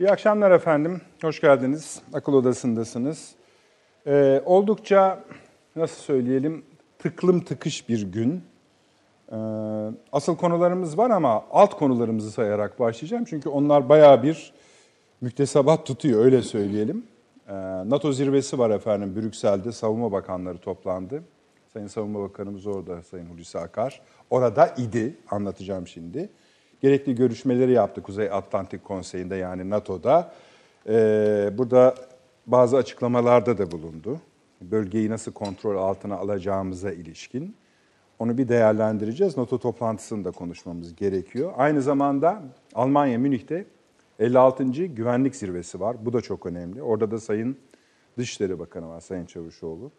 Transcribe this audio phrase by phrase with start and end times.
[0.00, 1.00] İyi akşamlar efendim.
[1.22, 2.02] Hoş geldiniz.
[2.12, 3.34] Akıl odasındasınız.
[4.06, 5.24] Ee, oldukça
[5.76, 6.64] nasıl söyleyelim
[6.98, 8.42] tıklım tıkış bir gün.
[9.32, 9.36] Ee,
[10.12, 13.24] asıl konularımız var ama alt konularımızı sayarak başlayacağım.
[13.24, 14.52] Çünkü onlar bayağı bir
[15.20, 17.06] müktesebat tutuyor öyle söyleyelim.
[17.48, 17.54] Ee,
[17.90, 21.22] NATO zirvesi var efendim Brüksel'de savunma bakanları toplandı.
[21.72, 24.00] Sayın Savunma Bakanımız orada Sayın Hulusi Akar.
[24.30, 26.30] Orada idi anlatacağım şimdi.
[26.80, 30.32] Gerekli görüşmeleri yaptı Kuzey Atlantik Konseyi'nde yani NATO'da.
[30.88, 31.94] Ee, burada
[32.46, 34.20] bazı açıklamalarda da bulundu.
[34.60, 37.56] Bölgeyi nasıl kontrol altına alacağımıza ilişkin.
[38.18, 39.36] Onu bir değerlendireceğiz.
[39.36, 41.52] NATO toplantısında konuşmamız gerekiyor.
[41.56, 42.42] Aynı zamanda
[42.74, 43.64] Almanya Münih'te
[44.18, 44.64] 56.
[44.64, 45.96] Güvenlik Zirvesi var.
[46.06, 46.82] Bu da çok önemli.
[46.82, 47.56] Orada da Sayın
[48.18, 49.90] Dışişleri Bakanı var, Sayın Çavuşoğlu.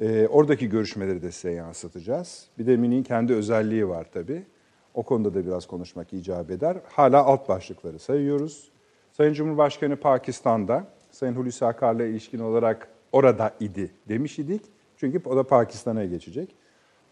[0.00, 2.46] Ee, oradaki görüşmeleri de size yansıtacağız.
[2.58, 4.46] Bir de Münih'in kendi özelliği var tabii.
[4.94, 6.76] O konuda da biraz konuşmak icap eder.
[6.92, 8.70] Hala alt başlıkları sayıyoruz.
[9.12, 14.62] Sayın Cumhurbaşkanı Pakistan'da, Sayın Hulusi Akar'la ilişkin olarak orada idi demiş idik.
[14.96, 16.54] Çünkü o da Pakistan'a geçecek.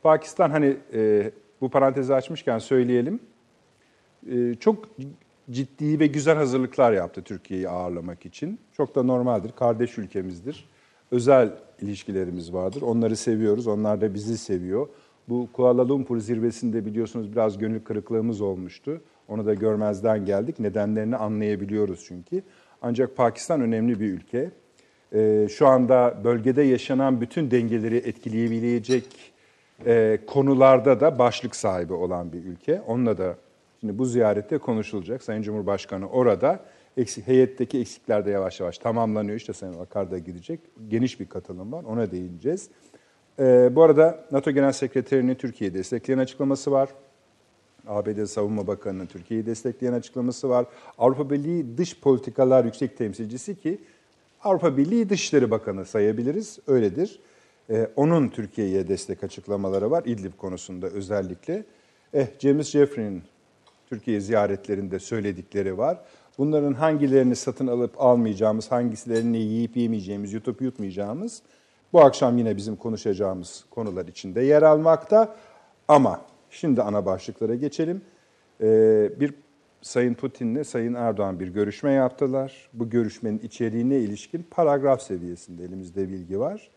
[0.03, 3.21] Pakistan hani e, bu parantezi açmışken söyleyelim.
[4.31, 4.85] E, çok
[5.51, 8.61] ciddi ve güzel hazırlıklar yaptı Türkiye'yi ağırlamak için.
[8.73, 9.53] Çok da normaldir.
[9.53, 10.69] Kardeş ülkemizdir.
[11.11, 12.83] Özel ilişkilerimiz vardır.
[12.83, 13.67] Onları seviyoruz.
[13.67, 14.89] Onlar da bizi seviyor.
[15.29, 19.01] Bu Kuala Lumpur zirvesinde biliyorsunuz biraz gönül kırıklığımız olmuştu.
[19.29, 20.61] Onu da görmezden geldik.
[20.61, 22.43] Nedenlerini anlayabiliyoruz çünkü.
[22.83, 24.51] Ancak Pakistan önemli bir ülke.
[25.15, 29.05] Ee, şu anda bölgede yaşanan bütün dengeleri etkileyebilecek
[29.87, 32.81] e, konularda da başlık sahibi olan bir ülke.
[32.81, 33.37] Onunla da
[33.81, 35.23] şimdi bu ziyarette konuşulacak.
[35.23, 36.61] Sayın Cumhurbaşkanı orada.
[36.97, 39.37] Eksik, heyetteki eksikler de yavaş yavaş tamamlanıyor.
[39.37, 40.61] İşte Sayın Akar da gidecek.
[40.89, 41.85] Geniş bir katılım var.
[41.85, 42.71] Ona değineceğiz.
[43.39, 46.89] Ee, bu arada NATO Genel Sekreterinin Türkiye'yi destekleyen açıklaması var.
[47.87, 50.67] ABD Savunma Bakanı'nın Türkiye'yi destekleyen açıklaması var.
[50.99, 53.79] Avrupa Birliği Dış Politikalar Yüksek Temsilcisi ki
[54.45, 57.21] Avrupa Birliği Dışişleri Bakanı sayabiliriz, öyledir.
[57.71, 61.65] Ee, onun Türkiye'ye destek açıklamaları var İdlib konusunda özellikle.
[62.15, 63.23] Eh, James Jeffrey'nin
[63.87, 66.01] Türkiye ziyaretlerinde söyledikleri var.
[66.39, 71.43] Bunların hangilerini satın alıp almayacağımız, hangilerini yiyip yemeyeceğimiz, yutup yutmayacağımız
[71.93, 75.37] bu akşam yine bizim konuşacağımız konular içinde yer almakta.
[75.89, 78.03] Ama şimdi ana başlıklara geçelim.
[78.61, 79.35] Ee, bir
[79.83, 82.69] Sayın Putin'le Sayın Erdoğan bir görüşme yaptılar.
[82.73, 86.71] Bu görüşmenin içeriğine ilişkin paragraf seviyesinde elimizde bilgi var.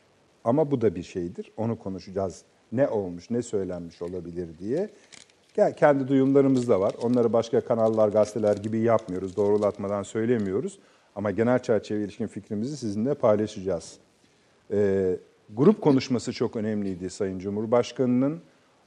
[0.43, 1.51] Ama bu da bir şeydir.
[1.57, 2.43] Onu konuşacağız.
[2.71, 4.89] Ne olmuş, ne söylenmiş olabilir diye.
[5.77, 6.93] Kendi duyumlarımız da var.
[7.01, 9.35] Onları başka kanallar, gazeteler gibi yapmıyoruz.
[9.37, 10.79] Doğrulatmadan söylemiyoruz.
[11.15, 13.97] Ama genel çerçeve ilişkin fikrimizi sizinle paylaşacağız.
[14.71, 15.17] E,
[15.49, 18.41] grup konuşması çok önemliydi Sayın Cumhurbaşkanı'nın.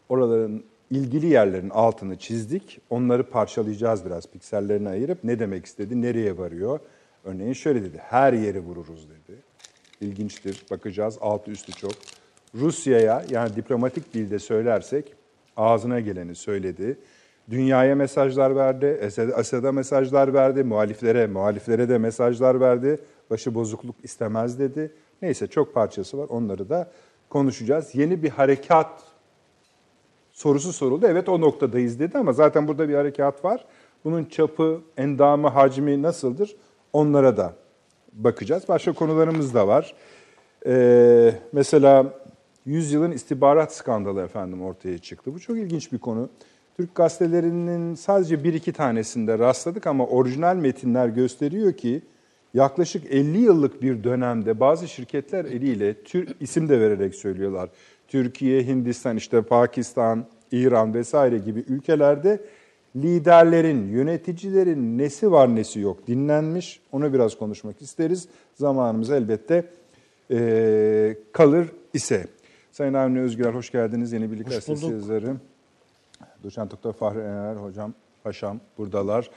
[0.09, 2.81] Oraların ilgili yerlerin altını çizdik.
[2.91, 6.81] Onları parçalayacağız biraz piksellerini ayırıp ne demek istedi, nereye varıyor.
[7.25, 9.39] Örneğin şöyle dedi, her yeri vururuz dedi.
[10.01, 11.93] İlginçtir, bakacağız altı üstü çok.
[12.55, 15.13] Rusya'ya yani diplomatik dilde söylersek
[15.57, 16.99] ağzına geleni söyledi.
[17.51, 18.99] Dünyaya mesajlar verdi,
[19.39, 22.99] Esad'a mesajlar verdi, muhaliflere, muhaliflere de mesajlar verdi.
[23.31, 24.91] Başı bozukluk istemez dedi.
[25.23, 26.91] Neyse çok parçası var onları da
[27.31, 27.95] konuşacağız.
[27.95, 29.03] Yeni bir harekat
[30.33, 31.07] sorusu soruldu.
[31.09, 33.65] Evet o noktadayız dedi ama zaten burada bir harekat var.
[34.05, 36.57] Bunun çapı, endamı, hacmi nasıldır
[36.93, 37.55] onlara da
[38.13, 38.69] bakacağız.
[38.69, 39.95] Başka konularımız da var.
[40.67, 42.15] Ee, mesela
[42.67, 45.35] 100 yılın istihbarat skandalı efendim ortaya çıktı.
[45.35, 46.29] Bu çok ilginç bir konu.
[46.77, 52.03] Türk gazetelerinin sadece bir iki tanesinde rastladık ama orijinal metinler gösteriyor ki
[52.55, 57.69] yaklaşık 50 yıllık bir dönemde bazı şirketler eliyle tür, isim de vererek söylüyorlar.
[58.09, 62.41] Türkiye, Hindistan, işte Pakistan, İran vesaire gibi ülkelerde
[62.97, 66.81] liderlerin, yöneticilerin nesi var nesi yok dinlenmiş.
[66.93, 68.29] Onu biraz konuşmak isteriz.
[68.55, 69.65] Zamanımız elbette
[70.31, 72.27] e, kalır ise.
[72.73, 74.13] Sayın Avni Özgür hoş geldiniz.
[74.13, 75.37] Yeni Birlik Gazetesi yazarı.
[76.45, 77.95] Doçent Doktor Fahri Ener hocam,
[78.25, 79.31] paşam buradalar.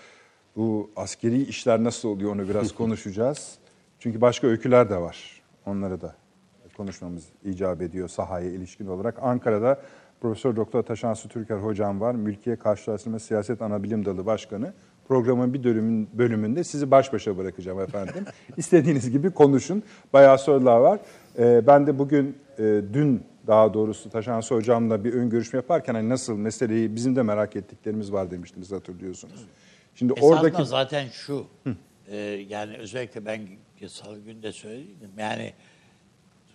[0.58, 3.56] Bu askeri işler nasıl oluyor onu biraz konuşacağız.
[4.00, 5.42] Çünkü başka öyküler de var.
[5.66, 6.16] Onları da
[6.78, 9.16] konuşmamız icap ediyor sahaya ilişkin olarak.
[9.22, 9.82] Ankara'da
[10.22, 12.16] Profesör Doktor Taşansı Türker hocam var.
[12.16, 14.74] Mülkiye Karşılaştırma Siyaset Anabilim Dalı Başkanı.
[15.08, 18.26] Programın bir bölümün, bölümünde sizi baş başa bırakacağım efendim.
[18.58, 19.84] İstediğiniz gibi konuşun.
[20.14, 21.00] Bayağı sorular var.
[21.40, 26.10] Ee, ben de bugün, e, dün daha doğrusu Taşansı hocamla bir ön görüşme yaparken hani
[26.10, 29.48] nasıl meseleyi bizim de merak ettiklerimiz var demiştiniz hatırlıyorsunuz.
[30.00, 31.46] Şimdi Esasında oradaki zaten şu.
[32.12, 32.18] E,
[32.50, 33.42] yani özellikle ben
[33.88, 35.12] salı günde söyledim.
[35.18, 35.54] Yani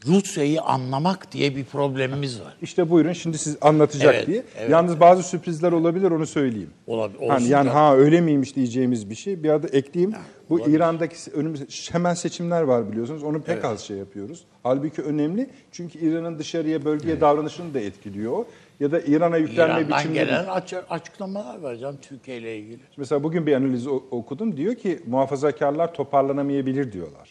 [0.06, 2.56] Rusya'yı anlamak diye bir problemimiz var.
[2.62, 4.42] İşte buyurun şimdi siz anlatacak Evet, diye.
[4.58, 6.70] evet, Yalnız bazı sürprizler olabilir onu söyleyeyim.
[6.86, 7.28] Olabilir.
[7.28, 7.74] Hani yani da.
[7.74, 9.42] ha öyle miymiş diyeceğimiz bir şey.
[9.42, 10.14] Bir arada ekleyeyim.
[10.50, 13.22] Bu İran'daki önümüz hemen seçimler var biliyorsunuz.
[13.22, 14.44] Onu pek az şey yapıyoruz.
[14.62, 15.50] Halbuki önemli.
[15.72, 18.44] Çünkü İran'ın dışarıya bölgeye davranışını da etkiliyor.
[18.80, 20.24] Ya da İran'a yüklenme İran'dan biçimleri.
[20.24, 22.80] gelen açı- açıklamalar var canım Türkiye ile ilgili.
[22.96, 24.56] Mesela bugün bir analiz okudum.
[24.56, 27.30] Diyor ki muhafazakarlar toparlanamayabilir diyorlar.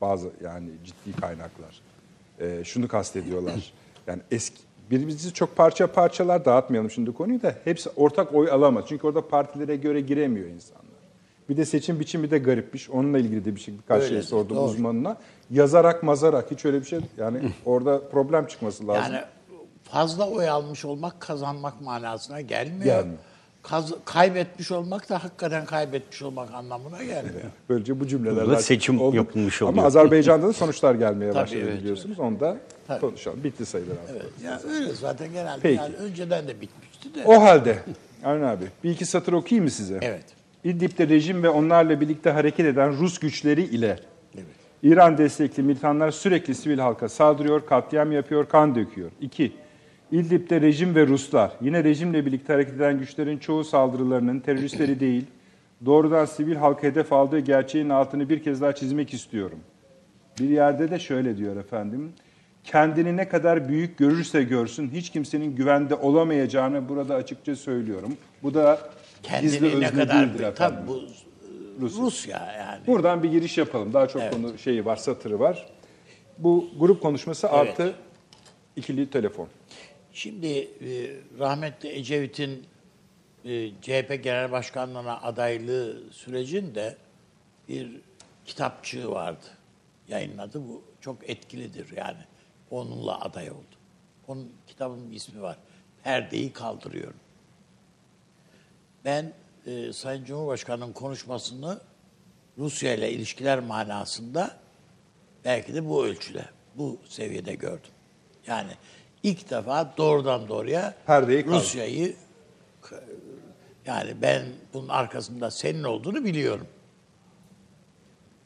[0.00, 1.80] Bazı yani ciddi kaynaklar.
[2.40, 3.72] Ee, şunu kastediyorlar.
[4.06, 4.56] Yani eski
[4.90, 8.84] birbirimizi çok parça parçalar dağıtmayalım şimdi konuyu da hepsi ortak oy alamaz.
[8.88, 10.84] Çünkü orada partilere göre giremiyor insanlar.
[11.48, 12.90] Bir de seçim biçimi de garipmiş.
[12.90, 14.64] Onunla ilgili de bir şey birkaç şey sordum doğru.
[14.64, 15.16] uzmanına.
[15.50, 19.12] Yazarak mazarak hiç öyle bir şey yani orada problem çıkması lazım.
[19.14, 19.24] Yani
[19.92, 22.84] fazla oy almış olmak kazanmak manasına gelmiyor.
[22.84, 23.18] Gelmiyor.
[23.62, 27.44] Kaz- kaybetmiş olmak da hakikaten kaybetmiş olmak anlamına gelmiyor.
[27.68, 29.16] Böylece bu cümleler seçim oldu.
[29.16, 29.84] yapılmış Ama oluyor.
[29.84, 32.20] Azerbaycan'da da sonuçlar gelmeye Tabii, başladı evet, biliyorsunuz.
[32.20, 32.56] Onu da
[32.86, 33.00] Tabii.
[33.00, 33.44] konuşalım.
[33.44, 34.18] Bitti sayılır aslında.
[34.22, 34.32] Evet.
[34.44, 35.76] Ya öyle zaten genelde Peki.
[35.82, 37.24] yani önceden de bitmişti de.
[37.24, 37.78] O halde
[38.24, 39.98] Avni abi bir iki satır okuyayım mı size?
[40.02, 40.24] Evet.
[40.64, 43.98] İdlib'de rejim ve onlarla birlikte hareket eden Rus güçleri ile
[44.34, 44.46] Evet.
[44.82, 49.10] İran destekli militanlar sürekli sivil halka saldırıyor, katliam yapıyor, kan döküyor.
[49.20, 49.52] 2.
[50.12, 55.24] İdlib'de rejim ve Ruslar, yine rejimle birlikte hareket eden güçlerin çoğu saldırılarının teröristleri değil,
[55.86, 59.58] doğrudan sivil halka hedef aldığı gerçeğin altını bir kez daha çizmek istiyorum.
[60.40, 62.12] Bir yerde de şöyle diyor efendim.
[62.64, 68.16] Kendini ne kadar büyük görürse görsün hiç kimsenin güvende olamayacağını burada açıkça söylüyorum.
[68.42, 68.80] Bu da
[69.40, 70.78] gizli Kendini ne özne kadar değildir efendim.
[70.78, 71.02] Tabii bu
[71.80, 72.04] Rusya.
[72.04, 72.86] Rusya yani.
[72.86, 73.92] Buradan bir giriş yapalım.
[73.92, 74.34] Daha çok Evet.
[74.34, 75.66] konu şeyi var, satırı var.
[76.38, 77.94] Bu grup konuşması artı
[78.76, 79.48] ikili telefon.
[80.12, 82.66] Şimdi e, rahmetli Ecevit'in
[83.44, 86.96] e, CHP Genel Başkanlığı'na adaylığı sürecinde
[87.68, 88.00] bir
[88.46, 89.44] kitapçığı vardı.
[90.08, 90.68] Yayınladı.
[90.68, 92.24] Bu çok etkilidir yani.
[92.70, 93.76] Onunla aday oldu.
[94.28, 95.56] Onun kitabının bir ismi var.
[96.04, 97.20] Perdeyi kaldırıyorum.
[99.04, 99.32] Ben
[99.66, 101.80] e, Sayın Cumhurbaşkanı'nın konuşmasını
[102.58, 104.56] Rusya ile ilişkiler manasında
[105.44, 107.90] belki de bu ölçüde, bu seviyede gördüm.
[108.46, 108.70] Yani
[109.22, 111.46] ilk defa doğrudan doğruya Perdeyi.
[111.46, 112.16] Rusya'yı
[113.86, 114.42] yani ben
[114.74, 116.66] bunun arkasında senin olduğunu biliyorum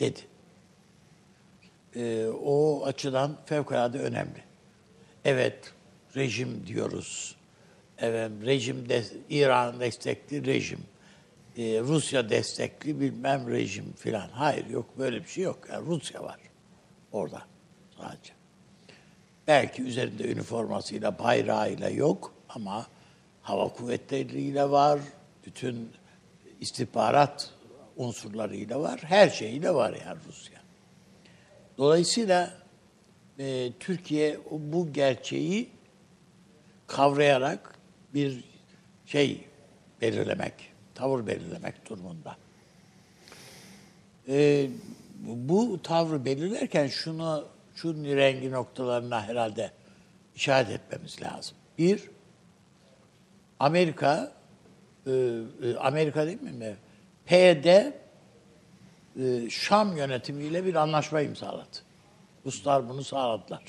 [0.00, 0.20] dedi.
[1.96, 4.44] Ee, o açıdan fevkalade önemli.
[5.24, 5.72] Evet,
[6.16, 7.36] rejim diyoruz.
[7.98, 10.80] Evet, rejim de, İran destekli rejim.
[11.58, 14.28] Ee, Rusya destekli bilmem rejim filan.
[14.28, 15.58] Hayır yok böyle bir şey yok.
[15.72, 16.36] Yani Rusya var
[17.12, 17.42] orada
[17.96, 18.32] sadece.
[19.46, 22.86] Belki üzerinde üniformasıyla, bayrağıyla yok ama
[23.42, 25.00] hava kuvvetleriyle var,
[25.46, 25.90] bütün
[26.60, 27.50] istihbarat
[27.96, 30.60] unsurlarıyla var, her şeyiyle var yani Rusya.
[31.78, 32.54] Dolayısıyla
[33.38, 35.68] e, Türkiye bu gerçeği
[36.86, 37.78] kavrayarak
[38.14, 38.44] bir
[39.06, 39.44] şey
[40.00, 40.54] belirlemek,
[40.94, 42.36] tavır belirlemek durumunda.
[44.28, 44.68] E,
[45.26, 49.70] bu tavrı belirlerken şunu şu rengi noktalarına herhalde
[50.34, 51.56] işaret etmemiz lazım.
[51.78, 52.10] Bir,
[53.60, 54.32] Amerika,
[55.06, 55.10] e,
[55.62, 56.76] e, Amerika değil mi?
[57.26, 57.92] PYD
[59.20, 61.78] e, Şam yönetimiyle bir anlaşma imzaladı.
[62.46, 63.62] Ruslar bunu sağladılar.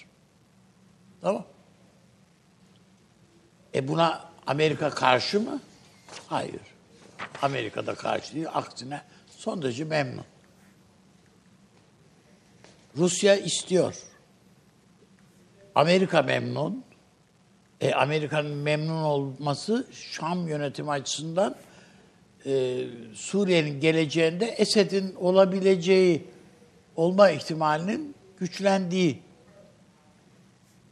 [1.22, 1.46] Tamam.
[3.76, 5.60] E buna Amerika karşı mı?
[6.28, 6.62] Hayır.
[7.42, 8.48] Amerika da karşı değil.
[8.54, 10.26] Aksine son derece memnun.
[12.98, 13.96] Rusya istiyor.
[15.76, 16.86] Amerika memnun.
[17.82, 21.56] E, Amerika'nın memnun olması Şam yönetimi açısından
[22.46, 22.84] e,
[23.14, 26.26] Suriye'nin geleceğinde Esed'in olabileceği
[26.96, 29.20] olma ihtimalinin güçlendiği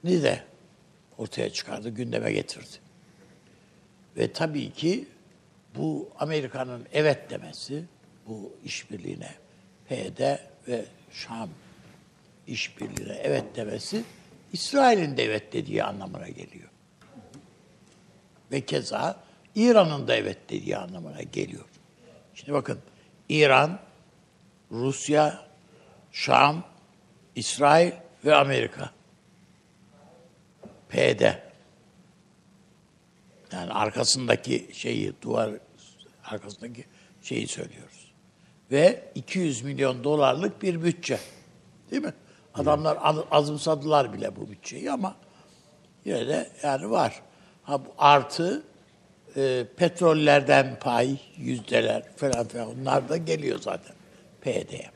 [0.04, 0.44] ni de
[1.18, 2.78] ortaya çıkardı, gündeme getirdi.
[4.18, 5.08] Ve tabii ki
[5.76, 7.84] bu Amerika'nın evet demesi
[8.28, 9.32] bu işbirliğine
[9.90, 10.20] PYD
[10.68, 11.50] ve Şam
[12.48, 14.04] işbirliğine evet demesi
[14.54, 16.70] İsrail'in de evet dediği anlamına geliyor.
[18.52, 19.20] Ve keza
[19.56, 21.66] İran'ın da evet dediği anlamına geliyor.
[22.36, 22.80] Şimdi bakın
[23.30, 23.80] İran,
[24.72, 25.46] Rusya,
[26.12, 26.64] Şam,
[27.36, 27.92] İsrail
[28.26, 28.92] ve Amerika.
[30.90, 31.22] PYD.
[33.52, 35.52] Yani arkasındaki şeyi, duvar
[36.24, 36.86] arkasındaki
[37.22, 38.12] şeyi söylüyoruz.
[38.72, 41.20] Ve 200 milyon dolarlık bir bütçe.
[41.92, 42.14] Değil mi?
[42.54, 45.16] Adamlar az- azımsadılar bile bu bütçeyi ama
[46.06, 47.22] yine de yani var.
[47.64, 48.64] Ha, bu artı
[49.36, 53.96] e, petrollerden pay, yüzdeler falan filan onlar da geliyor zaten
[54.42, 54.92] PYD'ye.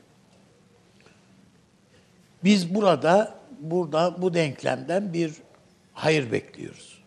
[2.44, 5.32] Biz burada burada bu denklemden bir
[5.92, 7.02] hayır bekliyoruz.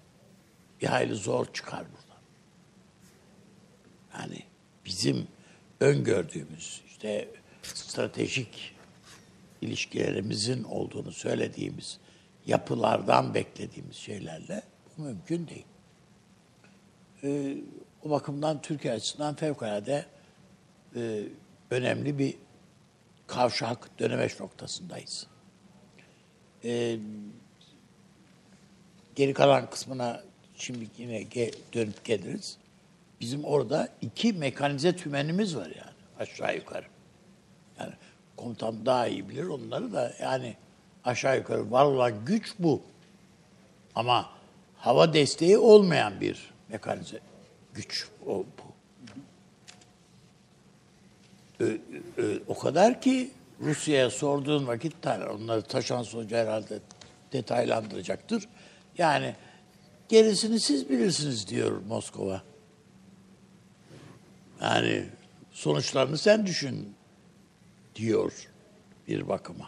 [0.82, 2.22] Bir hayli zor çıkar buradan.
[4.20, 4.44] Yani
[4.86, 5.28] bizim
[5.80, 7.28] öngördüğümüz işte
[7.64, 8.76] stratejik
[9.62, 12.00] ilişkilerimizin olduğunu söylediğimiz
[12.46, 14.64] yapılardan beklediğimiz şeylerle
[14.98, 15.66] bu mümkün değil.
[17.24, 17.58] Ee,
[18.04, 20.06] o bakımdan Türkiye açısından fevkalade
[20.96, 21.24] e,
[21.72, 22.36] önemli bir
[23.28, 25.28] kavşak dönemeç noktasındayız.
[26.64, 26.98] Ee,
[29.16, 30.24] geri kalan kısmına
[30.56, 32.58] şimdi yine ge- dönüp geliriz.
[33.22, 36.86] Bizim orada iki mekanize tümenimiz var yani aşağı yukarı.
[38.38, 40.56] Komutan daha iyi bilir onları da yani
[41.06, 42.82] aşağı yukarı var olan güç bu.
[43.96, 44.30] Ama
[44.78, 47.20] hava desteği olmayan bir mekanize
[47.74, 48.72] güç o bu.
[51.60, 51.78] Ö-
[52.18, 56.80] ö- o kadar ki Rusya'ya sorduğun vakit onları Taşan Hoca herhalde
[57.34, 58.48] detaylandıracaktır.
[58.98, 59.36] Yani
[60.10, 62.42] gerisini siz bilirsiniz diyor Moskova.
[64.62, 65.06] Yani
[65.52, 66.96] sonuçlarını sen düşün
[67.96, 68.48] diyor
[69.08, 69.66] bir bakıma.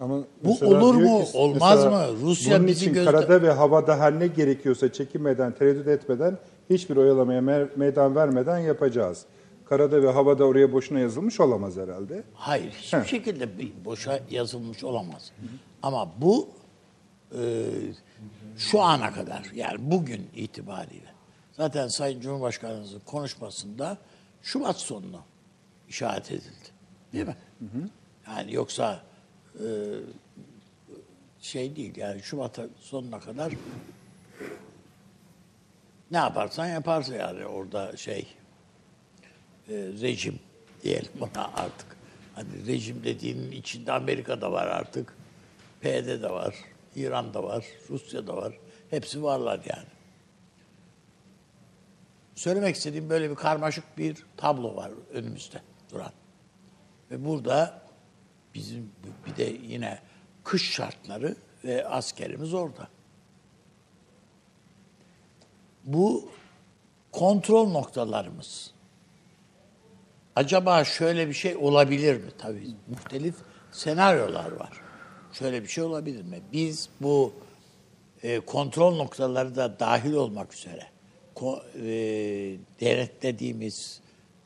[0.00, 2.06] Ama Bu olur mu, ki, olmaz mı?
[2.22, 6.38] Rusya bunun bizi için gözde- karada ve havada her ne gerekiyorsa çekinmeden, tereddüt etmeden,
[6.70, 9.24] hiçbir oyalamaya me- meydan vermeden yapacağız.
[9.64, 12.22] Karada ve havada oraya boşuna yazılmış olamaz herhalde.
[12.34, 13.04] Hayır, hiçbir Heh.
[13.04, 13.48] şekilde
[13.84, 15.32] boşa yazılmış olamaz.
[15.82, 16.48] Ama bu
[17.38, 17.64] e,
[18.58, 21.12] şu ana kadar, yani bugün itibariyle,
[21.52, 23.98] zaten Sayın Cumhurbaşkanımızın konuşmasında
[24.42, 25.20] Şubat sonuna
[25.88, 26.71] işaret edildi.
[27.12, 27.36] Değil mi?
[28.26, 29.02] Yani yoksa
[29.54, 29.66] e,
[31.40, 33.52] şey değil, yani Şubat sonuna kadar
[36.10, 38.26] ne yaparsan yaparsın yani orada şey
[39.68, 40.38] e, rejim
[40.82, 41.96] diyelim ona artık.
[42.34, 45.16] Hani rejim dediğinin içinde Amerika'da var artık.
[45.80, 46.54] PYD de var,
[46.96, 48.52] İran'da var, Rusya'da var.
[48.90, 49.88] Hepsi varlar yani.
[52.34, 55.60] Söylemek istediğim böyle bir karmaşık bir tablo var önümüzde
[55.92, 56.12] duran.
[57.12, 57.82] Ve burada
[58.54, 58.92] bizim
[59.26, 59.98] bir de yine
[60.44, 62.88] kış şartları ve askerimiz orada.
[65.84, 66.28] Bu
[67.12, 68.70] kontrol noktalarımız.
[70.36, 72.30] Acaba şöyle bir şey olabilir mi?
[72.38, 73.34] Tabii muhtelif
[73.72, 74.80] senaryolar var.
[75.32, 76.40] Şöyle bir şey olabilir mi?
[76.52, 77.32] Biz bu
[78.22, 80.86] e, kontrol noktaları da dahil olmak üzere
[81.34, 81.82] ko, e,
[82.80, 84.00] denetlediğimiz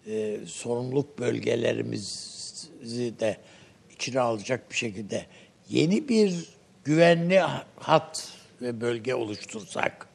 [0.06, 2.36] e, sorumluluk bölgelerimizi
[3.18, 3.36] de
[3.94, 5.26] içine alacak bir şekilde
[5.68, 6.48] yeni bir
[6.84, 7.40] güvenli
[7.76, 8.32] hat
[8.62, 10.08] ve bölge oluştursak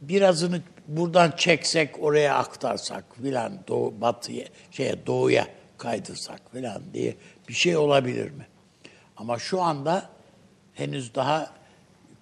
[0.00, 5.46] birazını buradan çeksek oraya aktarsak filan doğu batıya şeye doğuya
[5.78, 7.14] kaydırsak filan diye
[7.48, 8.46] bir şey olabilir mi?
[9.16, 10.10] Ama şu anda
[10.74, 11.50] henüz daha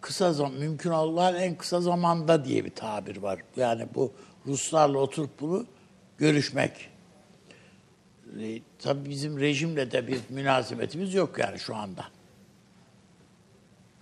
[0.01, 3.41] kısa zaman mümkün olan en kısa zamanda diye bir tabir var.
[3.57, 4.13] Yani bu
[4.47, 5.67] Ruslarla oturup bunu
[6.19, 6.94] görüşmek.
[8.41, 12.05] E, tabii bizim rejimle de bir münasebetimiz yok yani şu anda.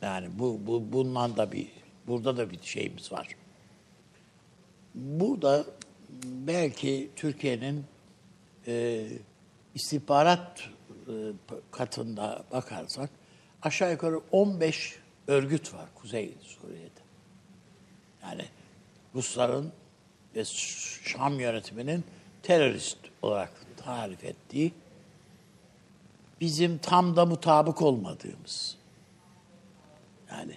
[0.03, 1.69] Yani bu, bu bundan da bir
[2.07, 3.29] burada da bir şeyimiz var.
[4.95, 5.65] Burada
[6.25, 7.85] belki Türkiye'nin
[8.67, 9.07] e,
[9.75, 10.61] istihbarat
[11.09, 11.13] e,
[11.71, 13.11] katında bakarsak
[13.63, 17.01] aşağı yukarı 15 örgüt var Kuzey Suriye'de.
[18.23, 18.45] Yani
[19.15, 19.73] Rusların
[20.37, 20.45] ve
[21.05, 22.05] Şam yönetiminin
[22.43, 23.53] terörist olarak
[23.85, 24.73] tarif ettiği
[26.41, 28.77] bizim tam da mutabık olmadığımız
[30.31, 30.57] yani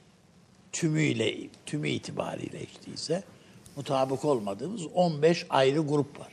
[0.71, 3.23] tümüyle tümü itibariyle işte ise
[3.75, 6.31] mutabık olmadığımız 15 ayrı grup var.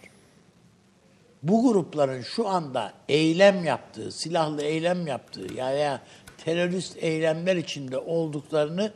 [1.43, 6.03] Bu grupların şu anda eylem yaptığı, silahlı eylem yaptığı ya ya
[6.45, 8.93] terörist eylemler içinde olduklarını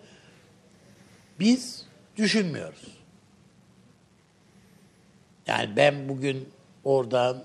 [1.41, 1.87] biz
[2.17, 2.97] düşünmüyoruz.
[5.47, 6.49] Yani ben bugün
[6.85, 7.45] oradan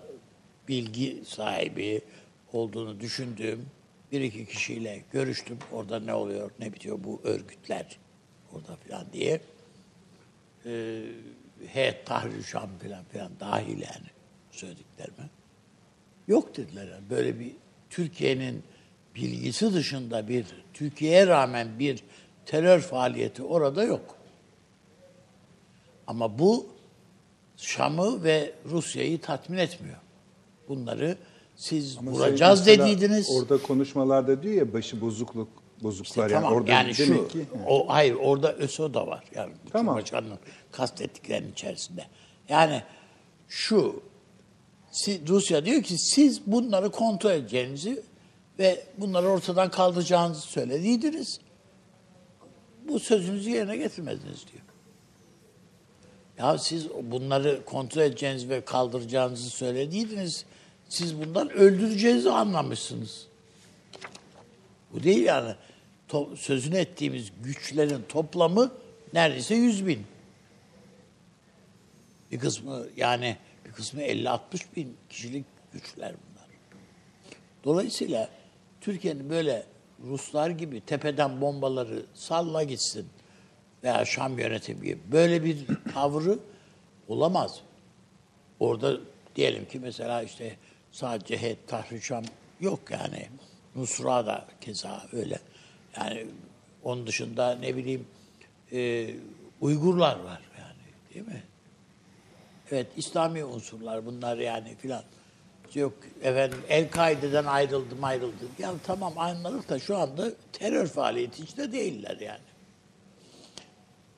[0.72, 2.02] bilgi sahibi
[2.54, 3.66] olduğunu düşündüğüm
[4.12, 5.60] bir iki kişiyle görüştüm.
[5.72, 7.98] Orada ne oluyor, ne bitiyor bu örgütler
[8.54, 9.42] orada falan diye.
[10.66, 11.02] Ee,
[11.68, 14.08] heyet tahrir Şam falan filan dahil yani
[14.52, 15.30] söylediklerime.
[16.28, 17.10] Yok dediler yani.
[17.10, 17.52] Böyle bir
[17.90, 18.64] Türkiye'nin
[19.16, 22.04] bilgisi dışında bir, Türkiye'ye rağmen bir
[22.46, 24.18] terör faaliyeti orada yok.
[26.08, 26.70] Ama bu
[27.58, 29.98] Şam'ı ve Rusya'yı tatmin etmiyor.
[30.68, 31.18] Bunları
[31.56, 33.30] siz Ama vuracağız dediydiniz.
[33.30, 35.50] Orada konuşmalarda diyor ya başı bozukluk
[35.84, 39.24] bozuklar yani tamam orada yani şu ki o hayır orada ÖSO da var.
[39.36, 39.86] Yani Tamam.
[39.86, 40.40] Cumhurbaşkanı'nın
[40.72, 42.06] kastettiklerinin içerisinde.
[42.50, 42.84] Yani
[43.48, 44.04] şu
[44.92, 48.04] si- Rusya diyor ki siz bunları kontrol edeceğinizi
[48.60, 51.40] ve bunları ortadan kaldıracağınızı söylediydiniz.
[52.88, 54.64] Bu sözünüzü yerine getirmediniz diyor.
[56.38, 60.46] Ya siz bunları kontrol edeceğinizi ve kaldıracağınızı söylediydiniz.
[60.92, 63.28] Siz bundan öldüreceğinizi anlamışsınız.
[64.94, 65.56] Bu değil yani.
[66.10, 68.72] To- sözünü ettiğimiz güçlerin toplamı
[69.14, 70.06] neredeyse 100 bin.
[72.32, 74.40] Bir kısmı yani bir kısmı 50-60
[74.76, 76.48] bin kişilik güçler bunlar.
[77.64, 78.30] Dolayısıyla
[78.82, 79.66] Türkiye'nin böyle
[80.04, 83.08] Ruslar gibi tepeden bombaları salla gitsin
[83.84, 85.58] veya Şam yönetimi gibi böyle bir
[85.94, 86.40] tavrı
[87.08, 87.62] olamaz.
[88.60, 88.98] Orada
[89.36, 90.58] diyelim ki mesela işte
[90.92, 92.24] sadece Het Tahrir Şam
[92.60, 93.30] yok yani.
[93.76, 95.40] Nusra da keza öyle.
[95.98, 96.26] Yani
[96.84, 98.08] onun dışında ne bileyim
[98.72, 99.10] e,
[99.62, 101.44] Uygurlar var yani değil mi?
[102.72, 105.04] Evet İslami unsurlar bunlar yani filan.
[105.74, 108.50] Yok efendim El-Kaide'den ayrıldım ayrıldım.
[108.60, 112.42] Yani tamam anladık da şu anda terör faaliyeti içinde değiller yani.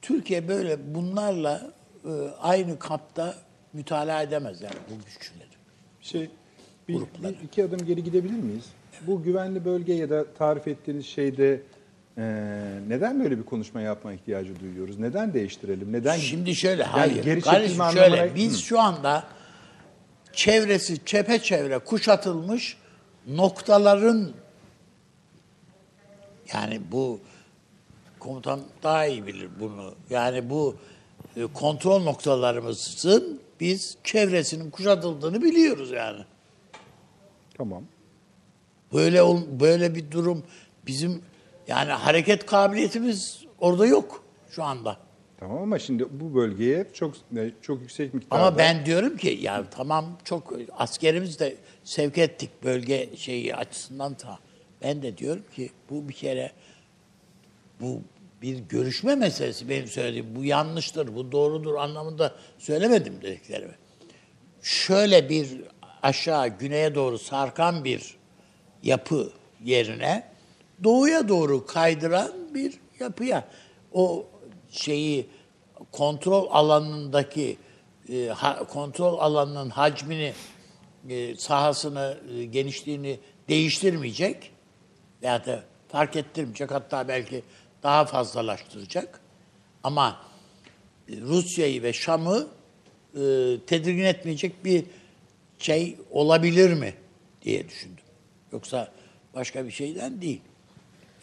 [0.02, 1.72] Türkiye böyle bunlarla
[2.06, 3.36] e, aynı kapta
[3.74, 5.44] mütalaa edemez yani bu güçleri.
[6.02, 6.30] Şey,
[6.88, 7.34] bir, Grupları.
[7.34, 8.66] bir iki adım geri gidebilir miyiz?
[9.08, 11.62] Bu güvenli bölge ya da tarif ettiğiniz şeyde
[12.18, 12.24] e,
[12.88, 15.00] neden böyle bir konuşma yapma ihtiyacı duyuyoruz?
[15.00, 15.94] Neden değiştirelim?
[15.94, 17.24] Neden Şimdi şöyle Yani hayır.
[17.24, 18.58] geri Kardeşim çekilme şöyle anlamına- biz Hı.
[18.62, 19.24] şu anda
[20.34, 22.78] çevresi çepeçevre kuşatılmış
[23.28, 24.32] noktaların
[26.54, 27.20] yani bu
[28.20, 29.94] komutan daha iyi bilir bunu.
[30.10, 30.76] Yani bu
[31.38, 36.20] e, kontrol noktalarımızın biz çevresinin kuşatıldığını biliyoruz yani.
[37.58, 37.84] Tamam.
[38.94, 39.22] Böyle
[39.60, 40.44] böyle bir durum
[40.88, 41.22] bizim
[41.68, 44.98] yani hareket kabiliyetimiz orada yok şu anda.
[45.40, 49.64] Tamam ama şimdi bu bölgeye çok e, çok yüksek miktarda Ama ben diyorum ki ya
[49.70, 54.40] tamam çok askerimiz de sevk ettik bölge şeyi açısından ta.
[54.82, 56.52] Ben de diyorum ki bu bir kere
[57.82, 58.02] bu
[58.42, 60.36] bir görüşme meselesi benim söylediğim.
[60.36, 63.76] Bu yanlıştır, bu doğrudur anlamında söylemedim dediklerimi.
[64.62, 65.62] Şöyle bir
[66.04, 68.16] aşağı güneye doğru sarkan bir
[68.84, 69.32] yapı
[69.64, 70.28] yerine
[70.84, 73.48] doğuya doğru kaydıran bir yapıya.
[73.94, 74.26] O
[74.72, 75.28] şeyi
[75.92, 77.58] kontrol alanındaki
[78.10, 80.34] e, ha- kontrol alanının hacmini
[81.10, 84.52] e, sahasını e, genişliğini değiştirmeyecek
[85.22, 87.44] veya da fark ettirmeyecek hatta belki
[87.84, 89.20] daha fazlalaştıracak.
[89.84, 90.22] Ama
[91.10, 92.48] e, Rusya'yı ve Şam'ı
[93.16, 93.22] e,
[93.68, 94.86] tedirgin etmeyecek bir
[95.60, 96.94] şey olabilir mi
[97.42, 98.04] diye düşündüm.
[98.52, 98.92] Yoksa
[99.36, 100.42] başka bir şeyden değil.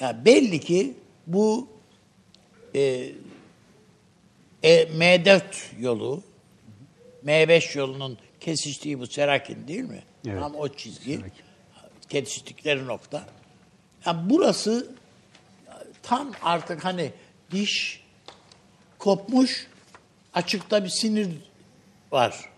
[0.00, 0.94] Ya belli ki
[1.26, 1.68] bu
[2.74, 2.80] e,
[4.62, 5.42] e, M4
[5.78, 6.22] yolu,
[7.26, 10.02] M5 yolunun kesiştiği bu Serakin değil mi?
[10.26, 10.40] Evet.
[10.40, 11.20] Tam o çizgi.
[12.08, 13.26] Kesiştikleri nokta.
[14.06, 14.90] Ya burası
[16.02, 17.12] tam artık hani
[17.50, 18.04] diş
[18.98, 19.66] kopmuş,
[20.34, 21.28] açıkta bir sinir
[22.12, 22.50] var.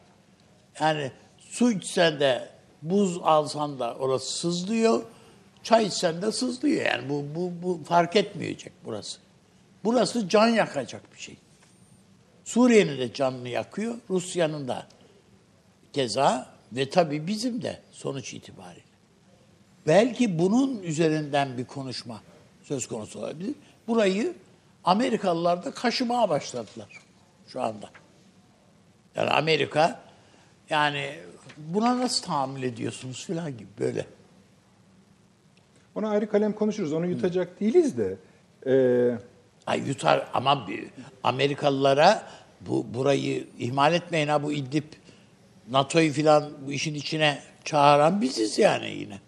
[0.80, 1.12] Yani
[1.52, 2.48] su içsen de
[2.82, 5.02] buz alsan da orası sızlıyor.
[5.62, 6.86] Çay içsen de sızlıyor.
[6.86, 9.18] Yani bu, bu, bu fark etmeyecek burası.
[9.84, 11.36] Burası can yakacak bir şey.
[12.44, 13.94] Suriye'nin de canını yakıyor.
[14.10, 14.86] Rusya'nın da
[15.92, 18.84] keza ve tabii bizim de sonuç itibariyle.
[19.86, 22.22] Belki bunun üzerinden bir konuşma
[22.62, 23.54] söz konusu olabilir.
[23.88, 24.34] Burayı
[24.84, 26.88] Amerikalılar da kaşımaya başladılar
[27.48, 27.90] şu anda.
[29.14, 30.00] Yani Amerika
[30.70, 31.18] yani
[31.56, 34.06] buna nasıl tahammül ediyorsunuz filan gibi böyle.
[35.94, 36.92] ona ayrı kalem konuşuruz.
[36.92, 38.16] Onu yutacak değiliz de.
[38.66, 39.18] e,
[39.66, 40.66] Ay yutar ama
[41.24, 42.26] Amerikalılara
[42.60, 44.84] bu burayı ihmal etmeyin ha bu İdlib
[45.70, 49.18] NATO'yu filan bu işin içine çağıran biziz yani yine.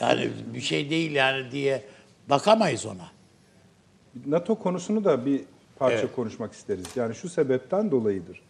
[0.00, 1.84] Yani bir şey değil yani diye
[2.30, 3.08] bakamayız ona.
[4.26, 5.40] NATO konusunu da bir
[5.78, 6.14] parça Evet.
[6.16, 6.86] konuşmak isteriz.
[6.96, 8.40] Yani şu sebepten dolayıdır.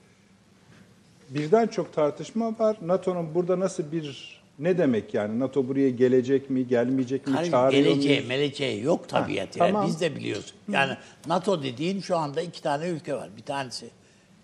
[1.30, 2.76] Birden çok tartışma var.
[2.82, 5.40] NATO'nun burada nasıl bir ne demek yani?
[5.40, 8.28] NATO buraya gelecek mi, gelmeyecek mi, Hayır, çağırıyor geleceği, muyuz?
[8.28, 9.72] meleceği yok tabiat Ha, yani.
[9.72, 9.86] tamam.
[9.86, 10.54] Biz de biliyoruz.
[10.72, 13.28] Yani NATO dediğin şu anda iki tane ülke var.
[13.36, 13.90] Bir tanesi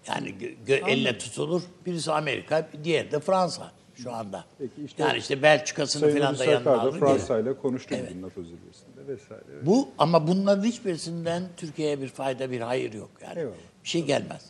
[0.08, 1.62] yani gö- gö- elle tutulur.
[1.86, 4.44] Birisi Amerika, diğeri de Fransa şu anda.
[4.58, 7.00] Peki işte yani işte Belçika'sını Sayın falan da yanına alır.
[7.00, 8.16] Fransa ile konuştu Evet.
[8.20, 9.42] NATO zirvesinde vesaire.
[9.66, 13.38] Bu ama bunların hiçbirisinden Türkiye'ye bir fayda, bir hayır yok yani.
[13.38, 13.54] Eyvallah.
[13.84, 14.42] Bir şey gelmez.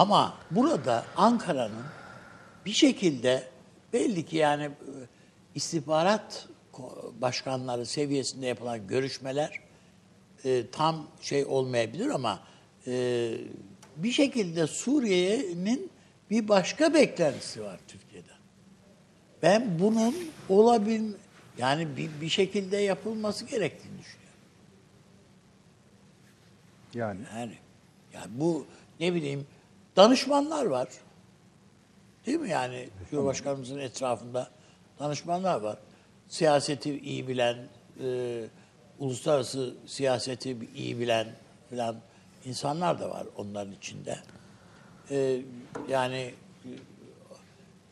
[0.00, 1.84] Ama burada Ankara'nın
[2.66, 3.48] bir şekilde
[3.92, 4.70] belli ki yani e,
[5.54, 6.48] istihbarat
[7.20, 9.60] başkanları seviyesinde yapılan görüşmeler
[10.44, 12.40] e, tam şey olmayabilir ama
[12.86, 13.32] e,
[13.96, 15.90] bir şekilde Suriye'nin
[16.30, 18.38] bir başka beklentisi var Türkiye'den.
[19.42, 20.14] Ben bunun
[20.48, 21.12] olabil
[21.58, 24.38] Yani bir, bir şekilde yapılması gerektiğini düşünüyorum.
[26.94, 27.52] Yani Yani,
[28.12, 28.66] yani bu
[29.00, 29.46] ne bileyim
[29.96, 30.88] danışmanlar var.
[32.26, 34.50] Değil mi yani Cumhurbaşkanımızın etrafında
[34.98, 35.78] danışmanlar var.
[36.28, 37.56] Siyaseti iyi bilen,
[38.04, 38.44] e,
[38.98, 41.26] uluslararası siyaseti iyi bilen
[41.70, 41.96] filan
[42.44, 44.18] insanlar da var onların içinde.
[45.10, 45.40] E,
[45.88, 46.70] yani e,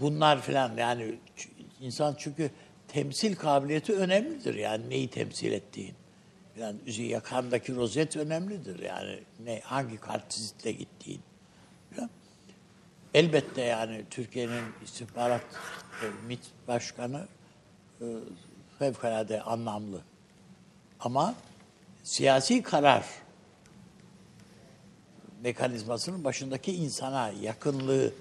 [0.01, 1.15] bunlar filan yani
[1.81, 2.51] insan çünkü
[2.89, 5.95] temsil kabiliyeti önemlidir yani neyi temsil ettiğin.
[6.59, 11.21] Yani yakandaki rozet önemlidir yani ne hangi kartvizitle gittiğin.
[13.15, 15.45] Elbette yani Türkiye'nin istihbarat
[16.03, 17.27] e, MİT başkanı
[18.01, 18.07] e,
[18.79, 20.01] fevkalade anlamlı.
[21.01, 21.35] Ama
[22.03, 23.05] siyasi karar
[25.43, 28.13] mekanizmasının başındaki insana yakınlığı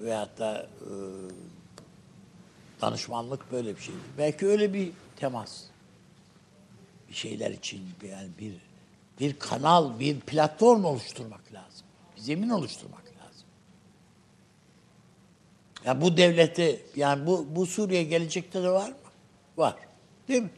[0.00, 0.90] veyahut da e,
[2.80, 3.94] danışmanlık böyle bir şey.
[4.18, 5.64] Belki öyle bir temas
[7.08, 8.54] bir şeyler için yani bir
[9.20, 11.86] bir kanal, bir platform oluşturmak lazım.
[12.16, 13.01] Bir zemin oluşturmak.
[15.86, 18.94] Ya bu devleti yani bu bu Suriye gelecekte de var mı?
[19.56, 19.74] Var.
[20.28, 20.50] Değil mi?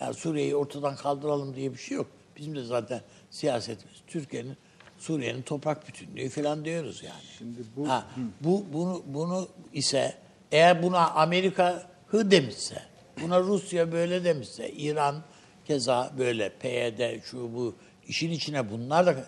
[0.00, 2.06] Yani Suriye'yi ortadan kaldıralım diye bir şey yok.
[2.36, 3.00] Bizim de zaten
[3.30, 4.56] siyasetimiz Türkiye'nin
[4.98, 7.22] Suriye'nin toprak bütünlüğü falan diyoruz yani.
[7.38, 8.06] Şimdi bu- ha,
[8.40, 10.14] bu bunu bunu ise
[10.52, 12.82] eğer buna Amerika hı demişse,
[13.22, 15.22] buna Rusya böyle demişse, İran
[15.64, 17.74] keza böyle PYD şu bu
[18.08, 19.24] işin içine bunlar da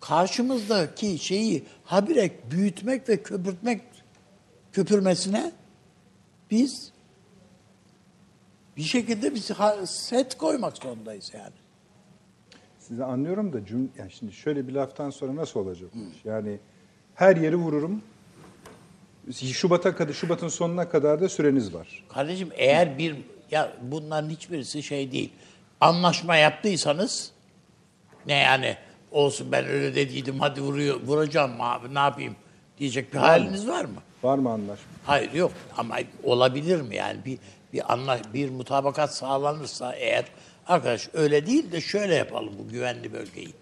[0.00, 3.80] karşımızdaki şeyi habire büyütmek ve köpürtmek
[4.72, 5.52] köpürmesine
[6.50, 6.92] biz
[8.76, 9.40] bir şekilde bir
[9.86, 11.54] set koymak zorundayız yani.
[12.78, 16.24] sizi anlıyorum da cüm yani şimdi şöyle bir laftan sonra nasıl olacak iş?
[16.24, 16.58] Yani
[17.14, 18.02] her yeri vururum.
[19.32, 22.04] Şubat'a kadar Şubat'ın sonuna kadar da süreniz var.
[22.08, 23.16] Kardeşim eğer bir
[23.50, 25.32] ya bunların hiçbirisi şey değil.
[25.80, 27.32] Anlaşma yaptıysanız
[28.26, 28.76] ne yani
[29.10, 31.52] olsun ben öyle dediydim hadi vuruyor vuracağım
[31.92, 32.36] ne yapayım
[32.78, 34.02] diyecek bir haliniz var mı?
[34.22, 34.86] Var mı anlaşma?
[35.04, 37.38] Hayır yok ama olabilir mi yani bir
[37.72, 40.24] bir anla bir mutabakat sağlanırsa eğer
[40.66, 43.54] arkadaş öyle değil de şöyle yapalım bu güvenli bölgeyi.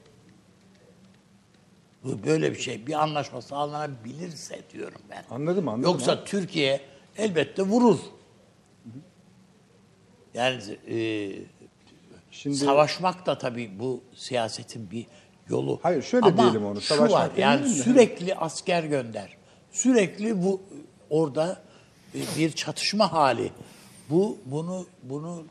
[2.05, 5.25] Bu böyle bir şey bir anlaşma sağlanabilirse diyorum ben.
[5.31, 5.92] Anladım, anladım.
[5.92, 6.81] Yoksa Türkiye
[7.16, 7.99] elbette vurur.
[10.35, 11.33] Yani e,
[12.31, 15.07] Şimdi savaşmak da tabii bu siyasetin bir
[15.49, 15.79] yolu.
[15.83, 17.69] Hayır, şöyle Ama diyelim onu, Şu savaşmak var yani de.
[17.69, 19.36] sürekli asker gönder.
[19.77, 20.62] Sürekli bu
[21.11, 21.62] orada
[22.15, 23.51] e, bir çatışma hali.
[24.11, 25.45] Bu bunu bunu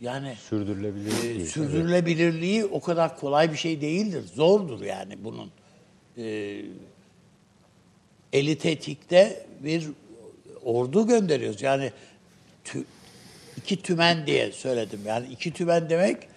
[0.00, 4.24] yani Sürdürülebilir e, sürdürülebilirliği o kadar kolay bir şey değildir.
[4.34, 5.50] Zordur yani bunun.
[6.18, 6.62] E,
[8.32, 9.88] eli tetikte bir
[10.64, 11.62] ordu gönderiyoruz.
[11.62, 11.92] Yani
[12.64, 12.84] tü-
[13.56, 15.00] iki tümen diye söyledim.
[15.06, 16.28] Yani iki tümen demek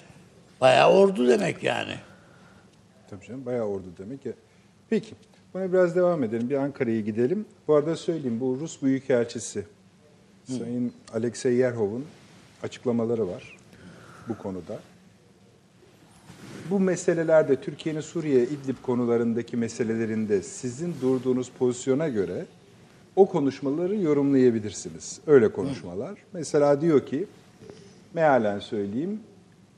[0.62, 1.96] bayağı ordu demek yani.
[3.10, 4.34] Tabii canım bayağı ordu demek ya.
[4.90, 5.16] Peki
[5.54, 6.50] buna biraz devam edelim.
[6.50, 7.46] Bir Ankara'ya gidelim.
[7.68, 9.66] Bu arada söyleyeyim bu Rus Büyükelçisi
[10.48, 12.06] Sayın Alexey Yerhov'un
[12.63, 13.58] açıklamaları var
[14.30, 14.80] bu konuda.
[16.70, 22.46] Bu meselelerde Türkiye'nin Suriye İdlib konularındaki meselelerinde sizin durduğunuz pozisyona göre
[23.16, 25.20] o konuşmaları yorumlayabilirsiniz.
[25.28, 26.20] Öyle konuşmalar.
[26.34, 27.26] Mesela diyor ki
[28.13, 29.20] mealen söyleyeyim.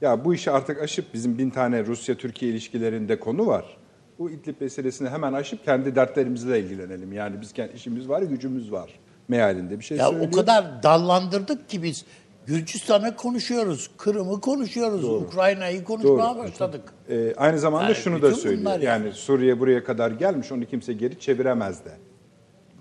[0.02, 3.78] Ya bu işi artık aşıp bizim bin tane Rusya-Türkiye ilişkilerinde konu var.
[4.20, 7.14] Bu İdlib meselesini hemen aşıp kendi dertlerimizle ilgilenelim.
[7.14, 9.00] Yani biz kendi işimiz var, gücümüz var.
[9.28, 10.28] Mealinde bir şey Ya söylüyor.
[10.32, 12.06] o kadar dallandırdık ki biz
[12.46, 16.82] Gürcistan'ı konuşuyoruz, Kırım'ı konuşuyoruz, Ukrayna'yı konuşmaya başladık.
[17.10, 18.72] Ee, aynı zamanda Yani şunu da söylüyor.
[18.72, 18.86] Yani.
[18.86, 19.12] yani.
[19.14, 21.92] Suriye buraya kadar gelmiş, onu kimse geri çeviremez de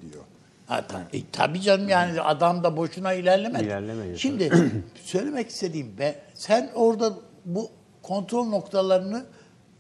[0.01, 0.25] diyor.
[0.66, 3.64] Ha, ta, e, tabii canım yani adam da boşuna ilerlemedi.
[3.64, 4.51] İlerlemedi, Şimdi
[5.03, 7.12] söylemek istediğim be sen orada
[7.44, 7.70] bu
[8.03, 9.25] kontrol noktalarını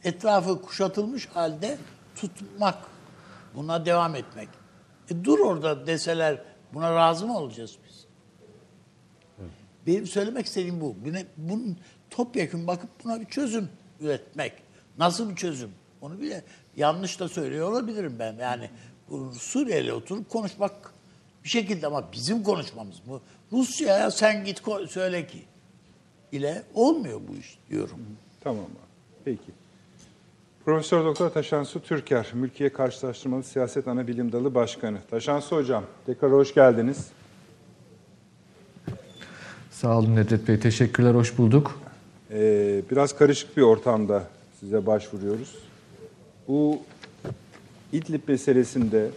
[0.04, 1.78] etrafı kuşatılmış halde
[2.16, 2.78] tutmak,
[3.54, 4.48] buna devam etmek.
[5.10, 6.42] E, dur orada deseler
[6.74, 8.04] buna razı mı olacağız biz?
[9.86, 10.96] Benim söylemek istediğim bu.
[11.04, 11.78] Buna, bunun
[12.10, 13.68] topyekun bakıp buna bir çözüm
[14.00, 14.52] üretmek.
[14.98, 15.70] Nasıl bir çözüm?
[16.00, 16.44] Onu bile
[16.76, 18.32] yanlış da söylüyor olabilirim ben.
[18.32, 18.70] Yani
[19.10, 20.94] bu Suriye'yle oturup konuşmak
[21.44, 23.20] bir şekilde ama bizim konuşmamız bu.
[23.52, 25.44] Rusya'ya sen git söyle ki
[26.32, 27.98] ile olmuyor bu iş diyorum.
[28.40, 28.68] Tamam abi.
[29.24, 29.63] Peki.
[30.64, 34.98] Profesör Doktor Taşansu Türker, Mülkiye Karşılaştırmalı Siyaset Anabilim Dalı Başkanı.
[35.10, 37.08] Taşansu Hocam, tekrar hoş geldiniz.
[39.70, 40.60] Sağ olun Nedret Bey.
[40.60, 41.14] Teşekkürler.
[41.14, 41.80] Hoş bulduk.
[42.30, 44.28] Ee, biraz karışık bir ortamda
[44.60, 45.54] size başvuruyoruz.
[46.48, 46.78] Bu
[47.92, 49.10] İdlib meselesinde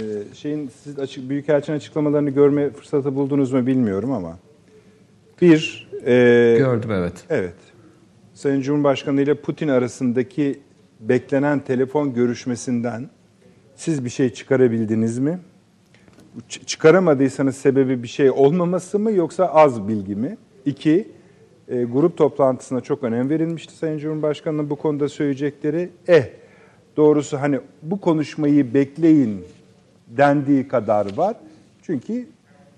[0.00, 0.02] e,
[0.34, 4.38] şeyin siz açık Büyükelçinin açıklamalarını görme fırsatı buldunuz mu bilmiyorum ama
[5.40, 7.24] Bir, e, Gördüm evet.
[7.30, 7.54] evet.
[8.34, 10.60] Sayın Cumhurbaşkanı ile Putin arasındaki
[11.00, 13.10] beklenen telefon görüşmesinden
[13.76, 15.38] siz bir şey çıkarabildiniz mi?
[16.48, 20.36] Ç- çıkaramadıysanız sebebi bir şey olmaması mı yoksa az bilgi mi?
[20.66, 21.08] İki,
[21.68, 25.90] e, grup toplantısına çok önem verilmişti Sayın Cumhurbaşkanı'nın bu konuda söyleyecekleri.
[26.08, 26.24] Eh,
[26.96, 29.44] doğrusu hani bu konuşmayı bekleyin
[30.08, 31.36] dendiği kadar var.
[31.82, 32.26] Çünkü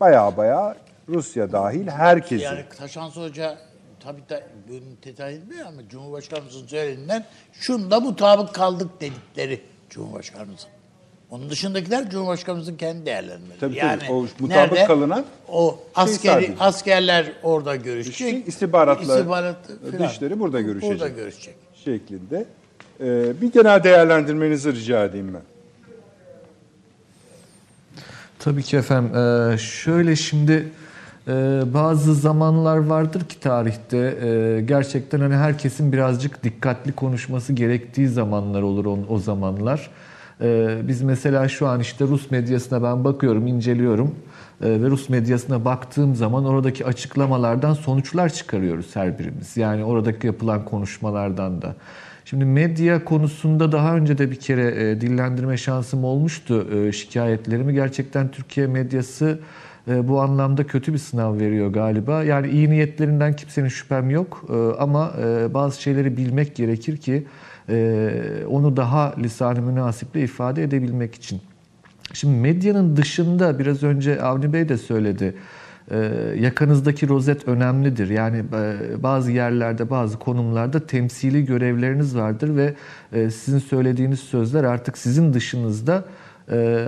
[0.01, 0.77] baya baya
[1.09, 2.45] Rusya dahil herkesin.
[2.45, 3.59] Yani Taşansı Hoca
[4.07, 10.69] tabii da bunu detay etmiyor ama Cumhurbaşkanımızın söylediğinden şunda mutabık kaldık dedikleri Cumhurbaşkanımızın.
[11.31, 13.61] Onun dışındakiler Cumhurbaşkanımızın kendi değerlendirmeleri.
[13.61, 14.12] Tabii, yani tabii.
[14.12, 14.85] O mutabık nerede?
[14.85, 16.55] kalınan o askeri sadece.
[16.61, 18.19] askerler orada görüşecek.
[18.19, 19.57] Görüşecek, istihbaratla istihbarat
[19.99, 21.01] dışları burada görüşecek.
[21.01, 21.55] Burada görüşecek.
[21.85, 22.47] şeklinde.
[23.01, 25.42] Ee, bir genel değerlendirmenizi rica edeyim ben.
[28.38, 29.16] Tabii ki efendim.
[29.16, 30.86] Ee, şöyle şimdi e,
[31.75, 38.85] bazı zamanlar vardır ki tarihte e, gerçekten hani herkesin birazcık dikkatli konuşması gerektiği zamanlar olur
[38.85, 39.91] o, o zamanlar.
[40.41, 44.15] Ee, biz mesela şu an işte Rus medyasına ben bakıyorum, inceliyorum
[44.62, 49.57] Ee, ve Rus medyasına baktığım zaman oradaki açıklamalardan sonuçlar çıkarıyoruz her birimiz.
[49.57, 51.75] Yani oradaki yapılan konuşmalardan da.
[52.25, 57.75] Şimdi medya konusunda daha önce de bir kere e, dillendirme şansım olmuştu e, şikayetlerimi.
[57.75, 59.39] Gerçekten Türkiye medyası
[59.87, 62.25] bu anlamda kötü bir sınav veriyor galiba.
[62.25, 67.27] Yani iyi niyetlerinden kimsenin şüphem yok e, ama e, bazı şeyleri bilmek gerekir ki
[67.68, 68.11] e,
[68.49, 71.40] onu daha lisan-ı münasiple ifade edebilmek için.
[72.12, 75.35] Şimdi medyanın dışında biraz önce Avni Bey de söyledi.
[76.38, 78.09] Yakanızdaki rozet önemlidir.
[78.11, 82.75] Yani e, bazı yerlerde, bazı konumlarda temsili görevleriniz vardır ve
[83.12, 86.03] e, sizin söylediğiniz sözler artık sizin dışınızda e,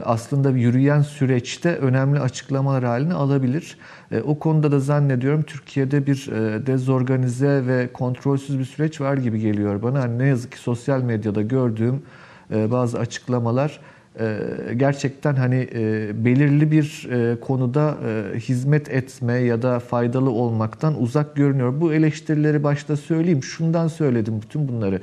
[0.04, 3.76] aslında yürüyen süreçte önemli açıklamalar halini alabilir.
[4.12, 9.40] E, o konuda da zannediyorum Türkiye'de bir e, dezorganize ve kontrolsüz bir süreç var gibi
[9.40, 10.00] geliyor bana.
[10.00, 12.02] Hani ne yazık ki sosyal medyada gördüğüm
[12.50, 13.80] e, bazı açıklamalar
[14.20, 14.38] e,
[14.76, 15.68] gerçekten hani
[16.14, 17.08] belirli bir
[17.40, 17.96] konuda
[18.34, 21.80] hizmet etme ya da faydalı olmaktan uzak görünüyor.
[21.80, 23.42] Bu eleştirileri başta söyleyeyim.
[23.42, 25.00] Şundan söyledim bütün bunları.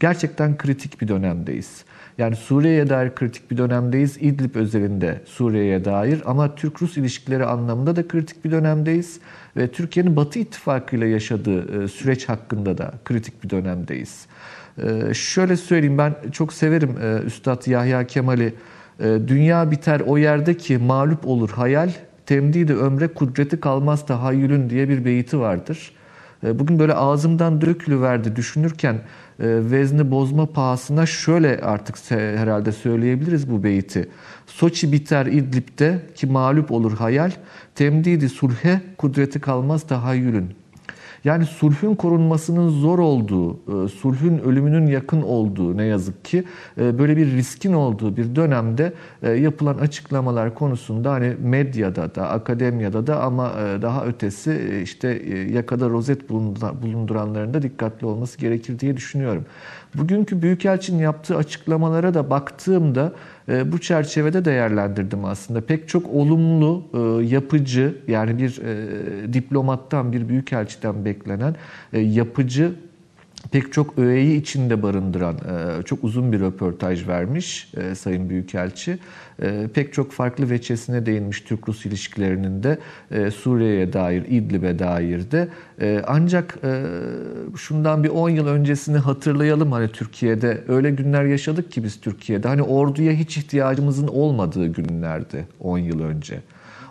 [0.00, 1.84] Gerçekten kritik bir dönemdeyiz.
[2.18, 4.16] Yani Suriye'ye dair kritik bir dönemdeyiz.
[4.16, 9.20] İdlib özelinde Suriye'ye dair ama Türk-Rus ilişkileri anlamında da kritik bir dönemdeyiz.
[9.56, 14.26] Ve Türkiye'nin Batı ittifakı ile yaşadığı süreç hakkında da kritik bir dönemdeyiz.
[14.82, 18.54] Ee, şöyle söyleyeyim ben çok severim e, Üstad Yahya Kemal'i.
[19.00, 21.90] E, Dünya biter o yerde ki mağlup olur hayal,
[22.26, 25.92] temdidi ömre kudreti kalmaz tahayyülün diye bir beyti vardır.
[26.46, 29.00] E, bugün böyle ağzımdan dökülüverdi düşünürken e,
[29.40, 34.08] vezni bozma pahasına şöyle artık herhalde söyleyebiliriz bu beyti.
[34.46, 37.30] Soçi biter İdlib'de ki mağlup olur hayal,
[37.74, 40.65] temdidi sulhe kudreti kalmaz tahayyülün.
[41.24, 46.44] Yani sulhün korunmasının zor olduğu, e, sulhün ölümünün yakın olduğu ne yazık ki
[46.78, 53.06] e, böyle bir riskin olduğu bir dönemde e, yapılan açıklamalar konusunda hani medyada da, akademiyada
[53.06, 53.52] da ama
[53.82, 55.08] daha ötesi işte
[55.52, 59.44] yakada rozet bulunduranların da dikkatli olması gerekir diye düşünüyorum.
[59.98, 63.12] Bugünkü Büyükelçinin yaptığı açıklamalara da baktığımda
[63.48, 65.60] e, bu çerçevede değerlendirdim aslında.
[65.60, 71.56] Pek çok olumlu, e, yapıcı yani bir e, diplomattan, bir büyükelçiden beklenen
[71.92, 72.72] yapıcı
[73.52, 75.36] pek çok öğeyi içinde barındıran
[75.84, 78.98] çok uzun bir röportaj vermiş Sayın Büyükelçi.
[79.74, 82.78] Pek çok farklı veçesine değinmiş Türk-Rus ilişkilerinin de
[83.30, 85.48] Suriye'ye dair, İdlib'e dair de.
[86.06, 86.58] Ancak
[87.56, 92.48] şundan bir 10 yıl öncesini hatırlayalım hani Türkiye'de öyle günler yaşadık ki biz Türkiye'de.
[92.48, 96.40] Hani orduya hiç ihtiyacımızın olmadığı günlerdi 10 yıl önce.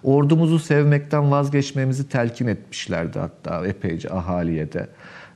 [0.03, 4.87] Ordumuzu sevmekten vazgeçmemizi telkin etmişlerdi hatta epeyce ahaliye de.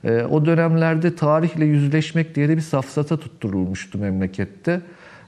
[0.04, 4.80] E, o dönemlerde tarihle yüzleşmek diye de bir safsata tutturulmuştu memlekette.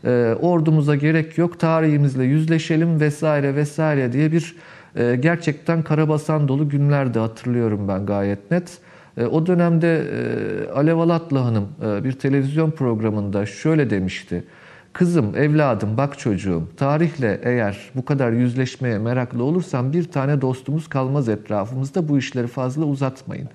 [0.04, 4.56] E, ordumuza gerek yok, tarihimizle yüzleşelim vesaire vesaire diye bir
[4.96, 8.78] e, gerçekten karabasan dolu günlerde hatırlıyorum ben gayet net.
[9.16, 14.44] E, o dönemde e, Alev Alatlı Hanım e, bir televizyon programında şöyle demişti.
[14.92, 21.28] Kızım, evladım, bak çocuğum, tarihle eğer bu kadar yüzleşmeye meraklı olursan bir tane dostumuz kalmaz
[21.28, 23.48] etrafımızda bu işleri fazla uzatmayın.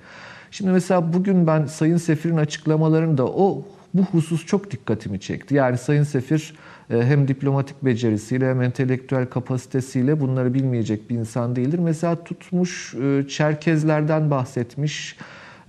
[0.51, 5.55] Şimdi mesela bugün ben Sayın Sefir'in açıklamalarında o bu husus çok dikkatimi çekti.
[5.55, 6.53] Yani Sayın Sefir
[6.89, 11.79] e, hem diplomatik becerisiyle hem entelektüel kapasitesiyle bunları bilmeyecek bir insan değildir.
[11.79, 15.17] Mesela tutmuş e, Çerkezlerden bahsetmiş.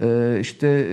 [0.03, 0.87] E, işte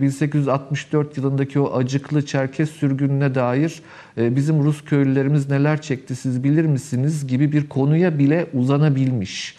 [0.00, 3.82] 1864 yılındaki o acıklı Çerkez sürgününe dair
[4.16, 9.57] bizim Rus köylülerimiz neler çekti siz bilir misiniz gibi bir konuya bile uzanabilmiş.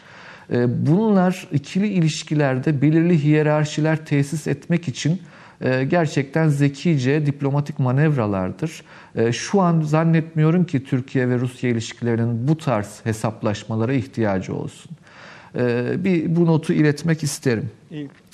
[0.52, 5.22] E, bunlar ikili ilişkilerde belirli hiyerarşiler tesis etmek için
[5.62, 8.84] e, gerçekten zekice diplomatik manevralardır.
[9.16, 14.92] E, şu an zannetmiyorum ki Türkiye ve Rusya ilişkilerinin bu tarz hesaplaşmalara ihtiyacı olsun.
[15.96, 17.70] Bir bu notu iletmek isterim.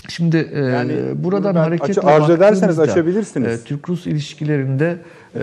[0.09, 3.63] Şimdi yani buradan hareketle arzu ederseniz açabilirsiniz.
[3.63, 4.97] Türk-Rus ilişkilerinde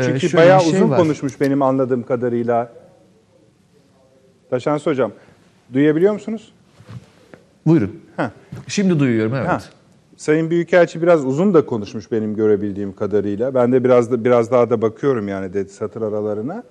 [0.04, 0.98] çünkü şöyle bayağı şey uzun var.
[0.98, 2.72] konuşmuş benim anladığım kadarıyla.
[4.50, 5.12] Taşansı Hocam,
[5.72, 6.52] duyabiliyor musunuz?
[7.66, 8.00] Buyurun.
[8.16, 8.30] Heh.
[8.68, 9.48] Şimdi duyuyorum, evet.
[9.48, 9.60] Heh.
[10.16, 13.54] Sayın Büyükelçi biraz uzun da konuşmuş benim görebildiğim kadarıyla.
[13.54, 16.62] Ben de biraz da biraz daha da bakıyorum yani de satır aralarına.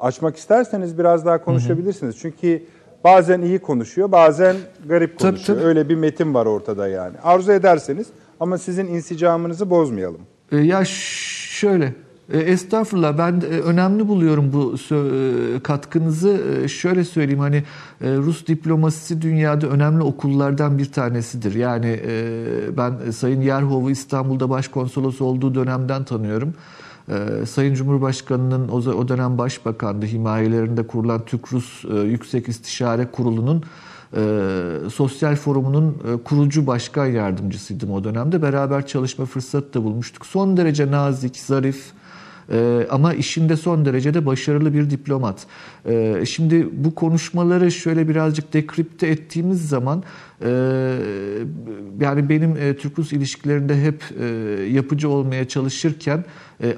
[0.00, 2.14] Açmak isterseniz biraz daha konuşabilirsiniz.
[2.14, 2.22] Hı hı.
[2.22, 2.62] Çünkü
[3.04, 4.56] bazen iyi konuşuyor, bazen
[4.88, 5.46] garip konuşuyor.
[5.46, 5.66] Tabii, tabii.
[5.66, 7.16] Öyle bir metin var ortada yani.
[7.22, 8.06] Arzu ederseniz
[8.40, 10.20] ama sizin insicamınızı bozmayalım.
[10.52, 11.92] E, ya şöyle
[12.32, 16.40] e, estağfurullah ben e, önemli buluyorum bu e, katkınızı.
[16.68, 17.62] Şöyle söyleyeyim hani
[18.00, 21.54] Rus diplomasisi dünyada önemli okullardan bir tanesidir.
[21.54, 22.00] Yani
[22.76, 26.54] ben Sayın Yerhov'u İstanbul'da başkonsolos olduğu dönemden tanıyorum.
[27.46, 33.62] Sayın Cumhurbaşkanı'nın o dönem başbakandı himayelerinde kurulan Türk-Rus Yüksek İstişare Kurulu'nun
[34.90, 38.42] Sosyal Forumu'nun kurucu başkan yardımcısıydım o dönemde.
[38.42, 40.26] Beraber çalışma fırsatı da bulmuştuk.
[40.26, 41.92] Son derece nazik, zarif,
[42.52, 45.46] ee, ama işinde son derecede başarılı bir diplomat.
[45.86, 50.04] Ee, şimdi bu konuşmaları şöyle birazcık dekripte ettiğimiz zaman
[50.42, 50.50] e,
[52.00, 54.24] yani benim e, Türk-Rus ilişkilerinde hep e,
[54.72, 56.24] yapıcı olmaya çalışırken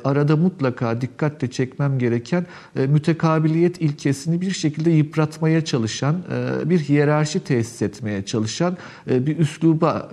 [0.04, 6.16] arada mutlaka dikkatle çekmem gereken mütekabiliyet ilkesini bir şekilde yıpratmaya çalışan,
[6.64, 8.76] bir hiyerarşi tesis etmeye çalışan
[9.06, 10.10] bir üsluba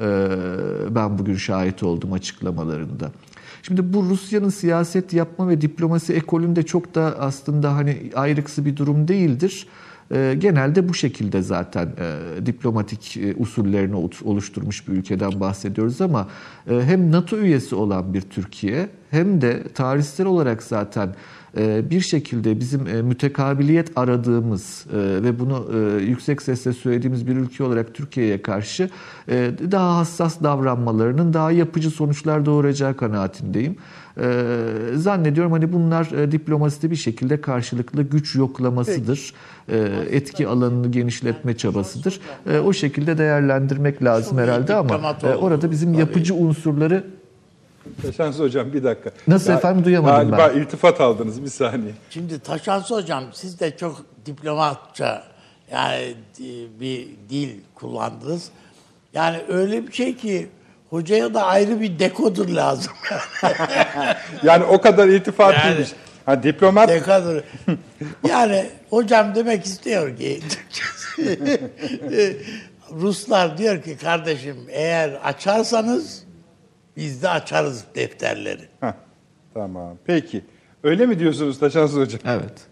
[0.90, 3.12] ben bugün şahit oldum açıklamalarında.
[3.68, 9.08] Şimdi bu Rusya'nın siyaset yapma ve diplomasi ekolünde çok da aslında hani ayrıksı bir durum
[9.08, 9.68] değildir.
[10.12, 16.28] Ee, genelde bu şekilde zaten e, diplomatik e, usullerini oluşturmuş bir ülkeden bahsediyoruz ama
[16.70, 21.16] e, hem NATO üyesi olan bir Türkiye hem de tarihsel olarak zaten
[21.62, 25.68] bir şekilde bizim e, mütekabiliyet aradığımız e, ve bunu
[26.00, 28.90] yüksek sesle söylediğimiz bir ülke olarak Türkiye'ye karşı
[29.72, 33.76] daha hassas davranmalarının daha yapıcı sonuçlar doğuracağı kanaatindeyim.
[34.96, 39.34] Zannediyorum hani bunlar diplomaside bir şekilde karşılıklı güç yoklamasıdır.
[40.10, 42.20] Etki alanını genişletme çabasıdır.
[42.66, 47.04] O şekilde değerlendirmek lazım herhalde ama orada bizim yapıcı unsurları
[48.02, 49.12] Taşansı Hocam bir dakika.
[49.28, 50.38] Nasıl ya, efendim duyamadım galiba ben.
[50.38, 51.94] Galiba iltifat aldınız bir saniye.
[52.10, 55.24] Şimdi Taşansı Hocam siz de çok diplomatça
[55.72, 58.50] yani e, bir dil kullandınız.
[59.14, 60.50] Yani öyle bir şey ki
[60.90, 62.94] hocaya da ayrı bir dekodur lazım.
[64.44, 65.90] yani o kadar iltifat yani, değilmiş.
[66.26, 66.90] Ha, diplomat...
[66.90, 67.42] Dekodur.
[68.30, 70.40] yani hocam demek istiyor ki
[72.92, 76.23] Ruslar diyor ki kardeşim eğer açarsanız
[76.98, 78.68] biz de açarız defterleri.
[78.80, 78.94] Heh,
[79.54, 79.98] tamam.
[80.06, 80.46] Peki.
[80.84, 82.20] Öyle mi diyorsunuz Taşansız Hocam?
[82.26, 82.68] Evet.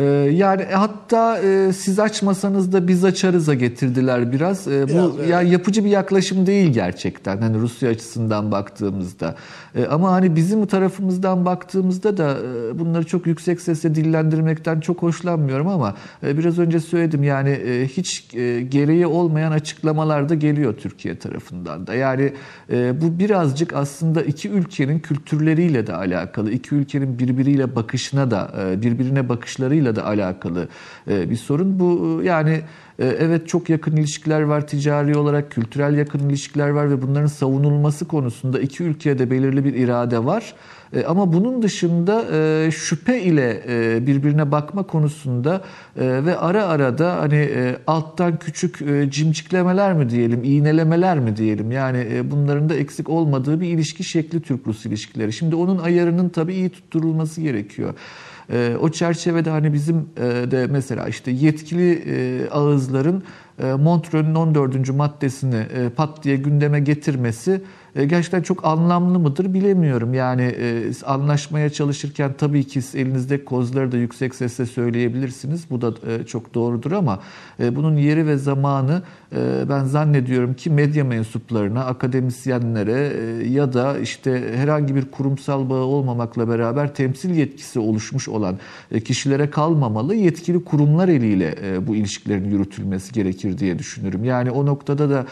[0.00, 4.68] Ee, yani hatta e, siz açmasanız da biz açarız'a getirdiler biraz.
[4.68, 7.38] E, biraz bu ya yapıcı bir yaklaşım değil gerçekten.
[7.38, 9.34] Hani Rusya açısından baktığımızda.
[9.74, 15.68] E, ama hani bizim tarafımızdan baktığımızda da e, bunları çok yüksek sesle dillendirmekten çok hoşlanmıyorum
[15.68, 21.18] ama e, biraz önce söyledim yani e, hiç e, gereği olmayan açıklamalar da geliyor Türkiye
[21.18, 21.94] tarafından da.
[21.94, 22.32] Yani
[22.72, 26.50] e, bu birazcık aslında iki ülkenin kültürleriyle de alakalı.
[26.50, 30.68] iki ülkenin birbiriyle bakışına da e, birbirine bakışlarıyla da alakalı
[31.10, 31.78] e, bir sorun.
[31.78, 32.60] Bu yani
[32.98, 38.04] e, evet çok yakın ilişkiler var ticari olarak, kültürel yakın ilişkiler var ve bunların savunulması
[38.04, 40.54] konusunda iki ülkede belirli bir irade var.
[40.92, 42.24] E, ama bunun dışında
[42.70, 43.62] şüphe ile
[44.06, 45.64] birbirine bakma konusunda
[45.96, 47.48] ve ara ara da hani
[47.86, 48.78] alttan küçük
[49.12, 54.86] cimciklemeler mi diyelim, iğnelemeler mi diyelim yani bunların da eksik olmadığı bir ilişki şekli Türk-Rus
[54.86, 55.32] ilişkileri.
[55.32, 57.94] Şimdi onun ayarının tabii iyi tutturulması gerekiyor.
[58.52, 63.22] E, o çerçevede hani bizim e, de mesela işte yetkili e, ağızların
[63.62, 64.88] e, Montreux'ün 14.
[64.94, 67.62] maddesini e, pat diye gündeme getirmesi
[67.96, 70.14] e, gerçekten çok anlamlı mıdır bilemiyorum.
[70.14, 75.70] Yani e, anlaşmaya çalışırken tabii ki elinizde kozları da yüksek sesle söyleyebilirsiniz.
[75.70, 77.20] Bu da e, çok doğrudur ama
[77.60, 79.02] bunun yeri ve zamanı
[79.68, 83.12] ben zannediyorum ki medya mensuplarına, akademisyenlere
[83.48, 88.58] ya da işte herhangi bir kurumsal bağı olmamakla beraber temsil yetkisi oluşmuş olan
[89.04, 90.14] kişilere kalmamalı.
[90.14, 91.54] Yetkili kurumlar eliyle
[91.86, 94.24] bu ilişkilerin yürütülmesi gerekir diye düşünürüm.
[94.24, 95.26] Yani o noktada da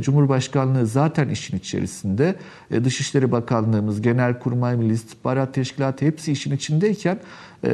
[0.00, 2.34] Cumhurbaşkanlığı zaten işin içerisinde içerisinde.
[2.70, 7.18] E, Dışişleri Bakanlığımız, Genelkurmay Milli İstihbarat Teşkilatı hepsi işin içindeyken
[7.64, 7.70] e,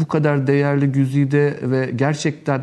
[0.00, 2.62] bu kadar değerli güzide ve gerçekten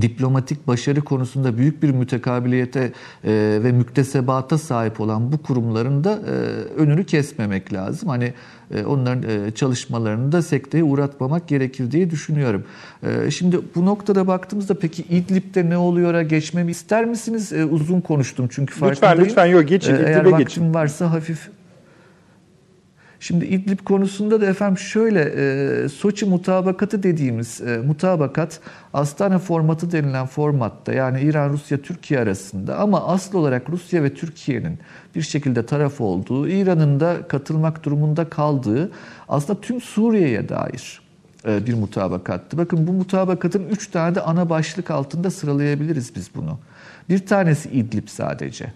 [0.00, 2.80] diplomatik başarı konusunda büyük bir mütekabiliyete
[3.24, 3.32] e,
[3.64, 6.30] ve müktesebata sahip olan bu kurumların da e,
[6.80, 8.08] önünü kesmemek lazım.
[8.08, 8.32] Hani
[8.74, 12.64] e, onların e, çalışmalarını da sekteye uğratmamak gerekir diye düşünüyorum.
[13.02, 17.52] E, şimdi bu noktada baktığımızda peki İdlib'de ne oluyor'a geçmemi ister misiniz?
[17.52, 19.18] E, uzun konuştum çünkü farkındayım.
[19.24, 20.74] Lütfen lütfen yok geçin E, Eğer vaktim geçin.
[20.74, 21.48] varsa hafif
[23.22, 28.60] Şimdi İdlib konusunda da efendim şöyle e, Soçi mutabakatı dediğimiz e, mutabakat
[28.94, 34.78] Astana formatı denilen formatta yani İran, Rusya, Türkiye arasında ama asıl olarak Rusya ve Türkiye'nin
[35.14, 38.90] bir şekilde taraf olduğu, İran'ın da katılmak durumunda kaldığı
[39.28, 41.00] aslında tüm Suriye'ye dair
[41.46, 42.58] e, bir mutabakattı.
[42.58, 46.58] Bakın bu mutabakatın üç tane de ana başlık altında sıralayabiliriz biz bunu.
[47.08, 48.72] Bir tanesi İdlib sadece.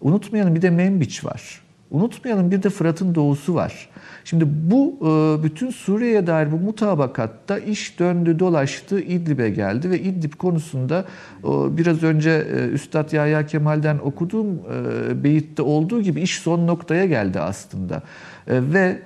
[0.00, 1.62] Unutmayalım bir de Menbiç var.
[1.92, 3.88] Unutmayalım bir de Fırat'ın doğusu var.
[4.24, 10.32] Şimdi bu e, bütün Suriye'ye dair bu mutabakatta iş döndü dolaştı İdlib'e geldi ve İdlib
[10.32, 11.04] konusunda
[11.44, 17.40] biraz önce e, Üstad Yahya Kemal'den okuduğum e, beyitte olduğu gibi iş son noktaya geldi
[17.40, 18.02] aslında.
[18.48, 18.98] Ve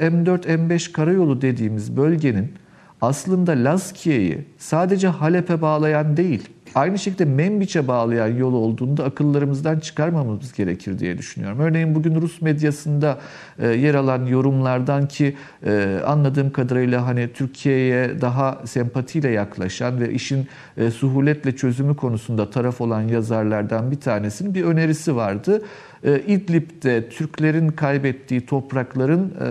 [0.00, 2.52] M4 M5 karayolu dediğimiz bölgenin
[3.00, 10.98] aslında Laskiye'yi sadece Halep'e bağlayan değil, aynı şekilde Menbiç'e bağlayan yol olduğunda akıllarımızdan çıkarmamamız gerekir
[10.98, 11.60] diye düşünüyorum.
[11.60, 13.18] Örneğin bugün Rus medyasında
[13.58, 20.46] e, yer alan yorumlardan ki e, anladığım kadarıyla hani Türkiye'ye daha sempatiyle yaklaşan ve işin
[20.76, 25.62] e, suhuletle çözümü konusunda taraf olan yazarlardan bir tanesinin bir önerisi vardı.
[26.04, 29.48] E, İdlib'de Türklerin kaybettiği toprakların e,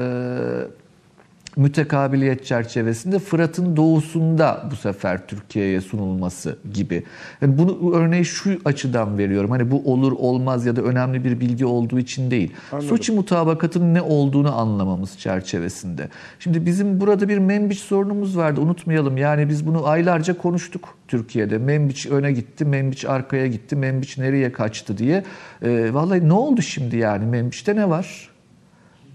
[1.56, 7.03] mütekabiliyet çerçevesinde Fırat'ın doğusunda bu sefer Türkiye'ye sunulması gibi.
[7.41, 9.51] Yani bunu örneği şu açıdan veriyorum.
[9.51, 12.53] Hani bu olur olmaz ya da önemli bir bilgi olduğu için değil.
[12.72, 12.89] Anladım.
[12.89, 16.10] Soçi mutabakatının ne olduğunu anlamamız çerçevesinde.
[16.39, 18.62] Şimdi bizim burada bir Membiç sorunumuz vardı.
[18.62, 19.18] Unutmayalım.
[19.18, 21.58] Yani biz bunu aylarca konuştuk Türkiye'de.
[21.58, 25.24] Membiç öne gitti, Membiç arkaya gitti, Membiç nereye kaçtı diye.
[25.62, 27.26] Ee, vallahi ne oldu şimdi yani?
[27.26, 28.35] Membiç'te ne var?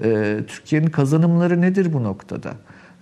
[0.03, 2.53] Ee, Türkiye'nin kazanımları nedir bu noktada?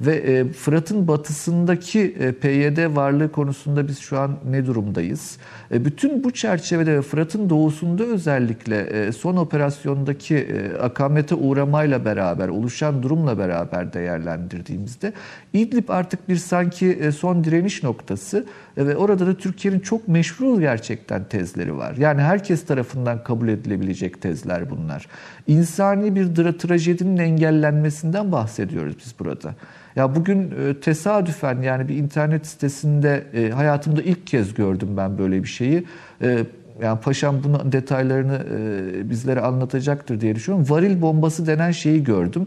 [0.01, 5.39] Ve e, Fırat'ın batısındaki e, PYD varlığı konusunda biz şu an ne durumdayız?
[5.73, 12.49] E, bütün bu çerçevede ve Fırat'ın doğusunda özellikle e, son operasyondaki e, akamete uğramayla beraber,
[12.49, 15.13] oluşan durumla beraber değerlendirdiğimizde
[15.53, 18.47] İdlib artık bir sanki son direniş noktası
[18.77, 21.97] ve orada da Türkiye'nin çok meşru gerçekten tezleri var.
[21.97, 25.07] Yani herkes tarafından kabul edilebilecek tezler bunlar.
[25.47, 29.55] İnsani bir trajedinin engellenmesinden bahsediyoruz biz burada.
[29.97, 35.85] Ya bugün tesadüfen yani bir internet sitesinde hayatımda ilk kez gördüm ben böyle bir şeyi.
[36.23, 36.45] E,
[36.83, 40.71] yani paşam bunun detaylarını e, bizlere anlatacaktır diye düşünüyorum.
[40.71, 42.47] Varil bombası denen şeyi gördüm.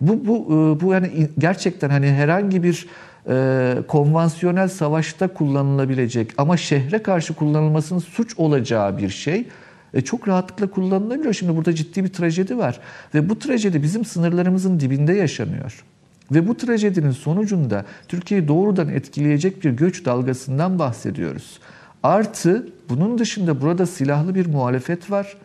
[0.00, 2.86] Bu bu e, bu yani gerçekten hani herhangi bir
[3.28, 9.48] e, konvansiyonel savaşta kullanılabilecek ama şehre karşı kullanılmasının suç olacağı bir şey
[9.94, 11.34] e, çok rahatlıkla kullanılabiliyor.
[11.34, 12.80] Şimdi burada ciddi bir trajedi var
[13.14, 15.84] ve bu trajedi bizim sınırlarımızın dibinde yaşanıyor.
[16.32, 21.60] Ve bu trajedinin sonucunda Türkiye'yi doğrudan etkileyecek bir göç dalgasından bahsediyoruz.
[22.02, 25.36] Artı bunun dışında burada silahlı bir muhalefet var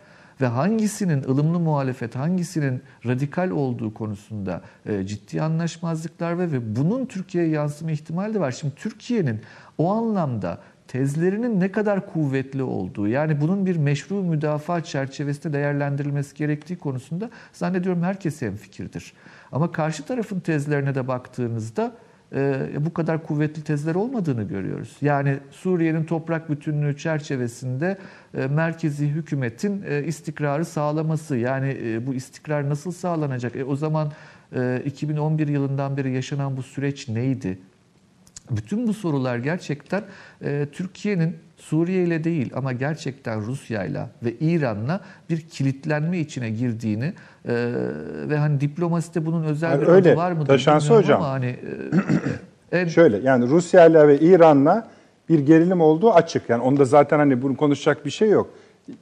[0.41, 7.49] ve hangisinin ılımlı muhalefet, hangisinin radikal olduğu konusunda e, ciddi anlaşmazlıklar var ve bunun Türkiye'ye
[7.49, 8.51] yansıma ihtimali de var.
[8.51, 9.41] Şimdi Türkiye'nin
[9.77, 16.75] o anlamda tezlerinin ne kadar kuvvetli olduğu yani bunun bir meşru müdafaa çerçevesinde değerlendirilmesi gerektiği
[16.75, 19.13] konusunda zannediyorum herkes hemfikirdir.
[19.51, 21.95] Ama karşı tarafın tezlerine de baktığınızda
[22.35, 24.97] e, bu kadar kuvvetli tezler olmadığını görüyoruz.
[25.01, 27.97] Yani Suriye'nin toprak bütünlüğü çerçevesinde
[28.37, 31.37] e, merkezi hükümetin e, istikrarı sağlaması.
[31.37, 33.55] Yani e, bu istikrar nasıl sağlanacak?
[33.55, 34.11] E, o zaman
[34.55, 37.59] e, 2011 yılından beri yaşanan bu süreç neydi?
[38.51, 40.03] Bütün bu sorular gerçekten
[40.41, 47.13] e, Türkiye'nin Suriye ile değil ama gerçekten Rusya ile ve İran'la bir kilitlenme içine girdiğini
[47.45, 47.71] e,
[48.29, 50.45] ve hani diplomaside bunun özel Yani bir öyle, adı var mı?
[50.45, 51.21] Taşansı hocam.
[51.21, 51.57] Ama hani e,
[52.79, 54.87] en Şöyle yani Rusya ile ve İran'la
[55.29, 56.49] bir gerilim olduğu açık.
[56.49, 58.49] Yani onda zaten hani bunu konuşacak bir şey yok.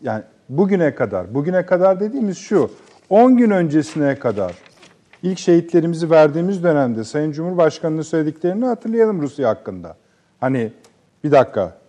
[0.01, 2.71] Yani bugüne kadar, bugüne kadar dediğimiz şu,
[3.09, 4.53] 10 gün öncesine kadar
[5.23, 9.95] ilk şehitlerimizi verdiğimiz dönemde Sayın Cumhurbaşkanı'nın söylediklerini hatırlayalım Rusya hakkında.
[10.39, 10.71] Hani
[11.23, 11.82] bir dakika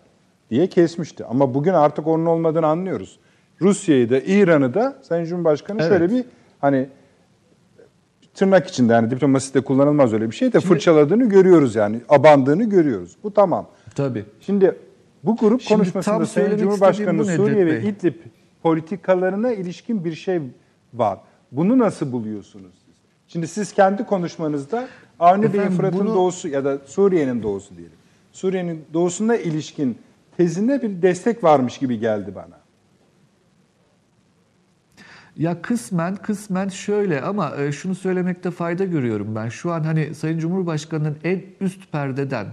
[0.50, 1.24] diye kesmişti.
[1.24, 3.18] Ama bugün artık onun olmadığını anlıyoruz.
[3.60, 5.88] Rusya'yı da İran'ı da Sayın Cumhurbaşkanı Evet.
[5.98, 6.24] şöyle bir
[6.60, 6.88] hani
[8.34, 12.00] tırnak içinde yani diplomaside kullanılmaz öyle bir şey de fırçaladığını görüyoruz yani.
[12.08, 13.16] Abandığını görüyoruz.
[13.24, 13.66] Bu tamam.
[13.94, 14.24] tabii.
[14.40, 14.76] Şimdi
[15.24, 17.88] bu grup Şimdi konuşmasında Sayın Cumhurbaşkanı Suriye Nedret ve Bey.
[17.90, 18.14] İdlib
[18.62, 20.40] politikalarına ilişkin bir şey
[20.94, 21.18] var.
[21.52, 22.74] Bunu nasıl buluyorsunuz?
[23.28, 24.88] Şimdi siz kendi konuşmanızda
[25.20, 27.96] Avni Bey'in Fırat'ın bunu- doğusu ya da Suriye'nin doğusu diyelim.
[28.32, 29.98] Suriye'nin doğusuna ilişkin
[30.36, 32.64] tezinde bir destek varmış gibi geldi bana.
[35.36, 39.48] Ya kısmen kısmen şöyle ama e, şunu söylemekte fayda görüyorum ben.
[39.48, 42.46] Şu an hani Sayın Cumhurbaşkanı'nın en üst perdeden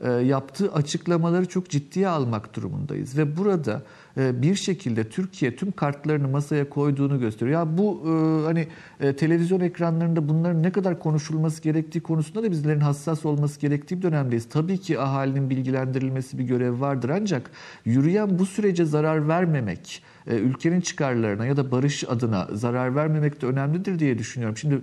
[0.00, 3.18] e, yaptığı açıklamaları çok ciddiye almak durumundayız.
[3.18, 3.82] Ve burada
[4.16, 7.60] bir şekilde Türkiye tüm kartlarını masaya koyduğunu gösteriyor.
[7.60, 8.66] Ya bu e, hani
[9.14, 14.48] televizyon ekranlarında bunların ne kadar konuşulması gerektiği konusunda da bizlerin hassas olması gerektiği bir dönemdeyiz.
[14.48, 17.50] Tabii ki ahalinin bilgilendirilmesi bir görev vardır ancak
[17.84, 23.98] yürüyen bu sürece zarar vermemek, ülkenin çıkarlarına ya da barış adına zarar vermemek de önemlidir
[23.98, 24.56] diye düşünüyorum.
[24.56, 24.82] Şimdi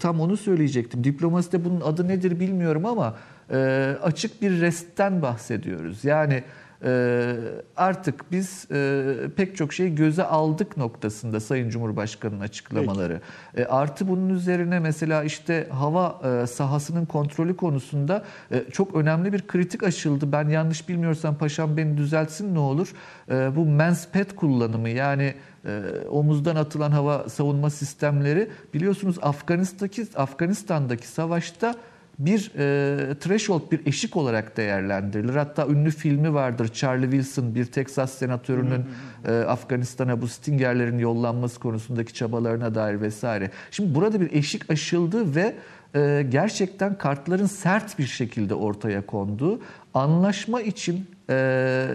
[0.00, 1.04] tam onu söyleyecektim.
[1.04, 3.16] Diplomaside bunun adı nedir bilmiyorum ama
[3.52, 6.04] e, açık bir restten bahsediyoruz.
[6.04, 6.42] Yani
[6.84, 7.36] e,
[7.76, 9.04] artık biz e,
[9.36, 13.20] pek çok şeyi göze aldık noktasında Sayın Cumhurbaşkanı'nın açıklamaları.
[13.56, 19.46] E, artı bunun üzerine mesela işte hava e, sahasının kontrolü konusunda e, çok önemli bir
[19.46, 20.32] kritik aşıldı.
[20.32, 22.92] Ben yanlış bilmiyorsam paşam beni düzeltsin ne olur.
[23.30, 31.74] E, bu manspet kullanımı yani e, omuzdan atılan hava savunma sistemleri biliyorsunuz Afganistan'daki Afganistan'daki savaşta
[32.20, 35.34] bir e, threshold, bir eşik olarak değerlendirilir.
[35.34, 38.84] Hatta ünlü filmi vardır Charlie Wilson, bir Texas senatörünün
[39.26, 43.50] e, Afganistan'a bu Stinger'lerin yollanması konusundaki çabalarına dair vesaire.
[43.70, 45.54] Şimdi burada bir eşik aşıldı ve
[45.94, 49.60] e, gerçekten kartların sert bir şekilde ortaya konduğu,
[49.94, 51.86] anlaşma için e,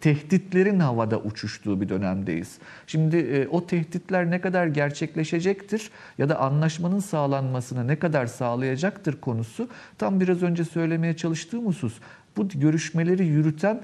[0.00, 2.58] tehditlerin havada uçuştuğu bir dönemdeyiz.
[2.86, 9.68] Şimdi e, o tehditler ne kadar gerçekleşecektir ya da anlaşmanın sağlanmasını ne kadar sağlayacaktır konusu
[9.98, 11.94] tam biraz önce söylemeye çalıştığım husus.
[12.36, 13.80] Bu görüşmeleri yürüten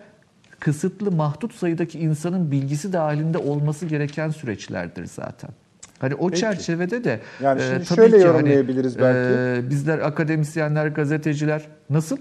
[0.61, 5.51] kısıtlı mahdut sayıdaki insanın bilgisi dahilinde olması gereken süreçlerdir zaten.
[5.99, 6.41] Hani o Peki.
[6.41, 9.67] çerçevede de yani e, şimdi tabii şöyle ki yorumlayabiliriz hani, belki.
[9.67, 12.17] E, bizler akademisyenler, gazeteciler nasıl?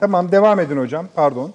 [0.00, 1.08] Tamam devam edin hocam.
[1.14, 1.52] Pardon.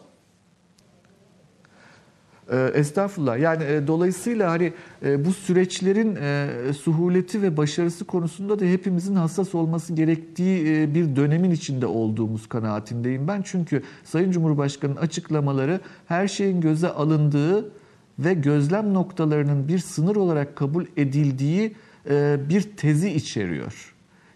[2.49, 3.39] E, estağfurullah.
[3.39, 4.73] Yani e, dolayısıyla hani
[5.05, 11.15] e, bu süreçlerin e, suhuleti ve başarısı konusunda da hepimizin hassas olması gerektiği e, bir
[11.15, 13.41] dönemin içinde olduğumuz kanaatindeyim ben.
[13.41, 17.71] Çünkü Sayın Cumhurbaşkanı'nın açıklamaları her şeyin göze alındığı
[18.19, 21.75] ve gözlem noktalarının bir sınır olarak kabul edildiği
[22.09, 23.90] e, bir tezi içeriyor.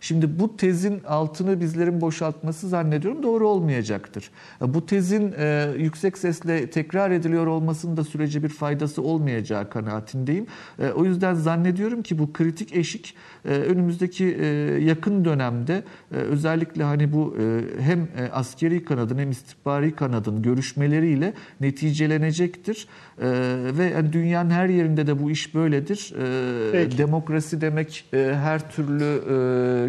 [0.05, 4.31] Şimdi bu tezin altını bizlerin boşaltması zannediyorum doğru olmayacaktır.
[4.61, 10.47] Bu tezin e, yüksek sesle tekrar ediliyor olmasının da sürece bir faydası olmayacağı kanaatindeyim.
[10.79, 13.15] E, o yüzden zannediyorum ki bu kritik eşik
[13.49, 14.45] önümüzdeki e,
[14.83, 22.87] yakın dönemde e, özellikle hani bu e, hem askeri kanadın hem istihbari kanadın görüşmeleriyle neticelenecektir.
[23.21, 23.27] E,
[23.77, 26.13] ve yani dünyanın her yerinde de bu iş böyledir.
[26.19, 26.97] E, Peki.
[26.97, 29.05] demokrasi demek her türlü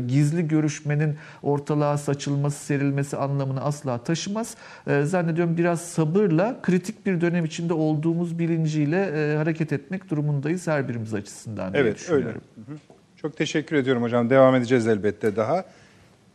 [0.07, 4.57] gizli görüşmenin ortalığa saçılması, serilmesi anlamını asla taşımaz.
[5.03, 11.75] Zannediyorum biraz sabırla kritik bir dönem içinde olduğumuz bilinciyle hareket etmek durumundayız her birimiz açısından
[11.75, 12.27] Evet öyle.
[12.29, 12.77] Hı hı.
[13.17, 14.31] Çok teşekkür ediyorum hocam.
[14.31, 15.65] Devam edeceğiz elbette daha.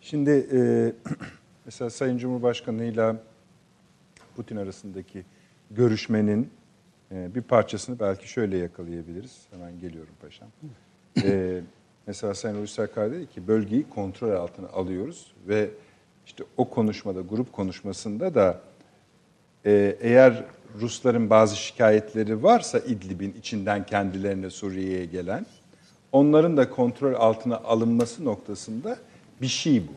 [0.01, 0.91] Şimdi e,
[1.65, 3.15] mesela Sayın Cumhurbaşkanı ile
[4.35, 5.25] Putin arasındaki
[5.71, 6.49] görüşmenin
[7.11, 9.41] e, bir parçasını belki şöyle yakalayabiliriz.
[9.51, 10.47] Hemen geliyorum paşam.
[11.23, 11.61] E,
[12.07, 15.69] mesela Sayın Hulusi Akar dedi ki bölgeyi kontrol altına alıyoruz ve
[16.25, 18.61] işte o konuşmada, grup konuşmasında da
[19.65, 20.43] e, eğer
[20.81, 25.45] Rusların bazı şikayetleri varsa İdlib'in içinden kendilerine Suriye'ye gelen,
[26.11, 28.97] onların da kontrol altına alınması noktasında
[29.41, 29.91] bir şey bu.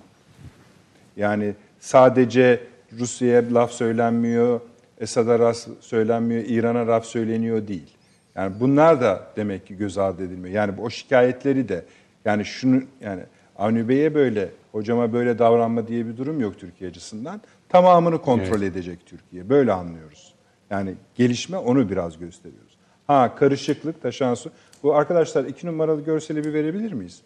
[1.16, 2.60] Yani sadece
[2.98, 4.60] Rusya'ya laf söylenmiyor,
[5.00, 7.90] Esad'a laf söylenmiyor, İran'a laf söyleniyor değil.
[8.34, 10.54] Yani bunlar da demek ki göz ardı edilmiyor.
[10.54, 11.84] Yani o şikayetleri de
[12.24, 13.22] yani şunu yani
[13.58, 17.40] Avni Bey'e böyle, hocama böyle davranma diye bir durum yok Türkiye açısından.
[17.68, 18.72] Tamamını kontrol evet.
[18.72, 19.48] edecek Türkiye.
[19.48, 20.34] Böyle anlıyoruz.
[20.70, 22.76] Yani gelişme onu biraz gösteriyoruz.
[23.06, 24.50] Ha karışıklık, taşan su.
[24.84, 27.22] Bu arkadaşlar iki numaralı görseli bir verebilir miyiz?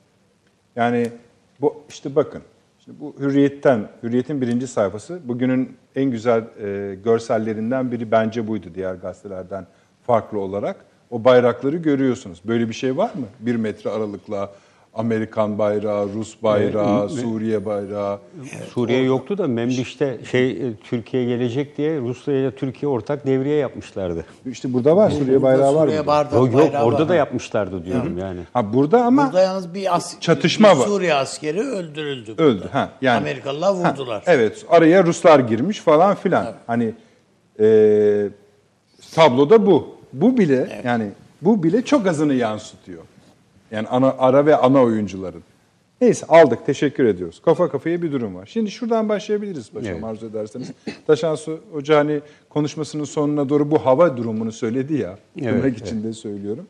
[0.76, 1.10] Yani
[1.60, 2.42] bu işte bakın.
[2.84, 8.94] Şimdi bu Hürriyet'ten, Hürriyet'in birinci sayfası bugünün en güzel e, görsellerinden biri bence buydu diğer
[8.94, 9.66] gazetelerden
[10.06, 10.76] farklı olarak.
[11.10, 12.40] O bayrakları görüyorsunuz.
[12.44, 13.26] Böyle bir şey var mı?
[13.40, 14.52] Bir metre aralıkla
[14.98, 18.18] Amerikan bayrağı, Rus bayrağı, evet, Suriye bayrağı.
[18.72, 24.24] Suriye yoktu da Membiş'te şey Türkiye gelecek diye Rusya ile Türkiye ortak devriye yapmışlardı.
[24.46, 25.86] İşte burada var Suriye bayrağı var.
[25.86, 27.08] Suriye bardağı, Yok yok orada var.
[27.08, 28.20] da yapmışlardı diyorum Hı.
[28.20, 28.40] yani.
[28.52, 30.86] Ha burada ama burada yalnız bir as çatışma bir var.
[30.86, 32.38] Suriye askeri öldürüldü.
[32.38, 32.42] Burada.
[32.42, 32.90] Öldü ha.
[33.00, 34.22] Yani Amerikalılar vurdular.
[34.24, 36.44] Ha, evet araya Ruslar girmiş falan filan.
[36.44, 36.54] Evet.
[36.66, 36.94] Hani
[37.60, 38.28] e,
[39.14, 39.88] tabloda bu.
[40.12, 40.84] Bu bile evet.
[40.84, 41.10] yani
[41.42, 43.02] bu bile çok azını yansıtıyor.
[43.70, 45.42] Yani ana ara ve ana oyuncuların.
[46.00, 47.42] Neyse aldık teşekkür ediyoruz.
[47.44, 48.46] Kafa kafaya bir durum var.
[48.46, 50.04] Şimdi şuradan başlayabiliriz paşam Evet.
[50.04, 50.72] arzu ederseniz.
[51.06, 51.36] Taşan
[51.72, 55.18] Hoca hani konuşmasının sonuna doğru bu hava durumunu söyledi ya.
[55.42, 56.66] Evet, Tırnak içinde söylüyorum.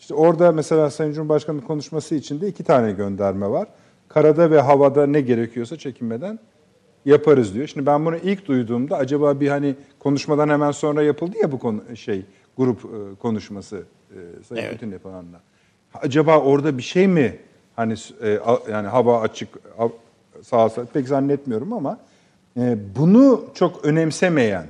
[0.00, 3.68] İşte orada mesela Sayın Cumhurbaşkanı konuşması içinde iki tane gönderme var.
[4.08, 6.38] Karada ve havada ne gerekiyorsa çekinmeden
[7.04, 7.66] yaparız diyor.
[7.66, 11.96] Şimdi ben bunu ilk duyduğumda acaba bir hani konuşmadan hemen sonra yapıldı ya bu konu
[11.96, 12.22] şey
[12.56, 14.72] grup e, konuşması e, Sayın Evet.
[14.72, 15.40] Putin yapanla.
[15.94, 17.36] Acaba orada bir şey mi
[17.76, 18.38] hani e,
[18.70, 19.48] yani hava açık
[20.42, 21.98] sağa sağa pek zannetmiyorum ama
[22.56, 24.66] e, bunu çok önemsemeyen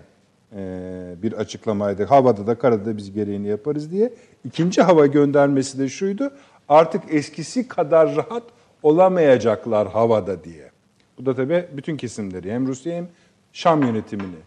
[0.56, 2.04] e, bir açıklamaydı.
[2.04, 4.12] Havada da karada da biz gereğini yaparız diye.
[4.44, 6.30] İkinci hava göndermesi de şuydu.
[6.68, 8.42] Artık eskisi kadar rahat
[8.82, 10.70] olamayacaklar havada diye.
[11.18, 13.08] Bu da tabii bütün kesimleri hem Rusya hem
[13.52, 14.40] Şam yönetimini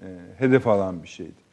[0.00, 0.06] e,
[0.38, 1.45] hedef alan bir şeydi.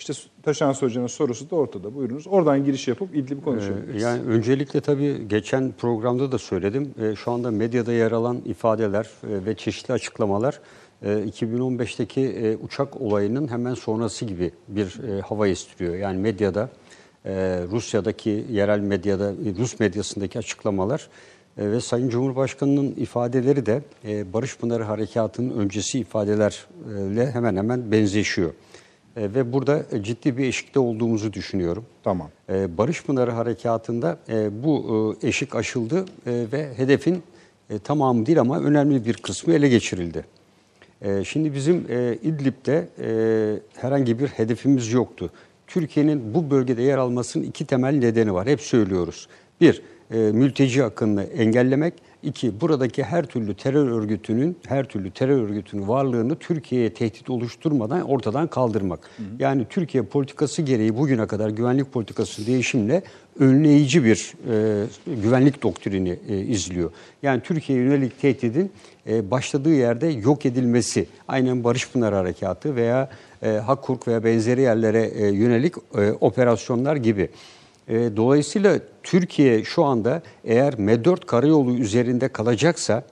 [0.00, 1.94] İşte Taşan Hoca'nın sorusu da ortada.
[1.94, 2.26] Buyurunuz.
[2.26, 4.02] Oradan giriş yapıp İdlib'i konuşabiliriz.
[4.02, 6.94] Ee, Yani öncelikle tabii geçen programda da söyledim.
[7.02, 10.60] Ee, Şu anda medyada yer alan ifadeler e, ve çeşitli açıklamalar
[11.02, 15.94] e, 2015'teki e, uçak olayının hemen sonrası gibi bir e, hava estiriyor.
[15.94, 16.68] Yani medyada
[17.24, 17.32] e,
[17.70, 21.08] Rusya'daki yerel medyada Rus medyasındaki açıklamalar
[21.58, 28.50] e, ve Sayın Cumhurbaşkanı'nın ifadeleri de e, Barış Pınarı Harekatı'nın öncesi ifadelerle hemen hemen benzeşiyor.
[29.20, 31.84] E, Ve burada ciddi bir eşikte olduğumuzu düşünüyorum.
[32.04, 32.28] Tamam.
[32.48, 37.22] Ee, Barış Pınarı Harekatı'nda e, bu e, eşik aşıldı e, ve hedefin
[37.70, 40.24] e, tamamı değil ama önemli bir kısmı ele geçirildi.
[41.02, 45.30] E, Şimdi bizim e, İdlib'de e, herhangi bir hedefimiz yoktu.
[45.66, 48.46] Türkiye'nin bu bölgede yer almasının iki temel nedeni var.
[48.48, 49.28] Hep söylüyoruz.
[49.60, 51.94] Bir, e, mülteci akınını engellemek.
[52.22, 58.46] İki, buradaki her türlü terör örgütünün, her türlü terör örgütünün varlığını Türkiye'ye tehdit oluşturmadan ortadan
[58.46, 59.10] kaldırmak.
[59.38, 63.02] Yani Türkiye politikası gereği bugüne kadar güvenlik politikası değişimle
[63.38, 64.86] önleyici bir e,
[65.22, 66.90] güvenlik doktrini e, izliyor.
[67.22, 68.72] Yani Türkiye'ye yönelik tehdidin
[69.08, 73.08] e, başladığı yerde yok edilmesi, aynen Barış Pınar Harekatı veya
[73.42, 77.28] e, Hakkurk veya benzeri yerlere e, yönelik e, operasyonlar gibi.
[77.90, 83.02] E, Dolayısıyla Türkiye şu anda eğer M4 karayolu üzerinde kalacaksa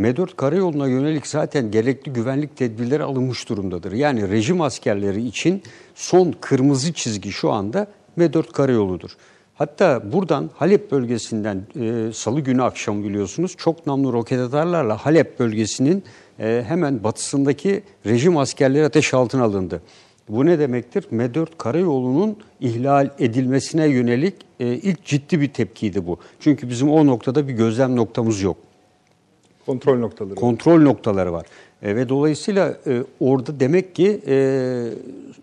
[0.00, 3.92] M4 karayoluna yönelik zaten gerekli güvenlik tedbirleri alınmış durumdadır.
[3.92, 5.62] Yani rejim askerleri için
[5.94, 7.86] son kırmızı çizgi şu anda
[8.18, 9.10] M4 karayoludur.
[9.54, 16.04] Hatta buradan Halep bölgesinden e, salı günü akşam biliyorsunuz çok namlu roket atarlarla Halep bölgesinin
[16.40, 19.82] e, hemen batısındaki rejim askerleri ateş altına alındı.
[20.28, 21.02] Bu ne demektir?
[21.02, 26.18] M4 karayolunun ihlal edilmesine yönelik e, ilk ciddi bir tepkiydi bu.
[26.40, 28.56] Çünkü bizim o noktada bir gözlem noktamız yok.
[29.66, 30.34] Kontrol noktaları.
[30.34, 31.46] Kontrol noktaları var.
[31.82, 34.36] E, ve dolayısıyla e, orada demek ki e,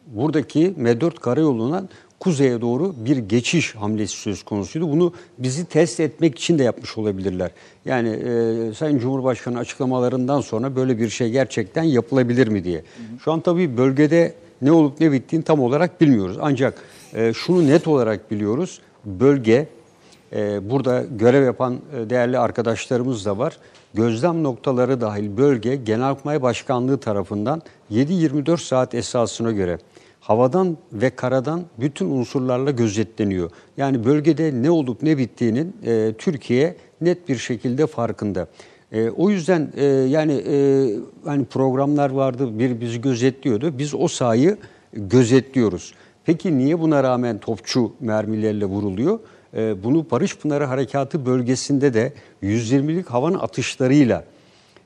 [0.08, 1.88] buradaki M4 karayoluna
[2.20, 4.92] kuzeye doğru bir geçiş hamlesi söz konusuydu.
[4.92, 7.52] Bunu bizi test etmek için de yapmış olabilirler.
[7.86, 12.84] Yani e, Sayın Cumhurbaşkanı açıklamalarından sonra böyle bir şey gerçekten yapılabilir mi diye.
[13.24, 16.38] Şu an tabii bölgede ne olup ne bittiğini tam olarak bilmiyoruz.
[16.42, 16.82] Ancak
[17.14, 18.82] e, şunu net olarak biliyoruz.
[19.06, 19.68] Bölge
[20.34, 23.58] ee, Burada görev yapan e, değerli arkadaşlarımız da var.
[23.94, 29.78] Gözlem noktaları dahil bölge Genelkurmay Başkanlığı tarafından 7-24 saat esasına göre
[30.20, 33.52] havadan ve karadan bütün unsurlarla gözetleniyor.
[33.78, 38.48] Yani bölgede ne olup ne bittiğinin e, Türkiye net bir şekilde farkında.
[38.92, 40.88] E, o yüzden e, yani e,
[41.26, 43.78] hani programlar vardı, bir bizi gözetliyordu.
[43.78, 44.58] Biz o sahayı
[44.94, 45.94] gözetliyoruz.
[46.26, 49.20] Peki niye buna rağmen topçu mermilerle vuruluyor?
[49.58, 52.14] E, bunu Barış Pınarı Harekatı bölgesinde de
[52.44, 54.24] 120'lik havan atışlarıyla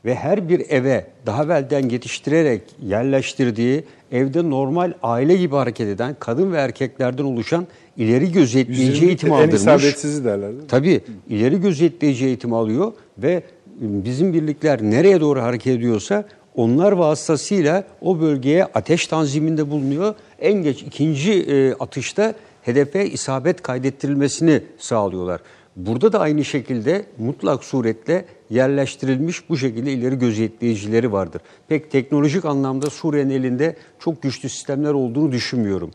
[0.05, 6.51] ve her bir eve daha evvelden yetiştirerek yerleştirdiği evde normal aile gibi hareket eden kadın
[6.51, 9.61] ve erkeklerden oluşan ileri gözetleyici 120 eğitim en aldırmış.
[9.61, 10.51] isabetsizi derler?
[10.67, 13.43] Tabii ileri gözetleyici eğitim alıyor ve
[13.79, 20.15] bizim birlikler nereye doğru hareket ediyorsa onlar vasıtasıyla o bölgeye ateş tanziminde bulunuyor.
[20.39, 25.41] En geç ikinci e, atışta hedefe isabet kaydettirilmesini sağlıyorlar.
[25.75, 31.41] Burada da aynı şekilde mutlak suretle yerleştirilmiş bu şekilde ileri gözetleyicileri vardır.
[31.67, 35.91] Pek teknolojik anlamda Suriye'nin elinde çok güçlü sistemler olduğunu düşünmüyorum.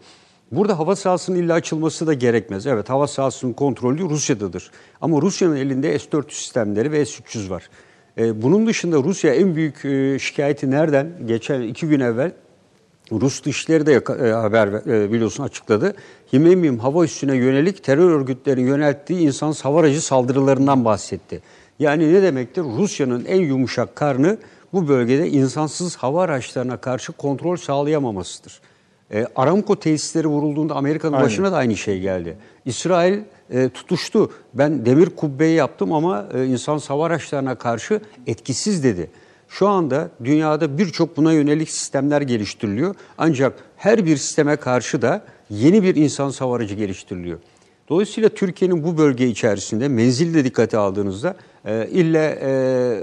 [0.52, 2.66] Burada hava sahasının illa açılması da gerekmez.
[2.66, 4.70] Evet hava sahasının kontrolü Rusya'dadır.
[5.00, 7.70] Ama Rusya'nın elinde S-400 sistemleri ve S-300 var.
[8.18, 11.12] Ee, bunun dışında Rusya en büyük e, şikayeti nereden?
[11.26, 12.32] Geçen iki gün evvel
[13.12, 15.94] Rus Dışişleri de e, haber e, biliyorsun açıkladı.
[16.32, 21.42] Himeyim hava üssüne yönelik terör örgütlerinin yönelttiği insansız hava aracı saldırılarından bahsetti.
[21.78, 22.62] Yani ne demektir?
[22.62, 24.38] Rusya'nın en yumuşak karnı
[24.72, 28.60] bu bölgede insansız hava araçlarına karşı kontrol sağlayamamasıdır.
[29.12, 31.26] E, Aramco tesisleri vurulduğunda Amerika'nın Aynen.
[31.26, 32.36] başına da aynı şey geldi.
[32.64, 33.18] İsrail
[33.50, 34.30] e, tutuştu.
[34.54, 39.10] Ben demir kubbeyi yaptım ama e, insan hava araçlarına karşı etkisiz dedi.
[39.48, 42.94] Şu anda dünyada birçok buna yönelik sistemler geliştiriliyor.
[43.18, 47.38] Ancak her bir sisteme karşı da yeni bir insan hava aracı geliştiriliyor.
[47.88, 52.38] Dolayısıyla Türkiye'nin bu bölge içerisinde menzil de dikkate aldığınızda e, ille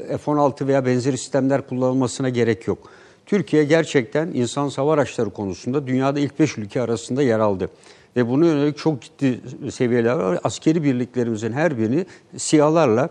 [0.10, 2.90] e, F-16 veya benzeri sistemler kullanılmasına gerek yok.
[3.26, 7.70] Türkiye gerçekten insan hava araçları konusunda dünyada ilk 5 ülke arasında yer aldı.
[8.16, 9.40] Ve buna yönelik çok ciddi
[9.72, 10.40] seviyeler var.
[10.44, 12.06] Askeri birliklerimizin her birini
[12.38, 13.10] siyalarla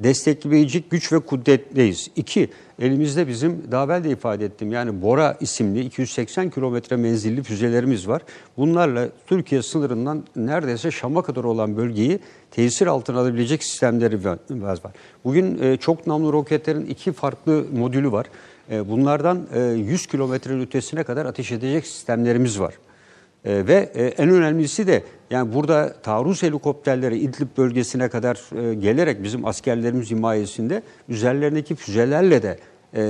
[0.00, 2.10] destekleyici güç ve kudretliyiz.
[2.16, 2.48] İki,
[2.78, 8.22] elimizde bizim daha evvel de ifade ettim yani Bora isimli 280 kilometre menzilli füzelerimiz var.
[8.56, 12.18] Bunlarla Türkiye sınırından neredeyse Şam'a kadar olan bölgeyi
[12.50, 14.38] tesir altına alabilecek sistemleri var.
[15.24, 18.26] Bugün e, çok namlu roketlerin iki farklı modülü var.
[18.70, 19.46] E, bunlardan
[19.76, 22.74] 100 e, kilometrenin ötesine kadar ateş edecek sistemlerimiz var.
[23.44, 23.74] E, ve
[24.18, 28.40] en önemlisi de yani burada taarruz helikopterleri İdlib bölgesine kadar
[28.74, 32.58] gelerek bizim askerlerimiz himayesinde üzerlerindeki füzelerle de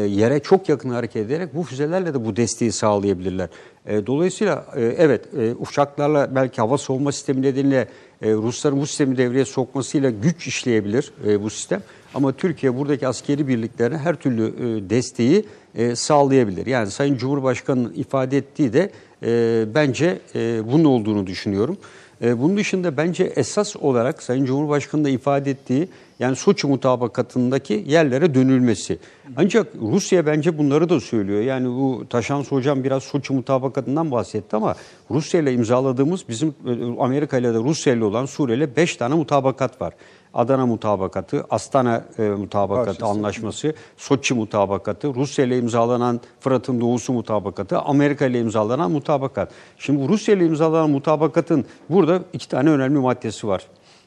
[0.06, 3.48] yere çok yakın hareket ederek bu füzelerle de bu desteği sağlayabilirler.
[3.86, 5.24] Dolayısıyla evet
[5.58, 7.88] uçaklarla belki hava savunma sistemi nedeniyle
[8.22, 11.82] Rusların bu sistemi devreye sokmasıyla güç işleyebilir bu sistem.
[12.14, 15.44] Ama Türkiye buradaki askeri birliklerine her türlü e, desteği
[15.74, 16.66] e, sağlayabilir.
[16.66, 18.90] Yani Sayın Cumhurbaşkanı'nın ifade ettiği de
[19.22, 20.18] e, bence
[20.64, 21.76] bunun olduğunu düşünüyorum.
[22.20, 25.88] Bunun dışında bence esas olarak Sayın Cumhurbaşkanı da ifade ettiği
[26.18, 28.98] yani Soçi mutabakatındaki yerlere dönülmesi.
[29.36, 31.42] Ancak Rusya bence bunları da söylüyor.
[31.42, 34.74] Yani bu Taşans Hocam biraz Soçi mutabakatından bahsetti ama
[35.10, 36.54] Rusya ile imzaladığımız bizim
[37.00, 39.94] Amerika ile de Rusya ile olan Suriye ile 5 tane mutabakat var.
[40.34, 43.06] Adana mutabakatı, Astana e, mutabakatı Karşısı.
[43.06, 49.52] anlaşması, Soçi mutabakatı, Rusya ile imzalanan Fırat'ın doğusu mutabakatı, Amerika ile imzalanan mutabakat.
[49.78, 53.66] Şimdi Rusya ile imzalanan mutabakatın burada iki tane önemli maddesi var.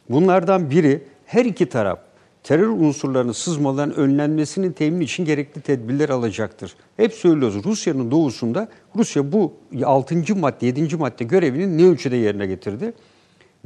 [0.10, 2.00] Bunlardan biri her iki taraf
[2.44, 6.76] terör unsurlarının sızmaların önlenmesinin temin için gerekli tedbirler alacaktır.
[6.98, 9.54] Hep söylüyoruz Rusya'nın doğusunda Rusya bu
[9.86, 10.36] 6.
[10.36, 10.96] madde 7.
[10.96, 12.94] madde görevini ne ölçüde yerine getirdi?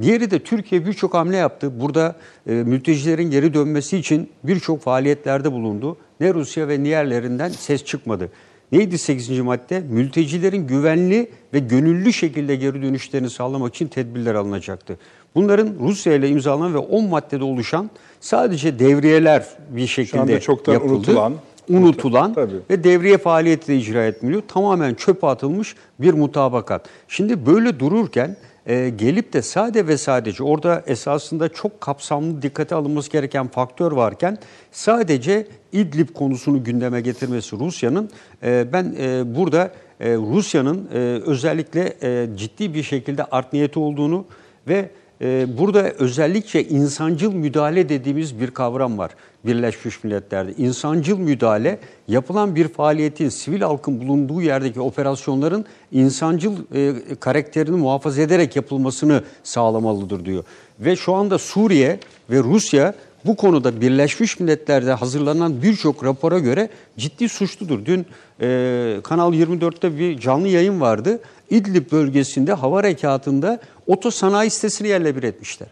[0.02, 1.80] Diğeri de Türkiye birçok hamle yaptı.
[1.80, 5.96] Burada e, mültecilerin geri dönmesi için birçok faaliyetlerde bulundu.
[6.20, 8.30] Ne Rusya ve diğerlerinden ses çıkmadı.
[8.72, 9.40] Neydi 8.
[9.40, 9.80] madde?
[9.80, 14.98] Mültecilerin güvenli ve gönüllü şekilde geri dönüşlerini sağlamak için tedbirler alınacaktı.
[15.34, 17.90] Bunların Rusya ile imzalanan ve 10 maddede oluşan
[18.20, 20.92] sadece devriyeler bir şekilde çoktan yapıldı.
[20.94, 21.34] unutulan
[21.68, 22.56] unutulan Tabii.
[22.70, 24.42] ve devriye faaliyeti de icra etmeliyor.
[24.48, 26.88] Tamamen çöpe atılmış bir mutabakat.
[27.08, 28.36] Şimdi böyle dururken
[28.68, 34.38] e, gelip de sade ve sadece orada esasında çok kapsamlı dikkate alınması gereken faktör varken
[34.72, 38.10] sadece İdlib konusunu gündeme getirmesi Rusya'nın
[38.42, 44.24] e, ben e, burada e, Rusya'nın e, özellikle e, ciddi bir şekilde art niyeti olduğunu
[44.68, 44.90] ve
[45.20, 49.10] e, burada özellikle insancıl müdahale dediğimiz bir kavram var
[49.44, 50.52] Birleşmiş Milletler'de.
[50.52, 51.78] İnsancıl müdahale
[52.08, 60.24] yapılan bir faaliyetin sivil halkın bulunduğu yerdeki operasyonların insancıl e, karakterini muhafaza ederek yapılmasını sağlamalıdır
[60.24, 60.44] diyor.
[60.80, 66.68] Ve şu anda Suriye ve Rusya bu konuda Birleşmiş Milletler'de hazırlanan birçok rapora göre
[66.98, 67.84] ciddi suçludur.
[67.84, 68.06] Dün
[68.40, 71.20] e, Kanal 24'te bir canlı yayın vardı.
[71.50, 75.68] İdlib bölgesinde hava harekatında oto sanayi sitesini yerle bir etmişler.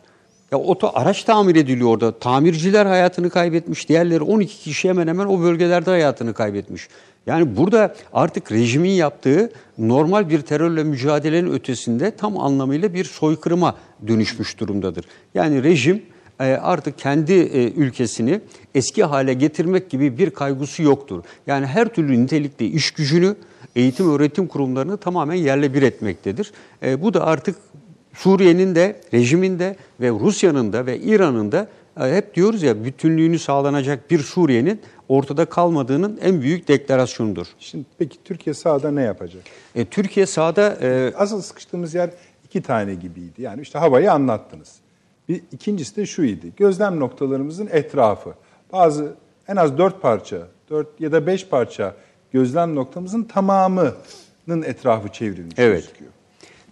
[0.52, 2.18] Ya oto araç tamir ediliyor orada.
[2.18, 3.88] Tamirciler hayatını kaybetmiş.
[3.88, 6.88] Diğerleri 12 kişi hemen hemen o bölgelerde hayatını kaybetmiş.
[7.26, 13.74] Yani burada artık rejimin yaptığı normal bir terörle mücadelenin ötesinde tam anlamıyla bir soykırıma
[14.06, 15.04] dönüşmüş durumdadır.
[15.34, 16.02] Yani rejim
[16.40, 18.40] e, artık kendi e, ülkesini
[18.74, 21.24] eski hale getirmek gibi bir kaygısı yoktur.
[21.46, 23.36] Yani her türlü nitelikli iş gücünü
[23.76, 26.52] eğitim öğretim kurumlarını tamamen yerle bir etmektedir.
[26.82, 27.56] E, bu da artık
[28.16, 34.10] Suriye'nin de, rejimin de ve Rusya'nın da ve İran'ın da hep diyoruz ya bütünlüğünü sağlanacak
[34.10, 37.46] bir Suriye'nin ortada kalmadığının en büyük deklarasyonudur.
[37.58, 39.42] Şimdi peki Türkiye sahada ne yapacak?
[39.74, 40.78] E, Türkiye sahada...
[40.82, 42.10] E, Asıl sıkıştığımız yer
[42.44, 43.42] iki tane gibiydi.
[43.42, 44.74] Yani işte havayı anlattınız.
[45.28, 46.46] Bir, ikincisi de şuydu.
[46.56, 48.34] Gözlem noktalarımızın etrafı.
[48.72, 49.14] Bazı
[49.48, 50.38] en az dört parça,
[50.70, 51.94] dört ya da beş parça
[52.32, 55.82] gözlem noktamızın tamamının etrafı çevrilmiş evet.
[55.82, 56.12] gözüküyor.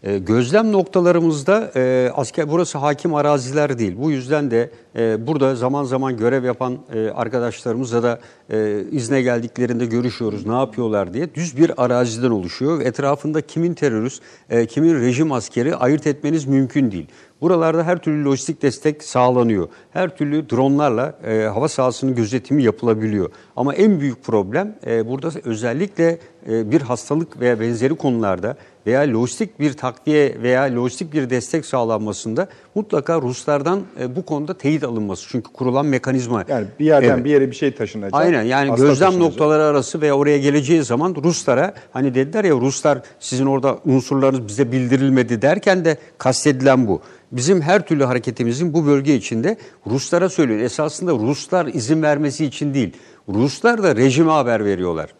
[0.05, 3.94] E, gözlem noktalarımızda e, asker burası hakim araziler değil.
[3.98, 9.86] Bu yüzden de e, burada zaman zaman görev yapan e, arkadaşlarımızla da e, izne geldiklerinde
[9.86, 10.46] görüşüyoruz.
[10.46, 11.34] Ne yapıyorlar diye.
[11.34, 12.80] Düz bir araziden oluşuyor.
[12.80, 17.07] Etrafında kimin terörist, e, kimin rejim askeri ayırt etmeniz mümkün değil.
[17.40, 19.68] Buralarda her türlü lojistik destek sağlanıyor.
[19.90, 23.30] Her türlü dronlarla e, hava sahasının gözetimi yapılabiliyor.
[23.57, 29.72] Ama en büyük problem e, burada özellikle bir hastalık veya benzeri konularda veya lojistik bir
[29.72, 35.28] takviye veya lojistik bir destek sağlanmasında mutlaka Ruslardan e, bu konuda teyit alınması.
[35.28, 36.45] Çünkü kurulan mekanizma.
[36.49, 37.24] Yani bir yerden Evet.
[37.24, 38.14] bir yere bir şey taşınacak.
[38.14, 39.30] Aynen yani hasta gözlem taşınacak.
[39.30, 44.72] noktaları arası veya oraya geleceği zaman Ruslara hani dediler ya Ruslar sizin orada unsurlarınız bize
[44.72, 47.01] bildirilmedi derken de kastedilen bu.
[47.32, 50.61] Bizim her türlü hareketimizin bu bölge içinde Ruslara söylüyor.
[50.61, 52.92] Esasında Ruslar izin vermesi için değil.
[53.28, 55.11] Ruslar da rejime haber veriyorlar.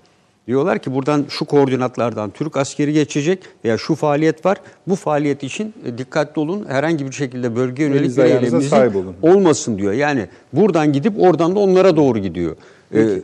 [0.47, 4.61] Diyorlar ki buradan şu koordinatlardan Türk askeri geçecek veya şu faaliyet var.
[4.86, 6.66] Bu faaliyet için e, dikkatli olun.
[6.68, 9.16] Herhangi bir şekilde bölge yönelik bir olun.
[9.22, 9.92] olmasın diyor.
[9.92, 12.57] Yani buradan gidip oradan da onlara doğru gidiyor.
[12.57, 12.57] Ee,
[12.90, 13.22] Peki,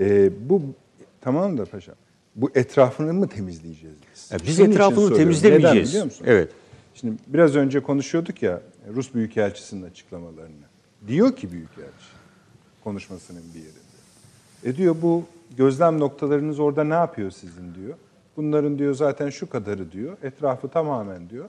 [0.00, 0.62] e, bu
[1.20, 1.94] tamam da paşam.
[2.36, 4.30] Bu etrafını mı temizleyeceğiz biz?
[4.30, 5.74] Ya biz Şunun için etrafını temizlemeyeceğiz.
[5.74, 6.24] Neden biliyor musun?
[6.26, 6.48] Evet.
[6.94, 8.60] Şimdi biraz önce konuşuyorduk ya
[8.94, 10.66] Rus Büyükelçisi'nin açıklamalarını.
[11.08, 12.10] Diyor ki Büyükelçi
[12.84, 13.80] konuşmasının bir yerinde.
[14.64, 15.24] E diyor bu
[15.56, 17.94] gözlem noktalarınız orada ne yapıyor sizin diyor.
[18.36, 20.16] Bunların diyor zaten şu kadarı diyor.
[20.22, 21.48] Etrafı tamamen diyor.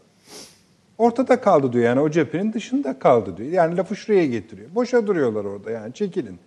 [0.97, 3.49] Ortada kaldı diyor yani o cephenin dışında kaldı diyor.
[3.49, 4.69] Yani lafı şuraya getiriyor.
[4.75, 6.39] Boşa duruyorlar orada yani çekilin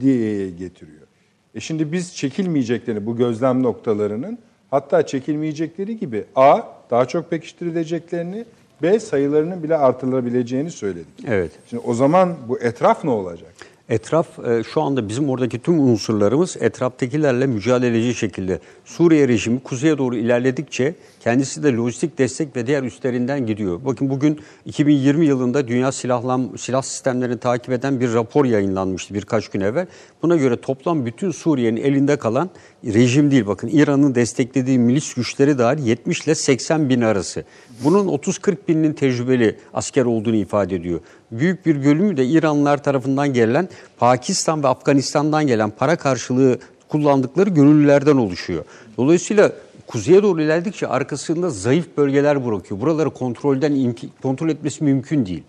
[0.00, 1.06] diye getiriyor.
[1.54, 4.38] E şimdi biz çekilmeyeceklerini bu gözlem noktalarının
[4.70, 6.60] hatta çekilmeyecekleri gibi A
[6.90, 8.44] daha çok pekiştirileceklerini
[8.82, 11.24] B sayılarının bile artırılabileceğini söyledik.
[11.26, 11.52] Evet.
[11.66, 13.52] Şimdi o zaman bu etraf ne olacak?
[13.88, 18.60] Etraf e, şu anda bizim oradaki tüm unsurlarımız etraftakilerle mücadeleci şekilde.
[18.84, 23.80] Suriye rejimi kuzeye doğru ilerledikçe kendisi de lojistik destek ve diğer üstlerinden gidiyor.
[23.84, 29.60] Bakın bugün 2020 yılında Dünya Silahlan Silah Sistemlerini takip eden bir rapor yayınlanmıştı birkaç gün
[29.60, 29.86] evvel.
[30.22, 32.50] Buna göre toplam bütün Suriye'nin elinde kalan
[32.84, 37.44] rejim değil bakın İran'ın desteklediği milis güçleri dahil 70 ile 80 bin arası.
[37.84, 41.00] Bunun 30-40 binin tecrübeli asker olduğunu ifade ediyor.
[41.30, 43.68] Büyük bir bölümü de İranlılar tarafından gelen
[43.98, 46.58] Pakistan ve Afganistan'dan gelen para karşılığı
[46.88, 48.64] kullandıkları gönüllülerden oluşuyor.
[48.96, 49.52] Dolayısıyla
[49.86, 52.80] kuzeye doğru ilerledikçe arkasında zayıf bölgeler bırakıyor.
[52.80, 55.42] Buraları kontrolden imki- kontrol etmesi mümkün değil.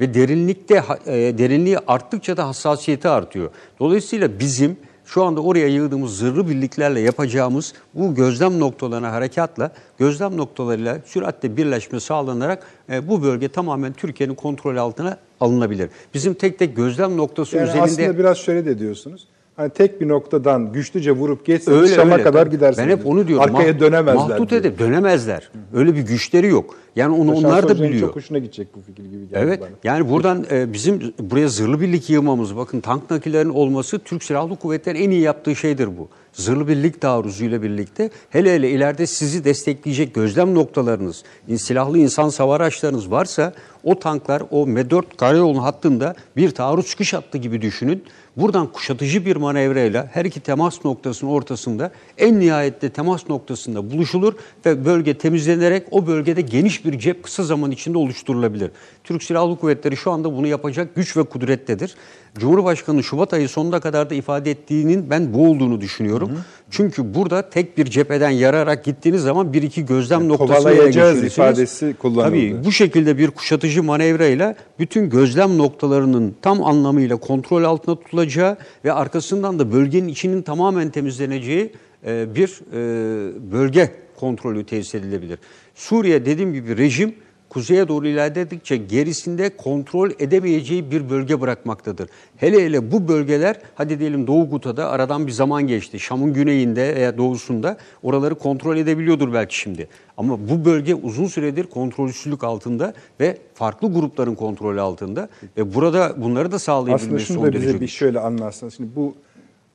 [0.00, 3.50] Ve derinlikte e, derinliği arttıkça da hassasiyeti artıyor.
[3.80, 10.98] Dolayısıyla bizim şu anda oraya yığdığımız zırhlı birliklerle yapacağımız bu gözlem noktalarına harekatla gözlem noktalarıyla
[11.04, 15.90] süratle birleşme sağlanarak e, bu bölge tamamen Türkiye'nin kontrol altına alınabilir.
[16.14, 19.26] Bizim tek tek gözlem noktası Yani üzerinde aslında biraz şöyle de diyorsunuz.
[19.60, 22.22] Hani tek bir noktadan güçlüce vurup geçseniz Öyle, Şam'a öyle.
[22.22, 22.88] kadar gidersiniz.
[22.88, 23.54] Ben hep onu diyorum.
[23.54, 24.28] Arkaya Mah- dönemezler.
[24.28, 25.50] Mahdut edip dönemezler.
[25.74, 26.74] Öyle bir güçleri yok.
[26.96, 28.08] Yani onu Yaşar onlar da biliyor.
[28.08, 29.60] Çok hoşuna gidecek bu fikir gibi geldi Evet.
[29.60, 29.68] bana.
[29.84, 35.02] Yani buradan e, bizim buraya zırhlı birlik yığmamız, bakın tank nakillerinin olması Türk Silahlı Kuvvetleri'nin
[35.04, 36.08] en iyi yaptığı şeydir bu.
[36.32, 41.24] Zırhlı birlik taarruzuyla birlikte hele hele ileride sizi destekleyecek gözlem noktalarınız,
[41.56, 43.52] silahlı insan savar araçlarınız varsa
[43.84, 48.04] o tanklar o M4 karayolunun hattında bir taarruz çıkış hattı gibi düşünün.
[48.36, 54.34] Buradan kuşatıcı bir manevrayla her iki temas noktasının ortasında en nihayette temas noktasında buluşulur
[54.66, 58.70] ve bölge temizlenerek o bölgede geniş bir cep kısa zaman içinde oluşturulabilir.
[59.04, 61.94] Türk Silahlı Kuvvetleri şu anda bunu yapacak güç ve kudrettedir.
[62.38, 66.30] Cumhurbaşkanı Şubat ayı sonuna kadar da ifade ettiğinin ben bu olduğunu düşünüyorum.
[66.70, 71.32] Çünkü burada tek bir cepheden yararak gittiğiniz zaman bir iki gözlem noktasına kovalayacağız geçirirsiniz.
[71.32, 72.28] ifadesi kullanıldı.
[72.28, 78.92] Tabii bu şekilde bir kuşatıcı manevrayla bütün gözlem noktalarının tam anlamıyla kontrol altında tutulacağı ve
[78.92, 81.72] arkasından da bölgenin içinin tamamen temizleneceği
[82.06, 85.38] e, bir e, bölge kontrolü tesis edilebilir.
[85.74, 87.14] Suriye dediğim gibi rejim
[87.50, 92.08] kuzeye doğru ilerledikçe gerisinde kontrol edemeyeceği bir bölge bırakmaktadır.
[92.36, 96.00] Hele hele bu bölgeler hadi diyelim Doğu Guta'da aradan bir zaman geçti.
[96.00, 99.88] Şam'ın güneyinde veya doğusunda oraları kontrol edebiliyordur belki şimdi.
[100.16, 106.52] Ama bu bölge uzun süredir kontrolsüzlük altında ve farklı grupların kontrolü altında ve burada bunları
[106.52, 108.74] da Aslında sağlayabilmesi şunu son da derece bize bir şöyle anlatsanız.
[108.74, 109.14] Şimdi bu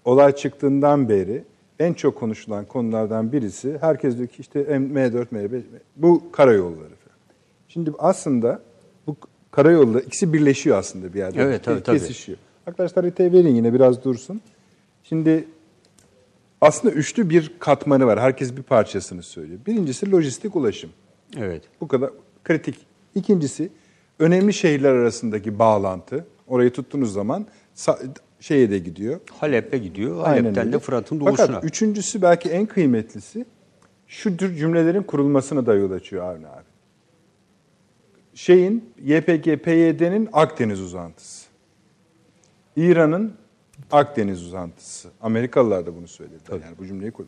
[0.06, 1.44] olay çıktığından beri
[1.80, 5.62] en çok konuşulan konulardan birisi herkes diyor ki işte M4, M5
[5.96, 6.95] bu karayolları.
[7.76, 8.62] Şimdi aslında
[9.08, 9.16] bu
[9.52, 11.42] karayolda ikisi birleşiyor aslında bir yerde.
[11.42, 12.00] Evet, tabii, tabii.
[12.00, 12.38] Kesişiyor.
[12.68, 14.42] Arkadaşlar haritayı verin yine biraz dursun.
[15.04, 15.48] Şimdi
[16.62, 18.20] aslında üçlü bir katmanı var.
[18.20, 19.60] Herkes bir parçasını söylüyor.
[19.68, 20.90] Birincisi lojistik ulaşım.
[21.38, 21.64] Evet.
[21.82, 22.10] Bu kadar
[22.44, 22.76] kritik.
[23.16, 23.70] İkincisi
[24.20, 26.26] önemli şehirler arasındaki bağlantı.
[26.48, 27.46] Orayı tuttuğunuz zaman
[28.40, 29.20] şeye de gidiyor.
[29.32, 30.24] Halep'e gidiyor.
[30.24, 31.48] Halep'ten de Fırat'ın doğusuna.
[31.48, 33.46] Fakat üçüncüsü belki en kıymetlisi
[34.08, 36.65] şu tür cümlelerin kurulmasına da yol açıyor Avni abi.
[38.36, 41.46] Şeyin YPG, PYD'nin Akdeniz uzantısı.
[42.78, 43.34] İran'ın
[43.92, 45.10] Akdeniz uzantısı.
[45.22, 46.60] Amerikalılar da bunu söylediler.
[46.66, 47.26] Yani bu cümleyi kur.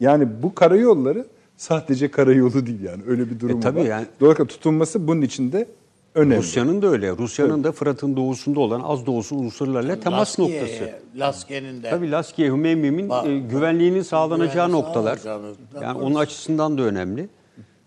[0.00, 1.26] Yani bu karayolları
[1.56, 3.02] sadece karayolu değil yani.
[3.06, 3.84] Öyle bir durum E, tabii var.
[3.84, 5.66] yani- Dolayısıyla tutunması bunun içinde
[6.14, 6.36] önemli.
[6.36, 7.10] Rusya'nın da öyle.
[7.16, 10.90] Rusya'nın da Fırat'ın doğusunda olan az doğusu unsurlarla temas Laskiye, noktası.
[11.16, 11.90] Laske'nin de.
[11.90, 15.16] Tabii Laskiye, Hümeymi'nin e, güvenliğinin sağlanacağı Güvenliği noktalar.
[15.16, 17.28] sağlanacağını- Yani onun açısından da önemli.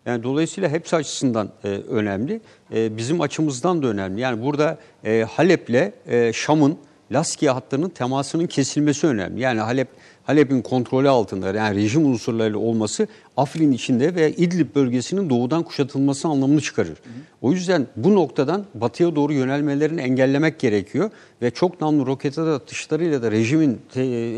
[0.05, 2.41] Yani dolayısıyla hepsi açısından e, önemli.
[2.73, 4.21] E, bizim açımızdan da önemli.
[4.21, 6.77] Yani burada e, Halep'le e, Şam'ın
[7.11, 9.41] Laskiye hattının temasının kesilmesi önemli.
[9.41, 9.87] Yani Halep
[10.23, 16.61] Halep'in kontrolü altında yani rejim unsurlarıyla olması Afrin içinde ve İdlib bölgesinin doğudan kuşatılması anlamını
[16.61, 16.97] çıkarır.
[17.41, 23.31] O yüzden bu noktadan batıya doğru yönelmelerini engellemek gerekiyor ve çok namlu roket atışlarıyla da
[23.31, 23.81] rejimin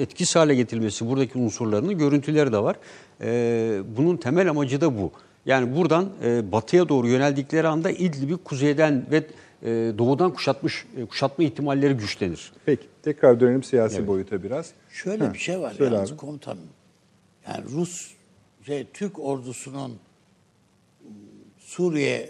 [0.02, 2.76] etkisiz hale getirilmesi buradaki unsurlarının görüntüleri de var.
[3.22, 5.12] Ee, bunun temel amacı da bu.
[5.46, 11.44] Yani buradan e, batıya doğru yöneldikleri anda İdlib'i kuzeyden ve e, doğudan kuşatmış e, kuşatma
[11.44, 12.52] ihtimalleri güçlenir.
[12.66, 14.72] Peki tekrar dönelim siyasi boyuta biraz.
[14.90, 16.18] Şöyle Ha, bir şey var söyle yalnız abi.
[16.18, 16.68] komutanım.
[17.48, 18.12] Yani Rus
[18.66, 19.98] şey Türk ordusunun ım,
[21.60, 22.30] Suriye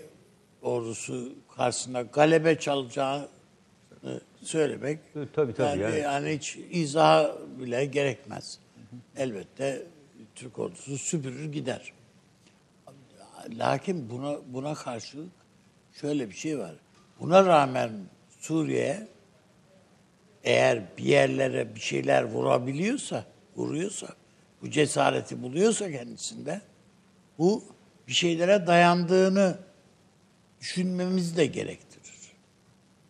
[0.62, 3.28] ordusu karşısında galebe çalacağını
[4.44, 6.00] söylemek Evet, tabii, tabii, yani, yani.
[6.00, 8.60] yani hiç izah bile gerekmez.
[9.18, 9.84] Elbette
[10.36, 11.94] Türk ordusu süpürür gider.
[13.50, 15.32] Lakin buna buna karşılık
[15.94, 16.76] şöyle bir şey var.
[17.20, 17.92] Buna rağmen
[18.40, 19.08] Suriye
[20.44, 23.26] eğer bir yerlere bir şeyler vurabiliyorsa,
[23.56, 24.08] vuruyorsa,
[24.62, 26.62] bu cesareti buluyorsa kendisinde,
[27.38, 27.64] bu
[28.08, 29.58] bir şeylere dayandığını
[30.60, 32.06] düşünmemiz de gerektirir.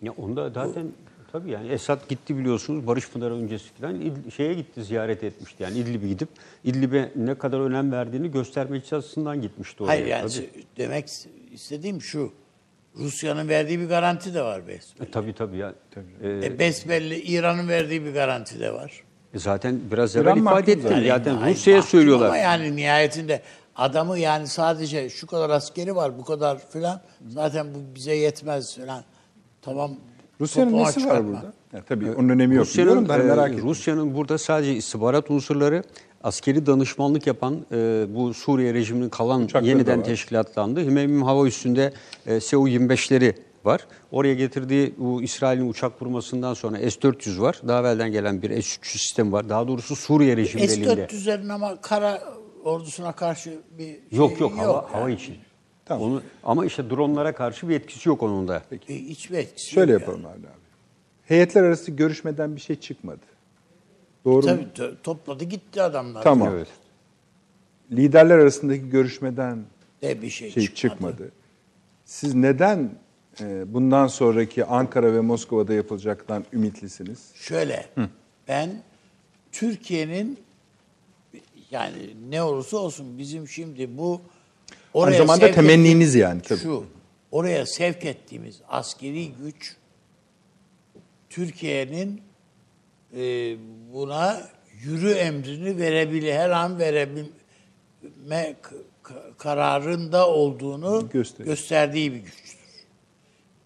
[0.02, 0.92] Ya onda zaten
[1.40, 5.64] tabii yani Esad gitti biliyorsunuz Barış Pınarı öncesi falan İd- şeye gitti ziyaret etmişti.
[5.64, 6.30] Yani İdlib'e gidip
[6.64, 9.90] İdlib'e ne kadar önem verdiğini göstermek açısından gitmişti oraya.
[9.92, 10.50] Hayır yani tabii.
[10.78, 11.06] demek
[11.54, 12.32] istediğim şu,
[12.98, 15.08] Rusya'nın verdiği bir garanti de var besbelli.
[15.08, 15.74] E, tabii tabii ya.
[16.24, 19.04] Ee, E, besbelli İran'ın verdiği bir garanti de var.
[19.36, 20.84] zaten biraz İran evvel ifade ettim.
[20.90, 21.08] zaten.
[21.08, 22.26] Zaten Rusya'ya söylüyorlar.
[22.28, 23.42] Ama yani nihayetinde
[23.76, 29.04] adamı yani sadece şu kadar askeri var, bu kadar filan zaten bu bize yetmez filan.
[29.62, 29.92] Tamam.
[30.42, 31.54] Rusya'nın nesi var burada?
[31.74, 32.66] Ya, tabii onun önemi yok.
[32.66, 33.58] Rusya'nın, ben merak e.
[33.62, 35.84] Rusya'nın burada sadece istihbarat unsurları,
[36.24, 40.86] askeri danışmanlık yapan e, bu Suriye rejiminin kalan Uçakları yeniden teşkilatlandı.
[40.86, 41.94] Hümeymi hava üstünde
[42.26, 43.34] e, Su-25'leri
[43.66, 43.88] var.
[44.12, 47.62] Oraya getirdiği bu İsrail'in uçak vurmasından sonra S-400 var.
[47.68, 49.50] Daha evvelden gelen bir S-300 sistemi var.
[49.50, 51.08] Daha doğrusu Suriye rejimi elinde.
[51.08, 52.22] S-400'lerin ama kara
[52.64, 54.86] ordusuna karşı bir şey Yok yok hava, yani.
[54.92, 55.36] hava için.
[55.86, 56.12] Tamam.
[56.12, 58.64] Onu, ama işte dronlara karşı bir etkisi yok onun da.
[58.90, 60.48] E, hiçbir etkisi Şöyle yok yapalım Avni abi.
[61.26, 63.26] Heyetler arası görüşmeden bir şey çıkmadı.
[64.26, 64.62] Doğru Yani.
[64.62, 64.68] mu?
[64.76, 66.24] Tabii to- topladı gitti adamlar.
[66.24, 66.50] Tamam.
[66.56, 66.68] Evet.
[67.92, 69.64] Liderler arasındaki görüşmeden
[70.02, 70.76] De bir şey, şey çıkmadı.
[71.12, 71.32] çıkmadı.
[72.06, 72.90] Siz neden
[73.42, 77.32] e, bundan sonraki Ankara ve Moskova'da yapılacaktan ümitlisiniz?
[77.36, 77.86] Şöyle,
[78.48, 78.70] ben
[79.52, 80.40] Türkiye'nin
[81.72, 84.22] yani ne olursa olsun bizim şimdi bu
[84.96, 86.60] Aynı zamanda temenniniz yani, tabii.
[86.60, 86.86] Şu,
[87.32, 89.76] oraya sevk ettiğimiz askeri güç
[91.30, 92.22] Türkiye'nin
[93.18, 93.22] e,
[93.94, 94.42] buna
[94.84, 98.56] yürü emrini verebilir, her an verebilme
[99.38, 101.56] kararında olduğunu Gösteriyor.
[101.56, 102.56] gösterdiği bir güçtür.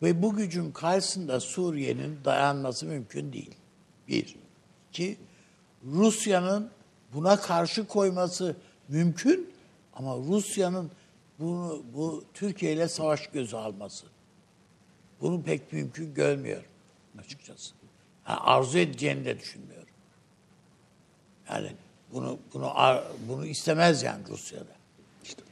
[0.02, 3.56] Ve bu gücün karşısında Suriye'nin dayanması mümkün değil.
[4.08, 4.36] Bir.
[4.90, 5.18] İki,
[5.86, 6.70] Rusya'nın
[7.14, 8.56] buna karşı koyması
[8.88, 9.50] mümkün
[9.94, 10.92] ama Rusya'nın
[11.40, 14.06] bunu bu Türkiye ile savaş gözü alması.
[15.22, 16.70] Bunu pek mümkün görmüyorum
[17.20, 17.74] açıkçası.
[18.28, 19.88] Yani arzu edeceğini de düşünmüyorum.
[21.50, 21.72] Yani
[22.14, 22.74] bunu bunu
[23.28, 24.80] bunu istemez yani Rusya'da.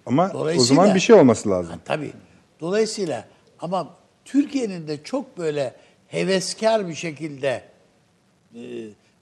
[0.06, 1.72] Ama o zaman bir şey olması lazım.
[1.72, 2.14] Ha, tabii.
[2.60, 3.28] Dolayısıyla
[3.60, 5.76] ama Türkiye'nin de çok böyle
[6.08, 7.64] heveskar bir şekilde
[8.56, 8.62] e,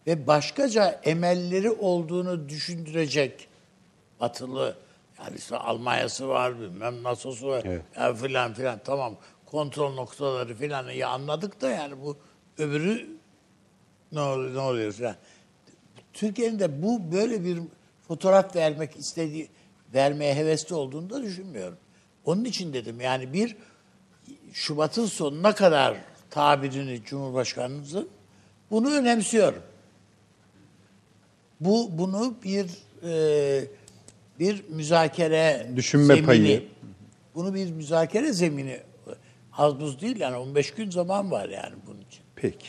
[0.08, 3.48] ve başkaca emelleri olduğunu düşündürecek
[4.20, 4.76] batılı
[5.20, 7.82] yani işte Almanya'sı var bilmem NASO'su var Evet.
[7.96, 12.18] ya filan filan tamam kontrol noktaları filan iyi anladık da yani bu
[12.58, 13.08] öbürü
[14.12, 15.16] ne oluyor ne oluyor filan.
[16.14, 17.60] Türkiye'nin de bu böyle bir
[18.08, 19.50] fotoğraf vermek istediği,
[19.94, 21.78] vermeye hevesli olduğunu da düşünmüyorum.
[22.26, 23.56] Onun için dedim yani bir
[24.54, 25.98] Şubat'ın sonuna kadar
[26.30, 28.10] tabirini Cumhurbaşkanımızın
[28.72, 29.62] bunu önemsiyorum.
[31.60, 32.70] Bu bunu bir
[33.04, 33.66] e,
[34.40, 36.64] bir müzakere Düşünme zemini, payı.
[37.36, 38.80] Bunu bir müzakere zemini
[39.58, 42.22] az buz değil yani 15 gün zaman var yani bunun için.
[42.36, 42.68] Peki.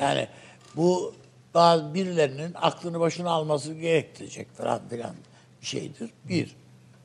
[0.00, 0.28] Yani
[0.76, 1.14] bu
[1.54, 5.14] bazı birilerinin aklını başına alması gerektirecek falan filan
[5.60, 6.10] bir şeydir.
[6.28, 6.56] Bir.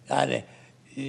[0.10, 0.44] Yani
[0.98, 1.02] e,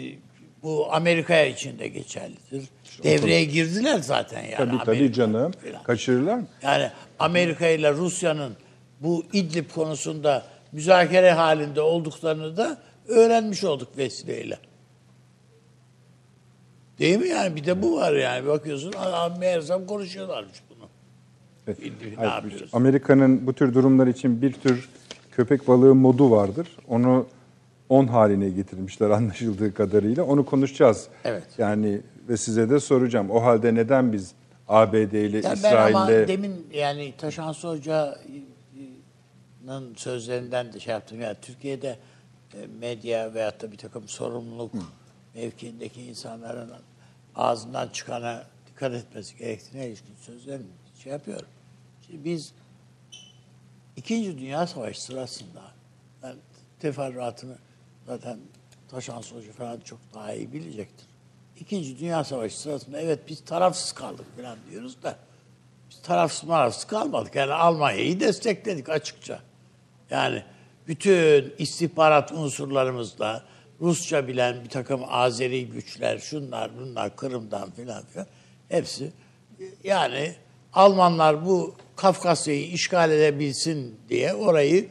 [0.63, 2.69] bu Amerika'ya için de geçerlidir.
[3.03, 4.57] Devreye girdiler zaten yani.
[4.57, 5.53] tabii tabii Amerika canım.
[5.53, 5.83] filan.
[5.83, 6.47] Kaçırırlar mı?
[6.63, 8.57] Yani Amerika ile Rusya'nın
[9.01, 12.79] bu İdlib konusunda müzakere halinde olduklarını da
[13.09, 14.59] öğrenmiş olduk vesileyle.
[16.99, 17.57] Değil mi yani?
[17.57, 18.47] Bir de bu var yani.
[18.47, 20.89] Bakıyorsun adam meğersem konuşuyorlarmış bunu.
[21.67, 21.79] Evet.
[21.81, 22.69] Ne Hayır?
[22.73, 24.89] Amerika'nın bu tür durumlar için bir tür
[25.33, 26.69] köpek balığı modu vardır.
[26.89, 27.27] Onu
[27.89, 30.25] 10 haline getirmişler anlaşıldığı kadarıyla.
[30.25, 31.09] Onu konuşacağız.
[31.25, 31.45] Evet.
[31.59, 33.31] Yani ve size de soracağım.
[33.31, 34.33] O halde neden biz
[34.69, 38.15] ABD ile Yani ben ama demin yani Taşansı Hoca'nın
[39.97, 41.21] sözlerinden de şey yaptım.
[41.21, 41.97] Yani Türkiye'de e,
[42.81, 44.73] medya veyahut da bir takım sorumluluk
[45.35, 46.73] mevkiindeki insanların
[47.35, 50.67] ağzından çıkana dikkat etmesi gerektiğine ilişkin sözlerini
[51.03, 51.49] şey yapıyorum.
[52.07, 52.53] Şimdi biz
[53.97, 55.63] İkinci Dünya Savaşı sırasında
[56.23, 56.35] ben
[56.81, 57.59] teferruatını
[58.07, 58.39] zaten
[58.89, 61.07] Taşansı Hoca falan çok daha iyi bilecektir.
[61.61, 65.17] İkinci Dünya Savaşı sırasında evet biz tarafsız kaldık falan diyoruz da
[65.91, 67.35] biz tarafsız marafsız kalmadık.
[67.35, 69.41] Yani Almanya'yı destekledik açıkça.
[70.11, 70.45] Yani
[70.89, 73.45] bütün istihbarat unsurlarımızla
[73.81, 78.27] Rusça bilen bir takım Azeri güçler, şunlar bunlar Kırım'dan filan filan
[78.69, 79.13] hepsi
[79.85, 80.35] yani
[80.73, 84.89] Almanlar bu Kafkasya'yı işgal edebilsin diye orayı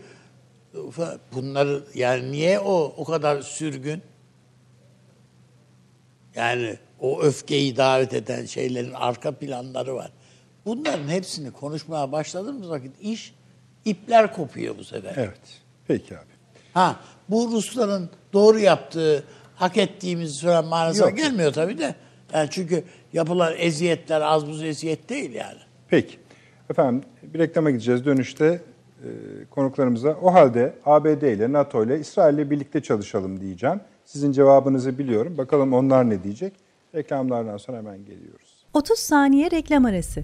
[1.34, 4.02] bunları yani niye o o kadar sürgün
[6.36, 10.12] yani o öfkeyi davet eden şeylerin arka planları var.
[10.66, 13.34] Bunların hepsini konuşmaya başladığımız vakit iş
[13.86, 15.14] ipler kopuyor bu sefer.
[15.16, 15.67] Evet.
[15.88, 16.26] Peki abi.
[16.74, 16.96] Ha
[17.30, 19.24] bu Rusların doğru yaptığı,
[19.56, 21.18] hak ettiğimiz falan manasına Yok.
[21.18, 21.96] gelmiyor tabii de.
[22.34, 22.84] Yani çünkü
[23.14, 25.60] yapılan eziyetler az buz eziyet değil yani.
[25.88, 26.18] Peki.
[26.70, 28.06] Efendim bir reklama gideceğiz.
[28.06, 28.62] Dönüşte
[29.04, 29.10] e,
[29.50, 33.80] konuklarımıza o halde ABD ile NATO ile İsrail ile birlikte çalışalım diyeceğim.
[34.06, 35.38] Sizin cevabınızı biliyorum.
[35.38, 36.54] Bakalım onlar ne diyecek.
[36.96, 38.66] Reklamlardan sonra hemen geliyoruz.
[38.74, 40.24] 30 saniye reklam arası.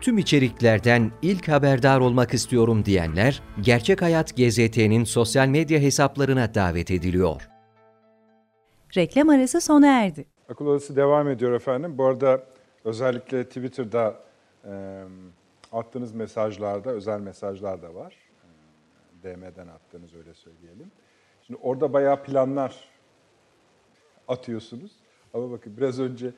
[0.00, 7.48] Tüm içeriklerden ilk haberdar olmak istiyorum diyenler, Gerçek Hayat GZT'nin sosyal medya hesaplarına davet ediliyor.
[8.96, 10.26] Reklam arası sona erdi.
[10.48, 11.98] Akıl Odası devam ediyor efendim.
[11.98, 12.46] Bu arada
[12.84, 14.20] özellikle Twitter'da
[14.64, 15.02] e,
[15.72, 18.14] attığınız mesajlarda, özel mesajlar da var.
[19.22, 20.90] DM'den attığınız öyle söyleyelim.
[21.46, 22.84] Şimdi orada bayağı planlar
[24.28, 24.92] atıyorsunuz.
[25.34, 26.32] Ama bakın biraz önce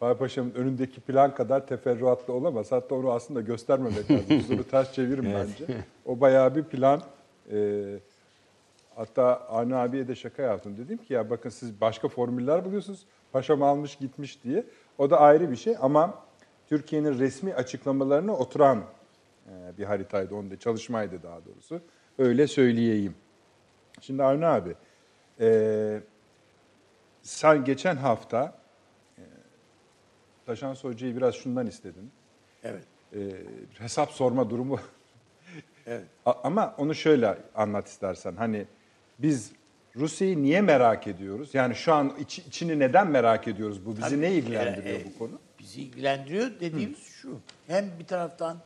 [0.00, 2.72] Fahri Paşa'nın önündeki plan kadar teferruatlı olamaz.
[2.72, 4.44] Hatta onu aslında göstermemek lazım.
[4.54, 5.74] Onu ters çevirin bence.
[6.06, 7.02] O bayağı bir plan.
[7.52, 7.84] E,
[8.96, 10.76] hatta Arne abiye de şaka yaptım.
[10.78, 13.06] Dedim ki ya bakın siz başka formüller buluyorsunuz.
[13.32, 14.64] Paşam almış gitmiş diye.
[14.98, 16.14] O da ayrı bir şey ama
[16.68, 18.78] Türkiye'nin resmi açıklamalarına oturan
[19.48, 20.34] e, bir haritaydı.
[20.34, 21.80] Onda çalışmaydı daha doğrusu.
[22.18, 23.14] Öyle söyleyeyim.
[24.00, 24.74] Şimdi Arne abi,
[25.40, 26.00] e,
[27.22, 28.59] sen geçen hafta
[30.50, 32.10] Taşan Hoca'yı biraz şundan istedin.
[32.64, 32.84] Evet.
[33.14, 33.18] E,
[33.78, 34.80] hesap sorma durumu.
[35.86, 36.04] Evet.
[36.26, 38.36] A- Ama onu şöyle anlat istersen.
[38.36, 38.66] Hani
[39.18, 39.52] biz
[39.96, 41.50] Rusya'yı niye merak ediyoruz?
[41.54, 43.86] Yani şu an iç- içini neden merak ediyoruz?
[43.86, 45.30] Bu bizi Tabii, ne ilgilendiriyor e, bu konu?
[45.58, 47.38] Bizi ilgilendiriyor dediğimiz şu.
[47.66, 48.58] Hem bir taraftan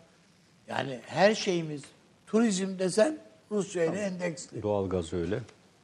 [0.68, 1.82] yani her şeyimiz
[2.26, 3.18] turizm desen
[3.50, 4.62] Rusya ile endeksli.
[4.62, 5.38] Doğalgaz öyle.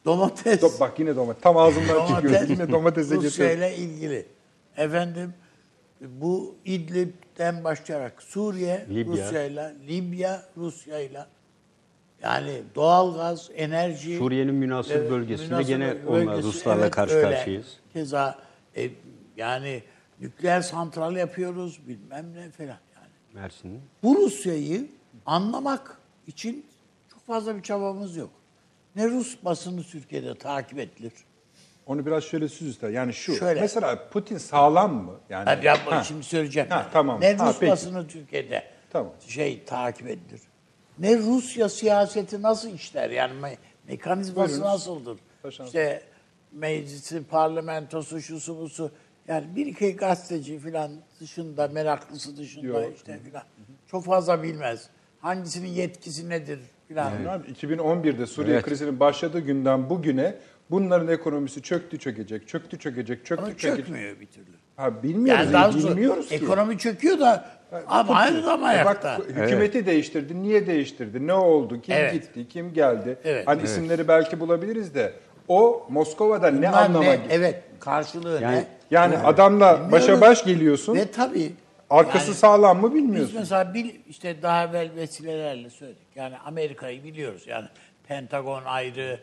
[0.05, 0.63] Domates.
[0.63, 1.43] Do- bak yine domates.
[1.43, 2.49] Tam ağzımdan çıkıyor.
[2.49, 3.71] Yine domatese Rusya getiriyor.
[3.71, 4.27] ile ilgili.
[4.77, 5.35] Efendim
[6.01, 9.27] bu İdlib'den başlayarak Suriye Libya.
[9.27, 11.27] Rusya ile Libya Rusya ile
[12.23, 17.31] yani doğalgaz, enerji Suriye'nin münasır Evet, bölgesinde gene bölgesi, onunla Ruslarla evet, karşı öyle.
[17.31, 17.77] karşıyayız.
[17.93, 18.39] Keza
[18.77, 18.91] e,
[19.37, 19.83] yani
[20.21, 23.11] nükleer santral yapıyoruz bilmem ne falan yani.
[23.33, 23.81] Mersin'in.
[24.03, 24.89] Bu Rusya'yı
[25.27, 26.67] anlamak için
[27.13, 28.31] çok fazla bir çabamız yok.
[28.97, 31.13] Ne Rus basını Türkiye'de takip edilir.
[31.91, 32.89] Onu biraz şöyle süz ister.
[32.91, 33.37] Yani şu.
[33.37, 33.61] Şöyle.
[33.61, 35.15] Mesela Putin sağlam mı?
[35.31, 36.05] Yani Ha, yapma, Ha.
[36.05, 36.69] şimdi söyleyeceğim.
[36.71, 37.21] Ha, tamam.
[37.21, 37.73] Ne Ha, Rus peki.
[37.73, 39.13] basını Türkiye'de Tamam.
[39.29, 40.41] şey takip edilir.
[40.99, 43.11] Ne Rusya siyaseti nasıl işler?
[43.11, 43.57] Yani me-
[43.89, 44.73] mekanizması Buyurunuz.
[44.73, 45.19] nasıldır?
[45.43, 45.67] Taşan.
[45.67, 46.03] İşte
[46.53, 48.91] meclisi, parlamentosu, şusu busu.
[49.29, 50.91] Yani bir iki gazeteci falan
[51.21, 52.93] dışında, meraklısı dışında Yok.
[52.97, 53.43] işte filan.
[53.91, 54.89] Çok fazla bilmez.
[55.21, 57.25] Hangisinin yetkisi nedir filan.
[57.25, 58.65] Abi, 2011'de Suriye Evet.
[58.65, 60.35] krizinin başladığı günden bugüne
[60.71, 63.77] bunların ekonomisi çöktü çökecek, çöktü çökecek, çöktü Ama çökecek.
[63.77, 64.47] çökmüyor bir türlü.
[64.77, 66.35] Ha, bilmiyoruz, Yani daha bilmiyoruz ki.
[66.35, 67.45] ekonomi çöküyor da
[67.87, 69.19] ama aynı zaman E ayakta.
[69.19, 70.43] Bak hükümeti değiştirdi.
[70.43, 71.27] Niye değiştirdi?
[71.27, 71.81] Ne oldu?
[71.83, 72.13] Kim Evet.
[72.13, 72.49] gitti?
[72.49, 73.19] Kim geldi?
[73.25, 73.47] Evet.
[73.49, 75.13] Hani isimleri belki bulabiliriz de
[75.49, 77.11] o Moskova'da ne Bunlar anlama ne?
[77.17, 77.31] geliyor?
[77.31, 78.65] Evet, karşılığı Yani- ne?
[78.91, 79.93] Yani adamla Bilmiyoruz.
[79.93, 80.95] başa baş geliyorsun.
[80.97, 81.53] Ve tabii
[81.91, 83.37] Arkası Yani sağlam mı Biz bilmiyorsun.
[83.39, 86.07] mesela bil, işte daha evvel vesilelerle söyledik.
[86.15, 87.43] Yani Amerika'yı biliyoruz.
[87.47, 87.67] Yani
[88.09, 89.19] Pentagon ayrı,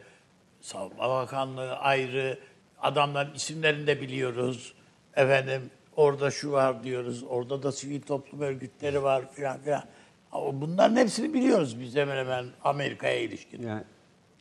[0.68, 2.40] Savunma Bakanlığı ayrı,
[2.82, 4.74] adamların isimlerini de biliyoruz.
[5.16, 5.62] Efendim
[5.96, 9.84] orada şu var diyoruz, orada da sivil toplum örgütleri var filan filan.
[10.32, 13.68] Ama Bunların hepsini biliyoruz biz hemen hemen Amerika'ya ilişkin.
[13.68, 13.84] Yani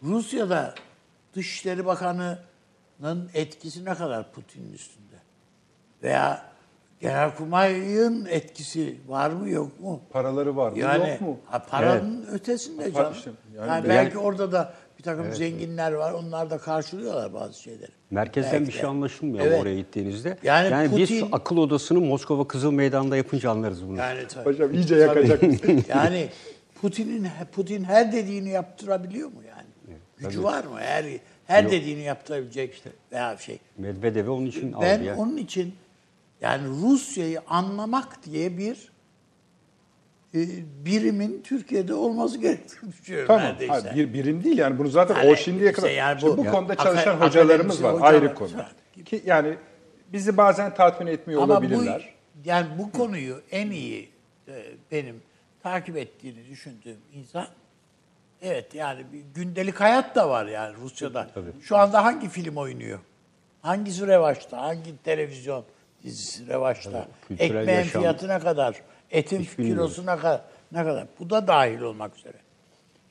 [0.03, 0.75] Rusya'da
[1.35, 5.17] Dışişleri Bakanı'nın etkisi ne kadar Putin'in üstünde?
[6.03, 6.43] Veya
[7.01, 10.01] Genelkurmay'ın etkisi var mı yok mu?
[10.11, 11.39] Paraları var mı Yani yok mu?
[11.47, 13.13] Ha, paranın ötesinde Ha, canım.
[13.13, 14.75] işte, yani, yani- belki orada da
[15.07, 16.13] takım zenginler var.
[16.13, 17.91] Onlar da karşılıyorlar bazı şeyleri.
[18.11, 18.87] merkezden Belki bir şey de.
[18.87, 19.63] anlaşılmıyor Evet.
[19.63, 20.39] oraya gittiğinizde.
[20.43, 23.99] Yani Yani, biz Putin- akıl odasını Moskova Kızıl Meydan'da yapınca anlarız bunu.
[23.99, 24.45] Yani tabii.
[24.45, 25.43] Hocam iyice yakacak.
[25.89, 26.29] yani
[26.83, 29.97] Putin'in Putin her dediğini yaptırabiliyor mu yani?
[30.19, 30.79] Gücü var mı?
[30.81, 31.05] Her
[31.47, 33.59] her dediğini yaptırabilecek veya bir şey.
[33.79, 35.17] Medvedev'i onun için Ben aldı ya.
[35.17, 35.75] onun için
[36.41, 38.89] yani Rusya'yı anlamak diye bir
[40.85, 43.43] birimin Türkiye'de olması gerektiğini düşünüyorum tamam.
[43.43, 43.73] neredeyse.
[43.73, 45.93] Hayır, bir birim değil yani bunu zaten Yani o şimdiye işte kadar.
[45.95, 47.89] yani Şimdi bu- bu, konuda Aka- çalışan hocalarımız var.
[47.89, 48.59] akademisyen Ayrı hocalar- konu.
[48.59, 48.73] var.
[49.05, 49.55] Ki yani
[50.13, 52.15] bizi bazen tatmin etmiyor Ama bu olabilirler.
[52.45, 54.09] yani bu konuyu en iyi
[54.49, 54.53] e,
[54.93, 55.23] benim
[55.63, 57.47] takip ettiğini düşündüğüm insan
[58.43, 61.31] evet yani bir gündelik hayat da var yani Rusya'da.
[61.63, 62.99] Şu anda hangi film oynuyor?
[63.63, 64.59] Hangisi revaçta?
[64.63, 65.65] Hangi televizyon
[66.03, 67.09] dizisi revaçta?
[67.29, 68.03] kültürel Ekmeğin yaşam.
[68.03, 68.83] fiyatı ne kadar?
[69.11, 70.41] Etin Hiç kilosu ne kadar?
[70.73, 71.07] Ne kadar?
[71.21, 72.37] Bu da dahil olmak üzere.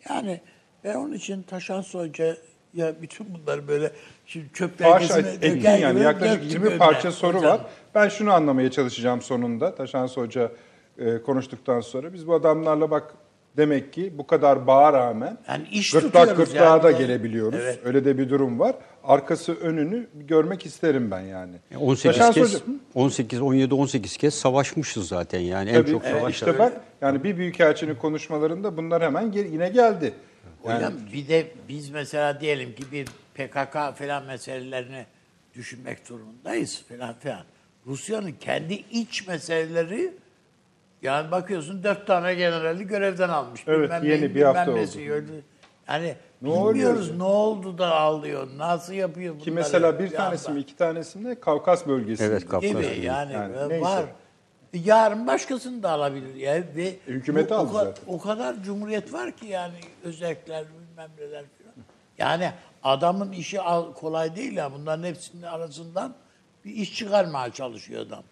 [0.09, 0.41] Yani
[0.83, 2.37] ben onun için Taşan Soyca
[2.73, 3.91] ya bütün bunları böyle
[4.25, 7.51] şimdi çöp belgesine etkin yani yaklaşık döktüm 20 önüne parça soru hocam.
[7.51, 7.61] var.
[7.95, 9.75] Ben şunu anlamaya çalışacağım sonunda.
[9.75, 10.51] Taşans Hoca
[10.97, 13.13] e, konuştuktan sonra biz bu adamlarla bak
[13.57, 16.83] demek ki bu kadar bağa rağmen Yani iş gırtlak gırtlağa yani.
[16.83, 17.59] da gelebiliyoruz.
[17.61, 17.79] Evet.
[17.85, 18.75] Öyle de bir durum var.
[19.07, 21.53] Arkası önünü görmek isterim ben yani.
[21.79, 22.61] 18 Taşans kez, Hoca-
[22.95, 25.69] 18, 17, 18 kez savaşmışız zaten yani.
[25.69, 26.33] En Tabii, çok evet, savaş.
[26.33, 30.13] işte bak yani bir büyükelçinin konuşmalarında bunlar hemen gel- yine geldi.
[30.63, 33.05] Hocam bir de biz mesela diyelim ki bir
[33.35, 35.05] PKK falan meselelerini
[35.55, 37.43] düşünmek durumundayız falan filan.
[37.87, 40.13] Rusya'nın kendi iç meseleleri
[41.01, 43.61] yani bakıyorsun dört tane generali görevden almış.
[43.67, 44.99] Evet, bilmem yeni neyin bir hafta bilmem oldu.
[45.13, 45.31] öyle.
[45.89, 47.19] Yani Ne bilmiyoruz oluyor?
[47.19, 49.43] ne oldu da alıyor, nasıl yapıyor bunları.
[49.45, 52.23] Ki mesela bir tanesi mi iki tanesi mi de Kavkas bölgesi.
[52.23, 52.69] Evet, Kavkas.
[52.69, 53.01] Gibi bölgesi.
[53.01, 53.81] yani, Yani neyse.
[53.85, 54.05] var.
[54.73, 58.03] Yarın başkasını da alabilir ya ve E, hükümeti bu- o, aldı ka- zaten.
[58.07, 61.75] o kadar cumhuriyet var ki yani özellikler bilmem neler falan.
[62.17, 62.51] Yani
[62.83, 66.13] adamın işi al- kolay değil ya bunların hepsinin arasından
[66.65, 68.23] bir iş çıkarmaya çalışıyor adam.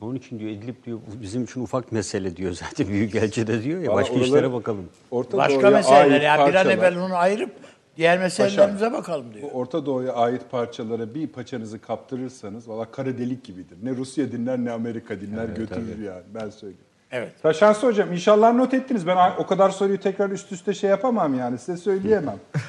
[0.00, 3.92] Onun için diyor İdlib diyor bizim için ufak mesele diyor zaten Büyükelçi de diyor ya
[3.94, 4.88] başka oraları- işlere bakalım.
[5.10, 7.50] Orta Başka Doğu'ya meseleler ait yani bir an parçalar- evvel onu ayırıp
[7.96, 9.42] diğer meselelerimize bakalım diyor.
[9.52, 13.78] Bu Orta Doğu'ya ait parçalara bir paçanızı kaptırırsanız valla kara delik gibidir.
[13.82, 16.84] Ne Rusya dinler ne Amerika dinler götürür yani ben söyleyeyim.
[17.10, 17.42] Evet.
[17.42, 19.06] Taşansı hocam inşallah not ettiniz.
[19.06, 22.38] Ben o kadar soruyu tekrar üst üste şey yapamam yani size söyleyemem.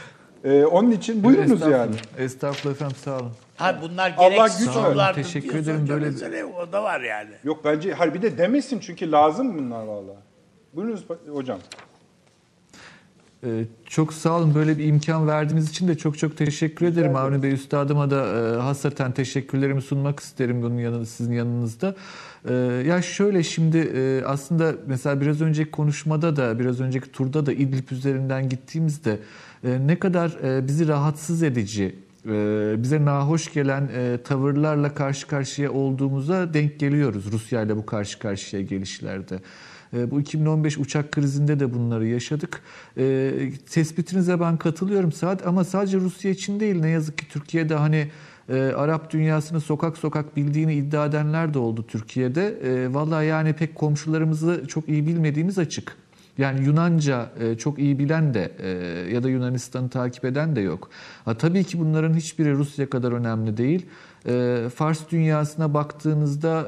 [0.43, 1.79] Ee, onun için buyurunuz Estağfurullah.
[1.79, 1.95] yani.
[2.17, 3.31] Estağfurullah efendim sağ olun.
[3.57, 5.33] Ha bunlar Allah güç sorulardır versin.
[5.39, 7.29] Teşekkür ederim, böyle- mesele o da var yani.
[7.43, 10.15] Yok bence hayır bir de demesin çünkü lazım bunlar valla.
[10.73, 11.59] Buyurunuz hocam.
[13.43, 14.55] Ee, Çok sağ olun.
[14.55, 17.15] Böyle bir imkan verdiğiniz için de çok çok teşekkür ederim.
[17.15, 21.95] Avni Bey Üstadıma da e, hasreten teşekkürlerimi sunmak isterim bunun yanında, sizin yanınızda.
[22.49, 22.53] E,
[22.87, 27.89] ya şöyle şimdi e, aslında mesela biraz önceki konuşmada da biraz önceki turda da İdlib
[27.91, 29.19] üzerinden gittiğimizde
[29.63, 31.95] e, ne kadar e, bizi rahatsız edici
[32.83, 38.61] bize nahoş gelen e, tavırlarla karşı karşıya olduğumuza denk geliyoruz Rusya ile bu karşı karşıya
[38.61, 39.39] gelişlerde.
[39.93, 42.61] E, Bu 2015 uçak krizinde de bunları yaşadık.
[42.97, 43.31] E,
[43.69, 48.07] Tespitinize ben katılıyorum saat ama sadece Rusya için değil ne yazık ki Türkiye'de hani
[48.49, 52.59] e, Arap dünyasını sokak sokak bildiğini iddia edenler de oldu Türkiye'de.
[52.63, 55.97] E, Vallahi yani pek komşularımızı çok iyi bilmediğimiz açık.
[56.37, 58.69] Yani Yunanca e, çok iyi bilen de e,
[59.13, 60.89] ya da Yunanistan'ı takip eden de yok.
[61.25, 63.85] Ha, tabii ki bunların hiçbiri Rusya kadar önemli değil.
[64.27, 66.67] E, Fars dünyasına baktığınızda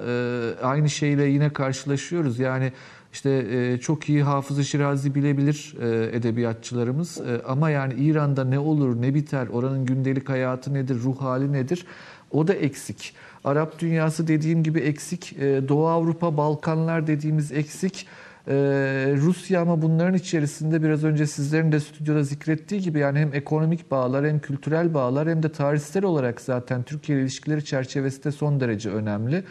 [0.64, 2.40] aynı şeyle yine karşılaşıyoruz.
[2.40, 2.72] Yani
[3.14, 5.76] işte çok iyi Hafız-ı Şirazi bilebilir
[6.14, 11.86] edebiyatçılarımız ama yani İran'da ne olur ne biter, oranın gündelik hayatı nedir, ruh hali nedir
[12.32, 13.14] o da eksik.
[13.44, 18.08] Arap dünyası dediğim gibi eksik, Doğu Avrupa, Balkanlar dediğimiz eksik.
[18.50, 18.54] Ee,
[19.18, 24.26] Rusya ama bunların içerisinde biraz önce sizlerin de stüdyoda zikrettiği gibi yani hem ekonomik bağlar
[24.26, 29.44] hem kültürel bağlar hem de tarihsel olarak zaten Türkiye ile ilişkileri çerçevesinde son derece önemli.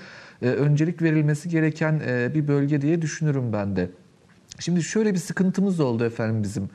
[0.43, 3.91] Ee, öncelik verilmesi gereken e, bir bölge diye düşünürüm ben de.
[4.59, 6.71] Şimdi şöyle bir sıkıntımız oldu efendim bizim.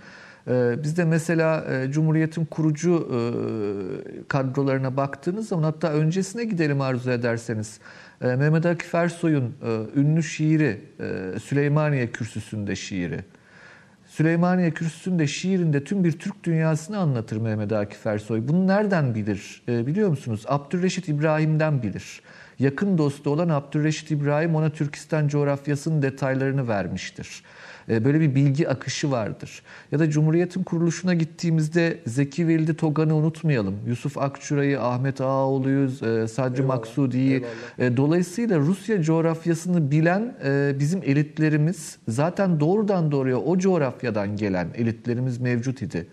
[0.48, 3.18] Ee, Bizde mesela e, Cumhuriyet'in kurucu e,
[4.28, 7.80] kadrolarına baktığınız zaman hatta öncesine gidelim arzu ederseniz.
[8.24, 13.20] E, Mehmet Akif Ersoy'un e, ünlü şiiri e, Süleymaniye Kürsüsü'nde şiiri.
[14.06, 18.48] Süleymaniye Kürsüsü'nde şiirinde tüm bir Türk dünyasını anlatır Mehmet Akif Ersoy.
[18.48, 20.44] Bunu nereden bilir e, biliyor musunuz?
[20.48, 22.22] Abdülreşit İbrahim'den bilir.
[22.60, 27.44] Yakın dostu olan Abdülreşit İbrahim ona Türkistan coğrafyasının detaylarını vermiştir.
[27.90, 29.62] E, böyle bir bilgi akışı vardır.
[29.92, 33.76] Ya da Cumhuriyet'in kuruluşuna gittiğimizde Zeki Velidi Togan'ı unutmayalım.
[33.88, 37.46] Yusuf Akçura'yı, Ahmet Ağaoğlu'yu, e, Sadri Maksudi'yi.
[37.80, 40.36] E, Dolayısıyla Rusya coğrafyasını bilen
[40.80, 46.08] bizim elitlerimiz zaten doğrudan doğruya o coğrafyadan gelen elitlerimiz mevcut idi.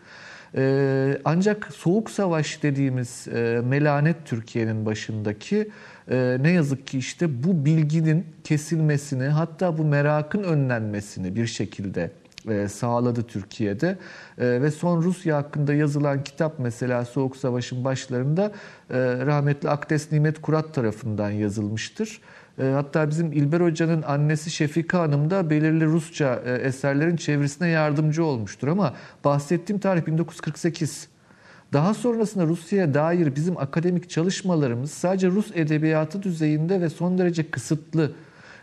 [0.56, 5.70] Ee, ancak Soğuk Savaş dediğimiz e, melanet Türkiye'nin başındaki
[6.10, 12.10] e, ne yazık ki işte bu bilginin kesilmesini hatta bu merakın önlenmesini bir şekilde
[12.48, 13.98] e, sağladı Türkiye'de.
[14.38, 18.52] E, ve son Rusya hakkında yazılan kitap mesela Soğuk Savaş'ın başlarında
[18.90, 22.20] e, rahmetli Akdes Nimet Kurat tarafından yazılmıştır.
[22.60, 28.24] E, Hatta bizim İlber Hoca'nın annesi Şefika Hanım da belirli Rusça e, eserlerin çevirisine yardımcı
[28.24, 28.68] olmuştur.
[28.68, 31.08] Ama bahsettiğim tarih 1948.
[31.72, 38.12] Daha sonrasında Rusya'ya dair bizim akademik çalışmalarımız sadece Rus edebiyatı düzeyinde ve son derece kısıtlı,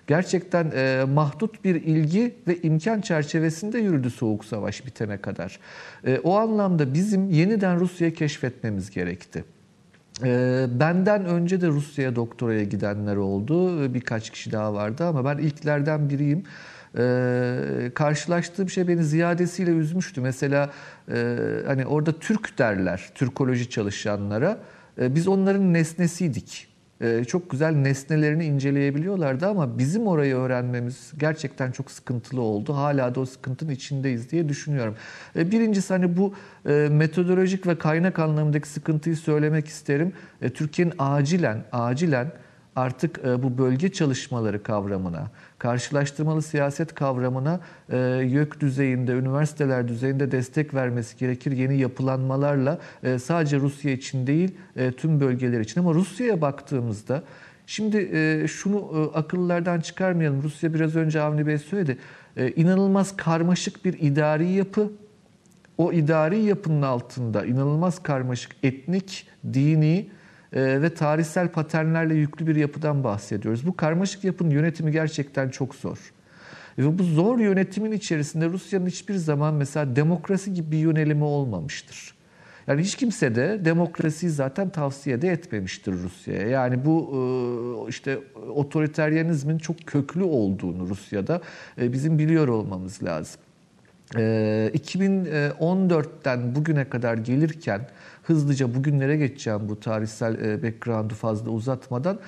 [0.07, 5.59] gerçekten e, mahdut bir ilgi ve imkan çerçevesinde yürüdü Soğuk Savaş bitene kadar.
[6.05, 9.56] E, o anlamda bizim yeniden Rusya'yı keşfetmemiz gerekti.
[10.23, 13.93] Ee, Benden önce de Rusya'ya doktoraya gidenler oldu.
[13.93, 16.43] Birkaç kişi daha vardı ama ben ilklerden biriyim.
[16.97, 20.21] Ee, karşılaştığım şey beni ziyadesiyle üzmüştü.
[20.21, 20.69] Mesela
[21.11, 21.37] e,
[21.67, 24.59] hani orada Türk derler, Türkoloji çalışanlara.
[25.01, 26.66] E, biz onların nesnesiydik.
[27.01, 32.75] E, çok güzel nesnelerini inceleyebiliyorlardı ama bizim orayı öğrenmemiz gerçekten çok sıkıntılı oldu.
[32.75, 34.95] Hala da o sıkıntının içindeyiz diye düşünüyorum.
[35.35, 36.33] E, birincisi hani bu
[36.69, 40.13] e, metodolojik ve kaynak anlamındaki sıkıntıyı söylemek isterim.
[40.41, 42.31] E, Türkiye'nin acilen, acilen
[42.75, 45.27] artık e, bu bölge çalışmaları kavramına,
[45.59, 47.59] karşılaştırmalı siyaset kavramına
[47.89, 51.51] e, YÖK düzeyinde, üniversiteler düzeyinde destek vermesi gerekir.
[51.51, 55.79] Yeni yapılanmalarla e, sadece Rusya için değil e, tüm bölgeler için.
[55.79, 57.23] Ama Rusya'ya baktığımızda
[57.65, 60.43] şimdi e, şunu e, akıllardan çıkarmayalım.
[60.43, 61.97] Rusya biraz önce Avni Bey söyledi.
[62.37, 64.91] E, inanılmaz karmaşık bir idari yapı.
[65.77, 70.09] O idari yapının altında inanılmaz karmaşık etnik, dini,
[70.53, 73.67] ve tarihsel paternlerle yüklü bir yapıdan bahsediyoruz.
[73.67, 75.97] Bu karmaşık yapının yönetimi gerçekten çok zor.
[76.77, 82.17] Ve bu zor yönetimin içerisinde Rusya'nın hiçbir zaman mesela demokrasi gibi bir yönelimi olmamıştır.
[82.67, 86.47] Yani hiç kimse de demokrasiyi zaten tavsiye de etmemiştir Rusya'ya.
[86.47, 87.17] Yani bu e,
[87.89, 88.19] işte
[88.55, 91.41] otoriteryenizmin çok köklü olduğunu Rusya'da
[91.81, 93.41] e, bizim biliyor olmamız lazım.
[94.13, 97.81] 2014'ten bugüne kadar gelirken
[98.27, 102.19] hızlıca bugünlere geçeceğim bu tarihsel background'u fazla uzatmadan.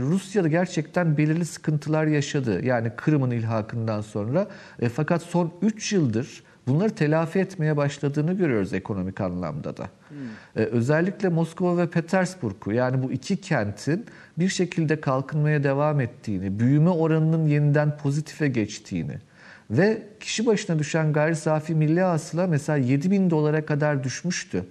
[0.00, 2.64] Rusya'da gerçekten belirli sıkıntılar yaşadı.
[2.64, 4.48] Yani Kırım'ın ilhakından sonra.
[4.94, 9.88] Fakat son 3 yıldır bunları telafi etmeye başladığını görüyoruz ekonomik anlamda da.
[10.08, 10.18] Hmm.
[10.54, 14.06] Özellikle Moskova ve Petersburg'u yani bu iki kentin
[14.38, 19.18] bir şekilde kalkınmaya devam ettiğini, büyüme oranının yeniden pozitife geçtiğini,
[19.70, 24.64] ve kişi başına düşen gayri safi milli hasıla mesela 7 bin dolara kadar düşmüştü.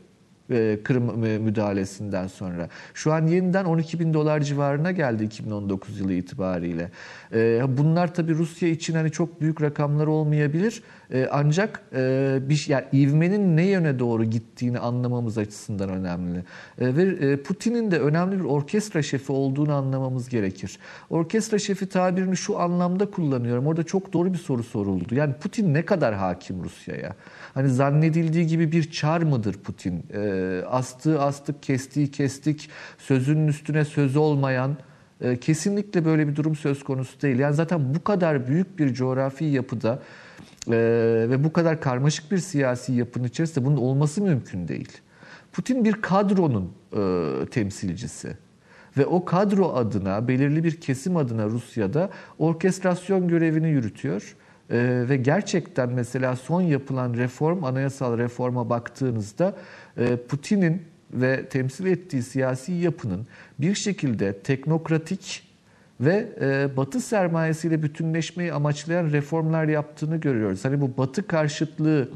[0.52, 2.70] E, Kırım müdahalesinden sonra.
[2.94, 6.92] Şu an yeniden 12 bin dolar civarına geldi 2019 yılı itibariyle.
[7.34, 10.84] E, bunlar tabii Rusya için hani çok büyük rakamlar olmayabilir.
[11.14, 11.84] E, ancak
[12.50, 16.44] bir yani ivmenin ne yöne doğru gittiğini anlamamız açısından önemli.
[16.80, 20.80] Ve Putin'in de önemli bir orkestra şefi olduğunu anlamamız gerekir.
[21.10, 23.68] Orkestra şefi tabirini şu anlamda kullanıyorum.
[23.68, 25.16] Orada çok doğru bir soru soruldu.
[25.16, 27.16] Yani Putin ne kadar hakim Rusya'ya?
[27.54, 30.06] Hani zannedildiği gibi bir çar mıdır Putin?
[30.14, 34.78] E, astığı astık, kestiği kestik, sözünün üstüne söz olmayan
[35.22, 37.40] e, kesinlikle böyle bir durum söz konusu değil.
[37.40, 40.00] Yani zaten bu kadar büyük bir coğrafi yapıda
[40.68, 40.74] e,
[41.30, 44.98] ve bu kadar karmaşık bir siyasi yapının içerisinde bunun olması mümkün değil.
[45.52, 48.38] Putin bir kadronun e, temsilcisi
[48.98, 52.10] ve o kadro adına belirli bir kesim adına Rusya'da
[52.40, 54.36] orkestrasyon görevini yürütüyor
[54.72, 59.56] ee, ve gerçekten mesela son yapılan reform, anayasal reforma baktığınızda
[59.98, 60.82] e, Putin'in
[61.14, 63.28] ve temsil ettiği siyasi yapının
[63.60, 65.48] bir şekilde teknokratik
[66.02, 70.66] ve e, Batı sermayesiyle bütünleşmeyi amaçlayan reformlar yaptığını görüyoruz.
[70.66, 72.10] Hani bu Batı karşıtlığı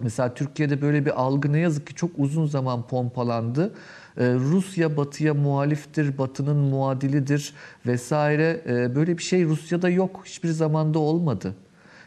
[0.00, 3.74] mesela Türkiye'de böyle bir algı ne yazık ki çok uzun zaman pompalandı.
[4.16, 7.54] E, Rusya Batı'ya muhaliftir, Batı'nın muadilidir
[7.86, 8.62] vesaire.
[8.66, 11.54] E, böyle bir şey Rusya'da yok, hiçbir zamanda olmadı.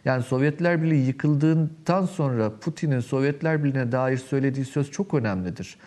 [0.06, 5.77] Yani Sovyetler Birliği yıkıldığından sonra Putin'in Sovyetler Birliği'ne dair söylediği söz çok önemlidir.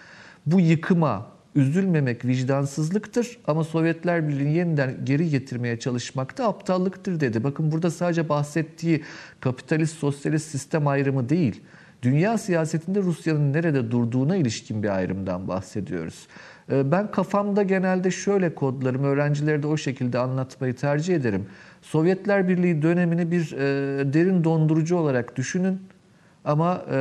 [0.47, 7.45] Bu yıkıma, Üzülmemek vicdansızlıktır ama Sovyetler Birliği'ni yeniden geri getirmeye çalışmak da aptallıktır dedi.
[7.45, 9.05] Bakın burada sadece bahsettiği
[9.40, 11.62] kapitalist sosyalist sistem ayrımı değil.
[12.03, 16.27] Dünya siyasetinde Rusya'nın nerede durduğuna ilişkin bir ayrımdan bahsediyoruz.
[16.70, 21.47] Ee, ben kafamda genelde şöyle kodlarım, öğrencilere de o şekilde anlatmayı tercih ederim.
[21.82, 25.80] Sovyetler Birliği dönemini bir e, derin dondurucu olarak düşünün.
[26.44, 26.98] Ama e,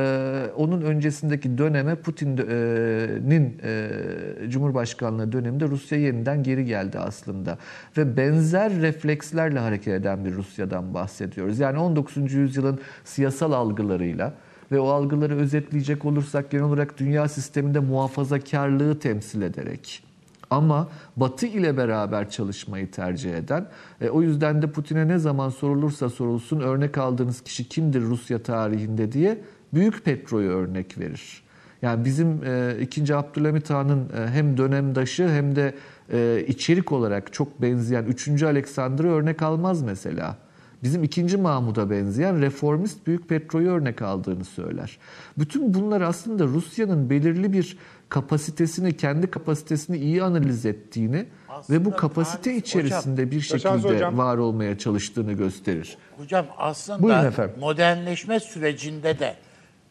[0.56, 7.58] onun öncesindeki döneme Putin'in e, Cumhurbaşkanlığı döneminde Rusya yeniden geri geldi aslında.
[7.96, 11.58] Ve benzer reflekslerle hareket eden bir Rusya'dan bahsediyoruz.
[11.58, 12.32] Yani 19.
[12.32, 14.34] yüzyılın siyasal algılarıyla
[14.72, 20.07] ve o algıları özetleyecek olursak genel olarak dünya sisteminde muhafazakarlığı temsil ederek
[20.50, 23.66] ama Batı ile beraber çalışmayı tercih eden,
[24.00, 29.12] e, o yüzden de Putin'e ne zaman sorulursa sorulsun örnek aldığınız kişi kimdir Rusya tarihinde
[29.12, 29.38] diye
[29.74, 31.42] Büyük Petro'yu örnek verir.
[31.82, 33.14] Yani bizim e, 2.
[33.14, 35.74] Abdülhamit Han'ın e, hem dönemdaşı hem de
[36.12, 38.42] e, içerik olarak çok benzeyen 3.
[38.42, 40.36] Alexander'ı örnek almaz mesela.
[40.82, 44.98] Bizim ikinci Mahmud'a benzeyen reformist Büyük Petro'yu örnek aldığını söyler.
[45.38, 51.96] Bütün bunlar aslında Rusya'nın belirli bir kapasitesini, kendi kapasitesini iyi analiz ettiğini Aslında ve bu
[51.96, 54.18] kapasite tarih- içerisinde bir Yaşar şekilde Hocam.
[54.18, 55.98] var olmaya çalıştığını gösterir.
[56.16, 59.34] Hocam aslında modernleşme sürecinde de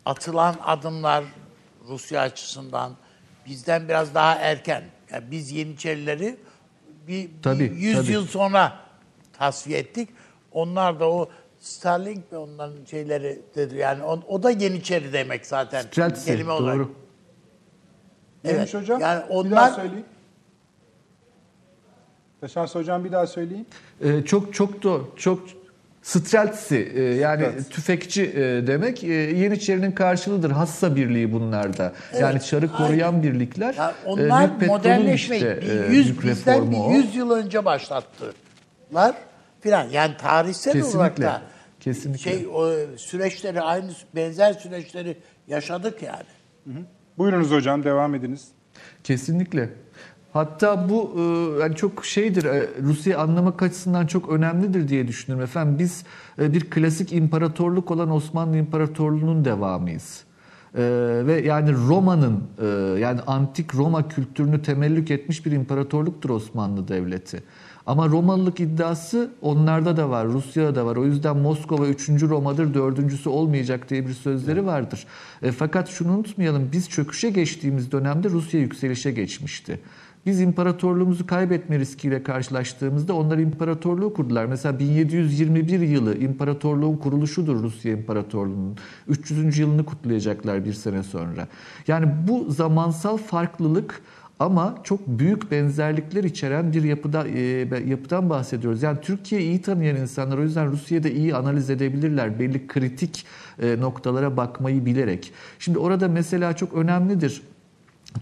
[0.06, 1.24] atılan adımlar
[1.88, 2.92] Rusya açısından
[3.46, 4.84] bizden biraz daha erken.
[5.12, 6.38] Yani biz Yeniçerileri
[7.08, 8.12] bir, Tabii, bir 100 tabii.
[8.12, 8.74] yıl sonra
[9.34, 10.10] tasfiye ettik.
[10.52, 11.30] Onlar da o
[11.60, 13.76] Starlink ve onların şeyleri dedi.
[13.76, 15.82] Yani o, o da Yeniçeri demek zaten.
[15.82, 16.76] Streltsy, kelime olarak.
[16.76, 16.92] doğru.
[18.48, 19.02] Neymiş Evet, hocam?
[19.02, 20.06] yani Bir daha onlar- söyleyin.
[22.42, 23.68] Taşans hocam bir daha söyleyin.
[24.02, 25.40] Ee, çok çok da çok
[26.02, 27.70] Streltsy e, yani Streltsy.
[27.70, 30.52] tüfekçi e, demek e, Yeniçerinin karşılığıdır.
[30.52, 31.94] Hassa birliği bunlarda.
[32.20, 33.74] yani çarı koruyan birlikler.
[33.74, 36.92] Ya e, onlar Petrol'ün modernleşmeyi işte, bir e, yüz, büyük bizden bir o.
[36.92, 39.16] yüz yıl önce başlattılar
[39.62, 39.90] filan.
[39.90, 41.42] Yani tarihsel Kesinlikle, olarak da
[41.80, 42.32] kesinlikle.
[42.32, 45.18] şey o süreçleri aynı benzer süreçleri
[45.48, 46.84] yaşadık yani.
[47.18, 48.48] Buyurunuz hocam devam ediniz.
[49.04, 49.70] Kesinlikle.
[50.34, 51.22] Hatta bu e,
[51.62, 55.80] yani çok şeydir e, Rusya'yı anlamak açısından çok önemlidir diye düşünüyorum efendim.
[55.80, 56.04] Biz
[56.40, 60.28] e, bir klasik imparatorluk olan Osmanlı İmparatorluğu'nun devamıyız.
[61.28, 62.44] Ve yani Roma'nın
[62.98, 67.44] yani antik Roma kültürünü temellük etmiş bir imparatorluktur Osmanlı Devleti.
[67.88, 70.96] Ama Romalılık iddiası onlarda da var, Rusya'da da var.
[70.96, 72.10] O yüzden Moskova 3.
[72.10, 75.06] Roma'dır, dördüncüsü olmayacak diye bir sözleri vardır.
[75.42, 79.80] E, fakat şunu unutmayalım, biz çöküşe geçtiğimiz dönemde Rusya yükselişe geçmişti.
[80.26, 84.46] Biz imparatorluğumuzu kaybetme riskiyle karşılaştığımızda onlar imparatorluğu kurdular.
[84.46, 88.78] Mesela 1721 yılı imparatorluğun kuruluşudur Rusya İmparatorluğu'nun.
[89.08, 89.58] 300.
[89.58, 91.48] yılını kutlayacaklar bir sene sonra.
[91.88, 94.02] Yani bu zamansal farklılık
[94.40, 97.40] ama çok büyük benzerlikler içeren bir yapıda e,
[97.88, 98.84] yapıdan bahsediyoruz.
[98.84, 102.40] Yani Türkiye'yi iyi tanıyan insanlar o yüzden Rusya'da iyi analiz edebilirler.
[102.40, 103.26] Belli kritik
[103.62, 105.34] e, noktalara bakmayı bilerek.
[105.60, 107.42] Şimdi orada mesela çok önemlidir.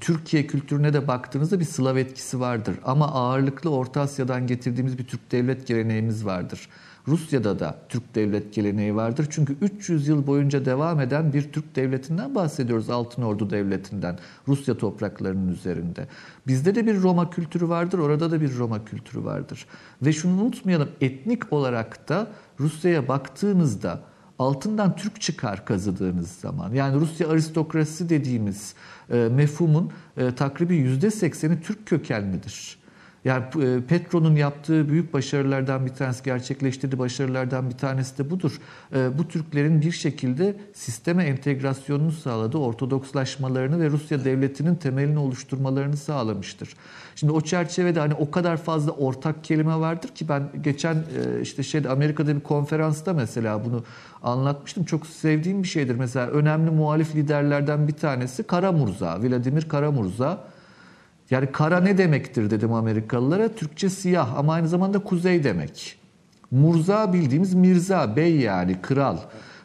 [0.02, 2.76] Türkiye kültürüne de baktığınızda bir Slav etkisi vardır.
[2.84, 6.70] Ama ağırlıklı Orta Asya'dan getirdiğimiz bir Türk devlet geleneğimiz vardır.
[7.08, 9.28] Rusya'da da Türk devlet geleneği vardır.
[9.30, 12.90] Çünkü 300 yıl boyunca devam eden bir Türk devletinden bahsediyoruz.
[12.90, 14.20] Altın Ordu devletinden.
[14.48, 16.08] Rusya topraklarının üzerinde.
[16.48, 18.00] Bizde de bir Roma kültürü vardır.
[18.00, 19.66] Orada da bir Roma kültürü vardır.
[20.02, 20.90] Ve şunu unutmayalım.
[21.02, 22.28] Etnik olarak da
[22.60, 24.02] Rusya'ya baktığınızda
[24.40, 26.74] altından Türk çıkar kazıdığınız zaman.
[26.74, 28.74] Yani Rusya aristokrasisi dediğimiz
[29.12, 32.85] e, mefhumun e, takribi yüzde sekseni Türk kökenlidir.
[33.26, 38.60] Yani e, Petro'nun yaptığı büyük başarılardan bir tanesi, gerçekleştirdiği başarılardan bir tanesi de budur.
[38.96, 46.76] E, bu Türklerin bir şekilde sisteme entegrasyonunu sağladı, ortodokslaşmalarını ve Rusya devletinin temelini oluşturmalarını sağlamıştır.
[47.16, 51.64] Şimdi o çerçevede hani o kadar fazla ortak kelime vardır ki ben geçen e, işte
[51.64, 53.84] şeyde Amerika'da bir konferansta mesela bunu
[54.24, 54.86] anlatmıştım.
[54.86, 55.96] Çok sevdiğim bir şeydir.
[55.96, 60.55] Mesela önemli muhalif liderlerden bir tanesi Karamurza, Vladimir Karamurza.
[61.32, 63.50] Yani kara ne demektir dedim Amerikalılara.
[63.50, 65.98] Türkçe siyah ama aynı zamanda kuzey demek.
[66.52, 69.18] Murza bildiğimiz Mirza, bey yani kral.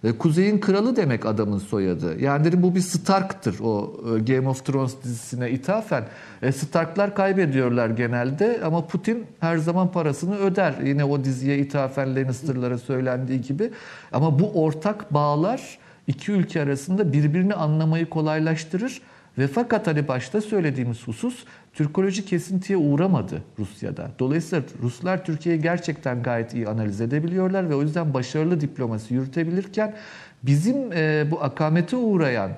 [0.04, 2.20] E, Kuzey'in kralı demek adamın soyadı.
[2.20, 6.04] Yani dedim bu bir Stark'tır o e, Game of Thrones dizisine ithafen.
[6.42, 10.74] E, Stark'lar kaybediyorlar genelde ama Putin her zaman parasını öder.
[10.84, 13.70] Yine o diziye ithafen Lannister'lara söylendiği gibi.
[14.12, 19.02] Ama bu ortak bağlar iki ülke arasında birbirini anlamayı kolaylaştırır.
[19.38, 24.10] Ve fakat hani başta söylediğimiz husus Türkoloji kesintiye uğramadı Rusya'da.
[24.18, 29.94] Dolayısıyla Ruslar Türkiye'yi gerçekten gayet iyi analiz edebiliyorlar ve o yüzden başarılı diplomasi yürütebilirken
[30.42, 32.50] bizim e, bu akamete uğrayan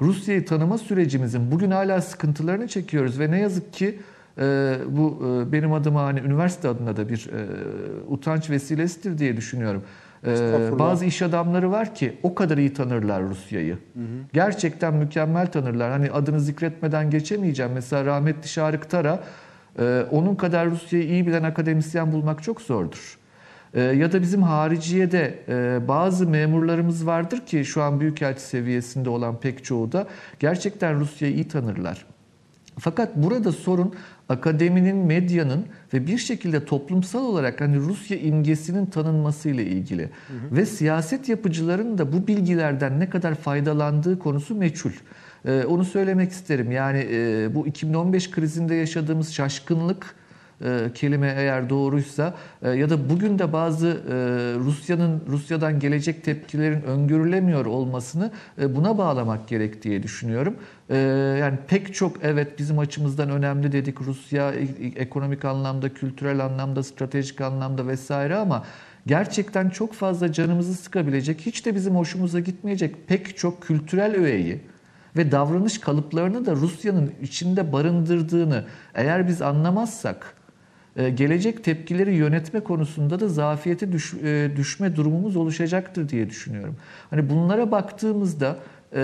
[0.00, 3.98] Rusya'yı tanıma sürecimizin bugün hala sıkıntılarını çekiyoruz ve ne yazık ki
[4.38, 7.46] e, bu e, benim adıma hani üniversite adına da bir e,
[8.08, 9.82] utanç vesilesidir diye düşünüyorum.
[10.24, 10.78] E, Estağfurullah.
[10.78, 13.78] bazı iş adamları var ki o kadar iyi tanırlar Rusya'yı.
[14.32, 15.90] Gerçekten mükemmel tanırlar.
[15.90, 17.72] Hani adını zikretmeden geçemeyeceğim.
[17.72, 19.20] Mesela rahmetli Şarık Tara
[19.78, 23.18] e, onun kadar Rusya'yı iyi bilen akademisyen bulmak çok zordur.
[23.74, 29.40] E, ya da bizim hariciyede e, bazı memurlarımız vardır ki şu an büyükelçi seviyesinde olan
[29.40, 30.06] pek çoğu da
[30.38, 32.06] gerçekten Rusya'yı iyi tanırlar.
[32.78, 33.94] Fakat burada sorun
[34.28, 40.10] akademinin, medyanın ve bir şekilde toplumsal olarak hani Rusya imgesinin tanınması ile ilgili
[40.52, 44.92] ve siyaset yapıcıların da bu bilgilerden ne kadar faydalandığı konusu meçhul.
[45.44, 46.70] Ee, onu söylemek isterim.
[46.72, 50.14] Yani e, bu 2015 krizinde yaşadığımız şaşkınlık
[50.64, 54.14] e, kelime eğer doğruysa e, ya da bugün de bazı e,
[54.58, 60.56] Rusya'nın Rusya'dan gelecek tepkilerin öngörülemiyor olmasını buna bağlamak gerek diye düşünüyorum.
[61.38, 64.52] Yani pek çok evet bizim açımızdan önemli dedik Rusya
[64.96, 68.64] ekonomik anlamda, kültürel anlamda, stratejik anlamda vesaire ama
[69.06, 74.60] gerçekten çok fazla canımızı sıkabilecek, hiç de bizim hoşumuza gitmeyecek pek çok kültürel öğeyi
[75.16, 78.64] ve davranış kalıplarını da Rusya'nın içinde barındırdığını
[78.94, 80.37] eğer biz anlamazsak
[81.02, 86.76] gelecek tepkileri yönetme konusunda da zafiyete düş, e, düşme durumumuz oluşacaktır diye düşünüyorum.
[87.10, 88.56] Hani bunlara baktığımızda
[88.94, 89.00] e,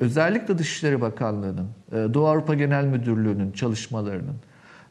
[0.00, 4.36] özellikle Dışişleri Bakanlığı'nın, e, Doğu Avrupa Genel Müdürlüğü'nün çalışmalarının,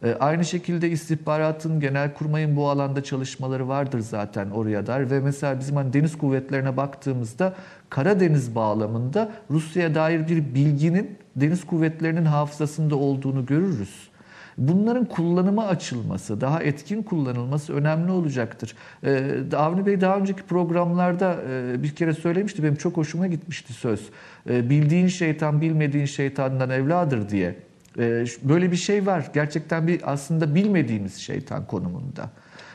[0.03, 5.75] e, Aynı şekilde istihbaratın, genelkurmayın bu alanda çalışmaları vardır zaten oraya dair ve mesela bizim
[5.75, 7.53] hani deniz kuvvetlerine baktığımızda
[7.89, 14.10] Karadeniz bağlamında Rusya'ya dair bir bilginin deniz kuvvetlerinin hafızasında olduğunu görürüz.
[14.57, 18.75] Bunların kullanıma açılması, daha etkin kullanılması önemli olacaktır.
[19.03, 24.09] Ee, Avni Bey daha önceki programlarda e, bir kere söylemişti, benim çok hoşuma gitmişti söz.
[24.49, 27.55] Ee, bildiğin şeytan bilmediğin şeytandan evladır diye.
[27.99, 29.29] Ee, Böyle bir şey var.
[29.33, 32.29] Gerçekten bir aslında bilmediğimiz şeytan konumunda.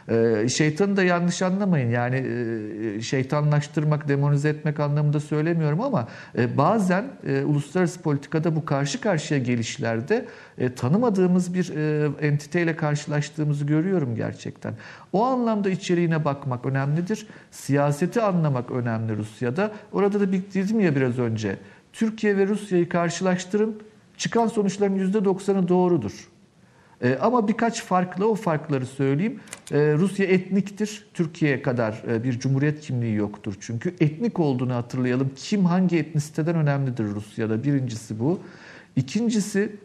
[0.09, 1.91] Ee, şeytanı da yanlış anlamayın.
[1.91, 2.17] Yani
[2.97, 6.09] e, şeytanlaştırmak, demonize etmek anlamında söylemiyorum ama
[6.39, 10.27] e, bazen e, uluslararası politikada bu karşı karşıya gelişlerde
[10.59, 14.75] e, tanımadığımız bir e, entiteyle karşılaştığımızı görüyorum gerçekten.
[15.13, 17.27] O anlamda içeriğine bakmak önemlidir.
[17.51, 19.73] Siyaseti anlamak önemli Rusya'da.
[19.93, 21.57] Orada da bir, dedim ya biraz önce.
[21.93, 23.83] Türkiye ve Rusya'yı karşılaştırın.
[24.17, 26.29] Çıkan sonuçların %90'ı doğrudur.
[27.03, 29.41] E, ama birkaç farklı o farkları söyleyeyim.
[29.73, 31.07] E, Rusya etniktir.
[31.15, 33.95] Türkiye kadar e, bir cumhuriyet kimliği yoktur çünkü.
[34.01, 35.31] Etnik olduğunu hatırlayalım.
[35.37, 37.65] Kim hangi etnisiteden önemlidir Rusya'da?
[37.65, 38.41] Birincisi bu.
[38.97, 39.77] İkincisi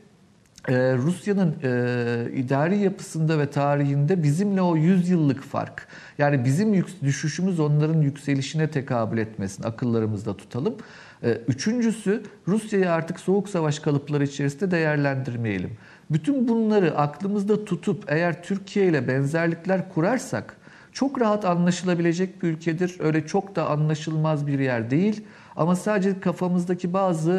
[0.67, 5.87] e, Rusya'nın e, idari yapısında ve tarihinde bizimle o 100 yıllık fark.
[6.17, 9.63] Yani bizim düşüşümüz onların yükselişine tekabül etmesin.
[9.63, 10.75] Akıllarımızda tutalım.
[11.23, 15.71] E, üçüncüsü Rusya'yı artık soğuk savaş kalıpları içerisinde değerlendirmeyelim.
[16.11, 20.57] Bütün bunları aklımızda tutup eğer Türkiye ile benzerlikler kurarsak
[20.93, 22.95] çok rahat anlaşılabilecek bir ülkedir.
[22.99, 25.23] Öyle çok da anlaşılmaz bir yer değil.
[25.55, 27.31] Ama sadece kafamızdaki bazı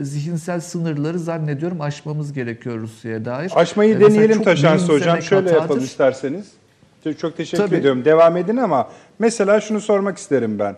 [0.00, 3.52] e, zihinsel sınırları zannediyorum aşmamız gerekiyor Rusya'ya dair.
[3.54, 5.22] Aşmayı E, deneyelim Taşansı Hocam.
[5.22, 5.60] Şöyle hatadır.
[5.62, 6.52] yapalım isterseniz.
[7.04, 7.76] Çok, çok teşekkür Tabii.
[7.76, 8.04] ediyorum.
[8.04, 8.88] Devam edin ama
[9.18, 10.76] mesela şunu sormak isterim ben.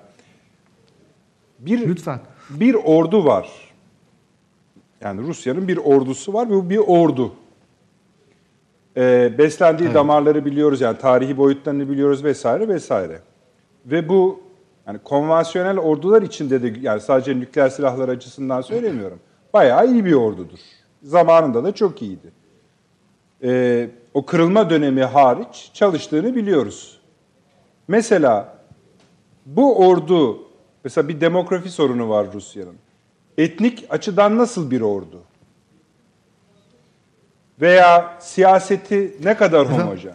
[1.59, 2.21] Bir Lütfen.
[2.51, 3.49] bir ordu var.
[5.05, 7.33] Yani Rusya'nın bir ordusu var ve bu bir ordu.
[8.97, 9.95] Ee, beslendiği Evet.
[9.95, 13.21] damarları biliyoruz yani tarihi boyutlarını biliyoruz vesaire vesaire.
[13.87, 14.41] Ve bu
[14.87, 19.19] yani konvansiyonel ordular içinde de yani sadece nükleer silahlar açısından söylemiyorum.
[19.53, 20.59] Bayağı iyi bir ordudur.
[21.03, 22.33] Zamanında da çok iyiydi.
[23.43, 26.99] Ee, o kırılma dönemi hariç çalıştığını biliyoruz.
[27.89, 28.59] Mesela
[29.47, 30.39] bu ordu,
[30.85, 32.84] mesela bir demografi sorunu var Rusya'nın.
[33.39, 35.23] Etnik açıdan nasıl bir ordu?
[37.61, 40.15] Veya siyaseti ne kadar homojen?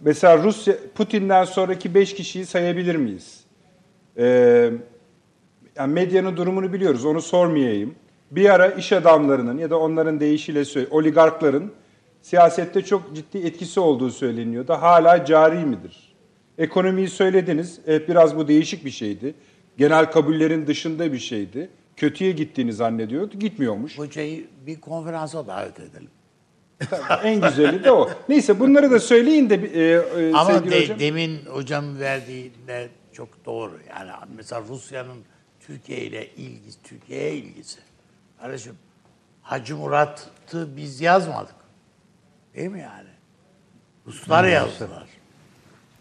[0.00, 3.40] Mesela Rusya, Putin'den sonraki beş kişiyi sayabilir miyiz?
[4.18, 4.70] Ee,
[5.76, 7.94] yani medyanın durumunu biliyoruz, onu sormayayım.
[8.30, 11.72] Bir ara iş adamlarının ya da onların deyişiyle oligarkların
[12.22, 14.72] siyasette çok ciddi etkisi olduğu söyleniyordu.
[14.72, 16.14] Hala cari midir?
[16.58, 19.34] Ekonomiyi söylediniz, evet biraz bu değişik bir şeydi.
[19.76, 21.70] Genel kabullerin dışında bir şeydi.
[21.96, 23.98] Kötüye gittiğini zannediyordu, gitmiyormuş.
[23.98, 26.10] Hocayı bir konferansa davet edelim.
[27.22, 28.10] en güzeli de o.
[28.28, 29.80] Neyse bunları da söyleyin de e,
[30.22, 30.98] e, Ama sevgili de- hocam.
[31.00, 33.78] demin hocam verdiğinde çok doğru.
[33.90, 35.18] Yani mesela Rusya'nın
[35.60, 37.78] Türkiye ile ilgisi, Türkiye'ye ilgisi.
[38.40, 38.74] Kardeşim
[39.42, 41.54] Hacı Murat'ı biz yazmadık.
[42.54, 43.08] Değil mi yani?
[44.06, 45.06] Ruslar yazdılar.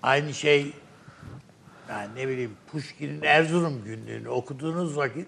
[0.03, 0.73] Aynı şey
[1.89, 5.27] yani ne bileyim Pushkin'in Erzurum günlüğünü okuduğunuz vakit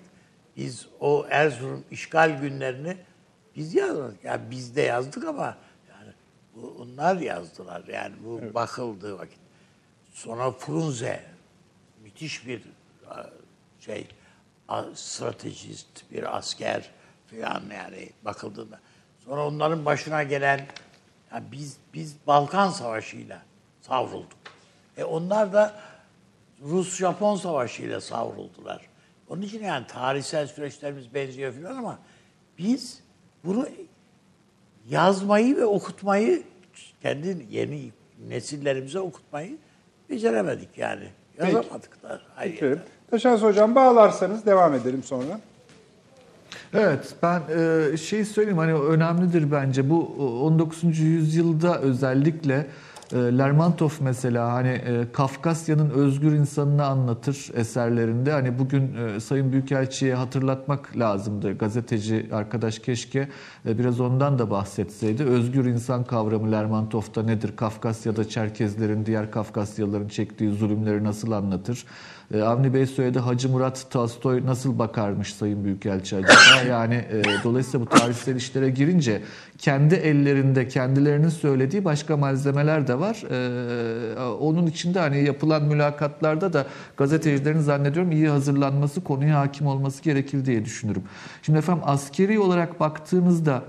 [0.57, 2.97] Biz o Erzurum işgal günlerini
[3.55, 4.23] biz yazmadık.
[4.23, 5.57] Yani biz de yazdık ama
[5.89, 6.13] yani
[6.55, 7.83] bu, onlar yazdılar.
[7.87, 9.39] Yani bu bakıldığı vakit.
[10.13, 11.23] Sonra Frunze
[12.03, 12.61] müthiş bir
[13.09, 13.23] a,
[13.79, 14.07] şey
[14.93, 16.91] stratejist, bir asker
[17.31, 18.79] falan yani bakıldığında.
[19.25, 20.67] Sonra onların başına gelen
[21.33, 23.41] ya biz biz Balkan Savaşı'yla
[23.81, 24.37] savrulduk.
[24.97, 25.79] E onlar da
[26.63, 28.81] Rus-Japon Savaşı'yla savruldular.
[29.29, 31.99] Onun için yani tarihsel süreçlerimiz benziyor falan ama
[32.57, 32.99] biz
[33.45, 33.67] bunu
[34.89, 36.43] yazmayı ve okutmayı
[37.01, 37.91] kendi yeni
[38.27, 39.57] nesillerimize okutmayı
[40.09, 41.07] beceremedik yani.
[41.37, 42.21] Yazamadık da.
[42.35, 42.53] Hayır.
[42.53, 42.81] Bitirelim.
[43.11, 45.39] Taşans Hocam bağlarsanız devam edelim sonra.
[46.73, 47.41] Evet ben
[47.93, 50.99] e, şey söyleyeyim hani önemlidir bence bu e, 19.
[50.99, 52.67] yüzyılda özellikle e,
[53.13, 58.31] Lermontov mesela hani e, Kafkasya'nın özgür insanını anlatır eserlerinde.
[58.31, 61.57] Hani bugün e, Sayın Büyükelçi'ye hatırlatmak lazımdı.
[61.57, 63.29] Gazeteci arkadaş keşke
[63.65, 65.23] e, biraz ondan da bahsetseydi.
[65.23, 67.55] Özgür insan kavramı Lermontov'da nedir?
[67.55, 71.85] Kafkasya'da Çerkezlerin, diğer Kafkasyalıların çektiği zulümleri nasıl anlatır?
[72.33, 76.31] E, Avni Bey söyledi Hacı Murat Tolstoy nasıl bakarmış Sayın Büyükelçi acaba?
[76.69, 79.21] Yani e, dolayısıyla bu tarihsel işlere girince
[79.57, 83.23] kendi ellerinde kendilerinin söylediği başka malzemeler de var.
[83.31, 86.65] E, onun içinde hani yapılan mülakatlarda da
[86.97, 91.03] gazetecilerin zannediyorum iyi hazırlanması, konuya hakim olması gerekir diye düşünürüm.
[91.41, 93.63] Şimdi efendim askeri olarak baktığınızda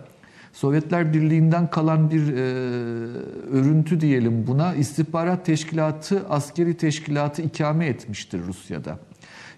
[0.59, 2.43] Sovyetler Birliği'nden kalan bir e,
[3.52, 4.74] örüntü diyelim buna.
[4.74, 8.98] İstihbarat teşkilatı, askeri teşkilatı ikame etmiştir Rusya'da.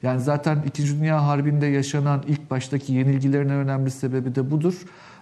[0.02, 4.74] Yani zaten İkinci Dünya Harbi'nde yaşanan ilk baştaki yenilgilerin en önemli sebebi de budur.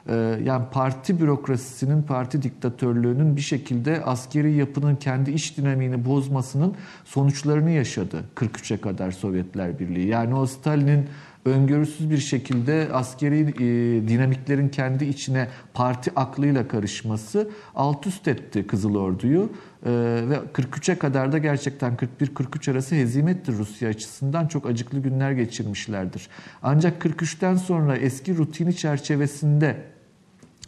[0.08, 0.14] E,
[0.44, 6.74] yani parti bürokrasisinin, parti diktatörlüğünün bir şekilde askeri yapının kendi iç dinamiğini bozmasının
[7.04, 10.08] sonuçlarını yaşadı 43'e kadar Sovyetler Birliği.
[10.08, 11.08] Yani o Stalin'in
[11.48, 18.94] öngörüsüz bir şekilde askeri e, dinamiklerin kendi içine parti aklıyla karışması alt üst etti Kızıl
[18.94, 19.52] Ordu'yu.
[19.86, 19.90] E,
[20.28, 24.46] ve 43'e kadar da gerçekten 41-43 arası hezimettir Rusya açısından.
[24.46, 26.28] Çok acıklı günler geçirmişlerdir.
[26.62, 29.76] Ancak 43'ten sonra eski rutini çerçevesinde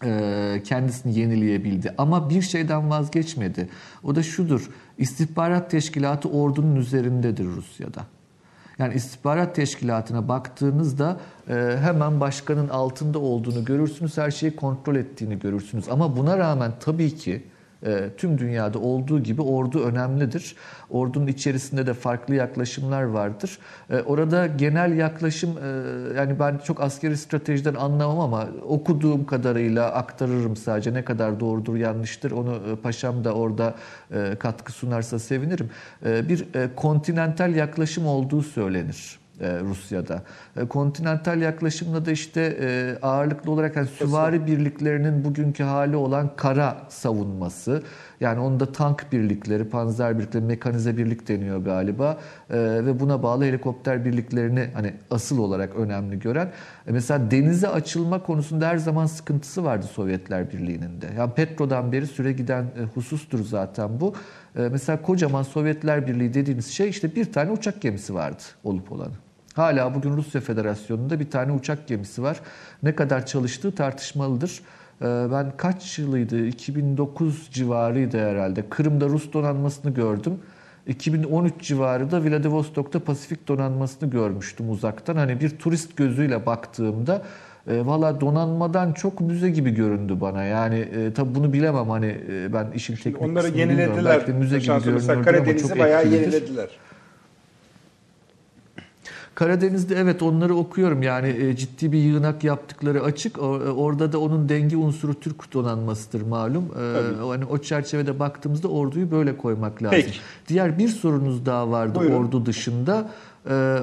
[0.04, 1.94] e, kendisini yenileyebildi.
[1.98, 3.68] Ama bir şeyden vazgeçmedi.
[4.02, 4.70] O da şudur.
[4.98, 8.19] İstihbarat teşkilatı ordunun üzerindedir Rusya'da.
[8.80, 15.88] Yani istihbarat teşkilatına baktığınızda e, hemen başkanın altında olduğunu görürsünüz, her şeyi kontrol ettiğini görürsünüz.
[15.88, 17.42] Ama buna rağmen tabii ki
[17.86, 20.56] e, tüm dünyada olduğu gibi ordu önemlidir.
[20.90, 23.58] Ordunun içerisinde de farklı yaklaşımlar vardır.
[23.90, 30.56] E, orada genel yaklaşım, e, yani ben çok askeri stratejiden anlamam ama okuduğum kadarıyla aktarırım
[30.56, 30.94] sadece.
[30.94, 33.74] Ne kadar doğrudur, yanlıştır onu paşam da orada
[34.38, 35.70] katkı sunarsa sevinirim.
[36.04, 36.46] Bir
[36.76, 39.19] kontinental yaklaşım olduğu söylenir.
[39.40, 40.22] E, Rusya'da.
[40.56, 46.76] E, Kontinental yaklaşımla da işte e, ağırlıklı olarak yani süvari birliklerinin bugünkü hali olan kara
[46.88, 47.82] savunması.
[48.20, 52.18] Yani onda tank birlikleri, panzer birlikleri, mekanize birlik deniyor galiba.
[52.50, 56.48] Ve buna bağlı helikopter birliklerini hani asıl olarak önemli gören.
[56.86, 61.06] Mesela denize açılma konusunda her zaman sıkıntısı vardı Sovyetler Birliği'nin de.
[61.18, 64.14] Yani Petro'dan beri süre giden husustur zaten bu.
[64.54, 69.14] Mesela kocaman Sovyetler Birliği dediğimiz şey işte bir tane uçak gemisi vardı olup olanı.
[69.60, 72.40] Hala bugün Rusya Federasyonu'nda bir tane uçak gemisi var.
[72.82, 74.60] Ne kadar çalıştığı tartışmalıdır.
[75.02, 76.46] Ee, Ben kaç yılıydı?
[76.46, 78.64] 2009 civarıydı herhalde.
[78.70, 80.38] Kırım'da Rus donanmasını gördüm.
[80.86, 85.16] 2013 civarı da Vladivostok'ta Pasifik donanmasını görmüştüm uzaktan.
[85.16, 87.22] Hani bir turist gözüyle baktığımda
[87.68, 90.44] e, valla donanmadan çok müze gibi göründü bana.
[90.44, 94.04] Yani e, tabi bunu bilemem hani e, ben işin teknik Onları yenilediler.
[94.04, 96.32] Belki de müze gibi görünürdü ama çok Karadeniz'i bayağı etkilidir.
[96.32, 96.68] yenilediler.
[99.34, 103.38] Karadeniz'de evet onları okuyorum yani e, ciddi bir yığınak yaptıkları açık.
[103.38, 106.64] E, Orada da onun denge unsuru Türk donanmasıdır malum.
[106.64, 109.98] E, hani o çerçevede baktığımızda orduyu böyle koymak lazım.
[110.00, 110.18] Peki.
[110.48, 112.14] Diğer bir sorunuz daha vardı Buyurun.
[112.14, 113.10] ordu dışında.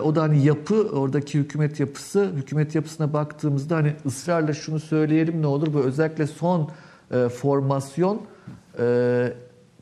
[0.03, 2.32] O da hani yapı, oradaki hükümet yapısı.
[2.36, 6.69] Hükümet yapısına baktığımızda hani ısrarla şunu söyleyelim ne olur bu özellikle son
[7.30, 8.22] formasyon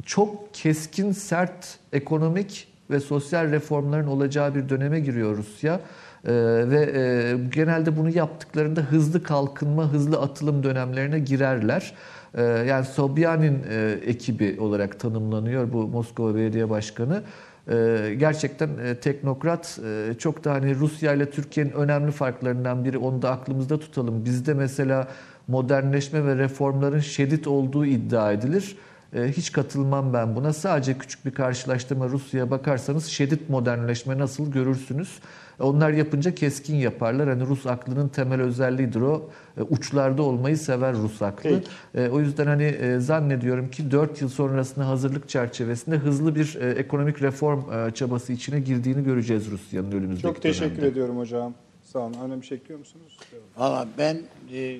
[0.05, 5.79] çok keskin, sert ekonomik ve sosyal reformların olacağı bir döneme giriyor Rusya.
[6.27, 6.31] Ee,
[6.67, 11.93] ve e, genelde bunu yaptıklarında hızlı kalkınma, hızlı atılım dönemlerine girerler.
[12.37, 17.23] Ee, yani Sobyanin e, ekibi olarak tanımlanıyor bu Moskova Belediye Başkanı.
[17.69, 23.21] Ee, gerçekten e, teknokrat e, çok da hani Rusya ile Türkiye'nin önemli farklarından biri onu
[23.21, 24.25] da aklımızda tutalım.
[24.25, 25.07] Bizde mesela
[25.47, 28.77] modernleşme ve reformların şiddet olduğu iddia edilir.
[29.15, 30.53] E, hiç katılmam ben buna.
[30.53, 35.19] Sadece küçük bir karşılaştırma Rusya'ya bakarsanız şiddet modernleşme nasıl görürsünüz.
[35.59, 37.29] Onlar yapınca keskin yaparlar.
[37.29, 39.29] Hani Rus aklının temel özelliğidir o.
[39.57, 41.41] E, Uçlarda olmayı sever Rus aklı.
[41.49, 41.67] Peki.
[41.95, 46.69] E, O yüzden hani e, zannediyorum ki 4 yıl sonrasında hazırlık çerçevesinde hızlı bir e,
[46.71, 50.87] ekonomik reform e, çabası içine girdiğini göreceğiz Rusya'nın önümüzdeki Çok teşekkür dönemde.
[50.87, 51.53] ediyorum hocam.
[51.83, 52.13] Sağ olun.
[52.25, 53.17] Önemli bir şey ekliyor musunuz?
[53.57, 54.17] Valla ben
[54.53, 54.77] e,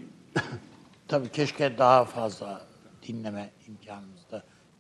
[1.07, 2.61] tabii keşke daha fazla
[3.07, 4.14] dinleme imkanımız da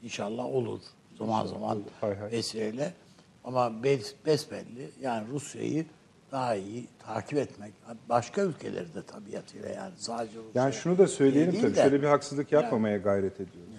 [0.05, 0.79] inşallah olur
[1.17, 2.31] zaman zaman Hay hay.
[2.31, 2.93] vesileyle.
[3.43, 5.85] Ama bes, besbelli yani Rusya'yı
[6.31, 7.73] daha iyi takip etmek.
[8.09, 10.61] Başka ülkeleri de tabiatıyla yani sadece Rusya.
[10.63, 11.75] Yani şunu da söyleyelim değil tabii.
[11.75, 13.73] de- Şöyle bir haksızlık yapmamaya gayret ediyoruz.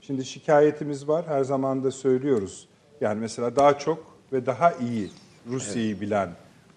[0.00, 1.24] Şimdi şikayetimiz var.
[1.28, 2.68] Her zaman da söylüyoruz.
[3.00, 5.10] Yani mesela daha çok ve daha iyi
[5.50, 6.30] Rusya'yı bilen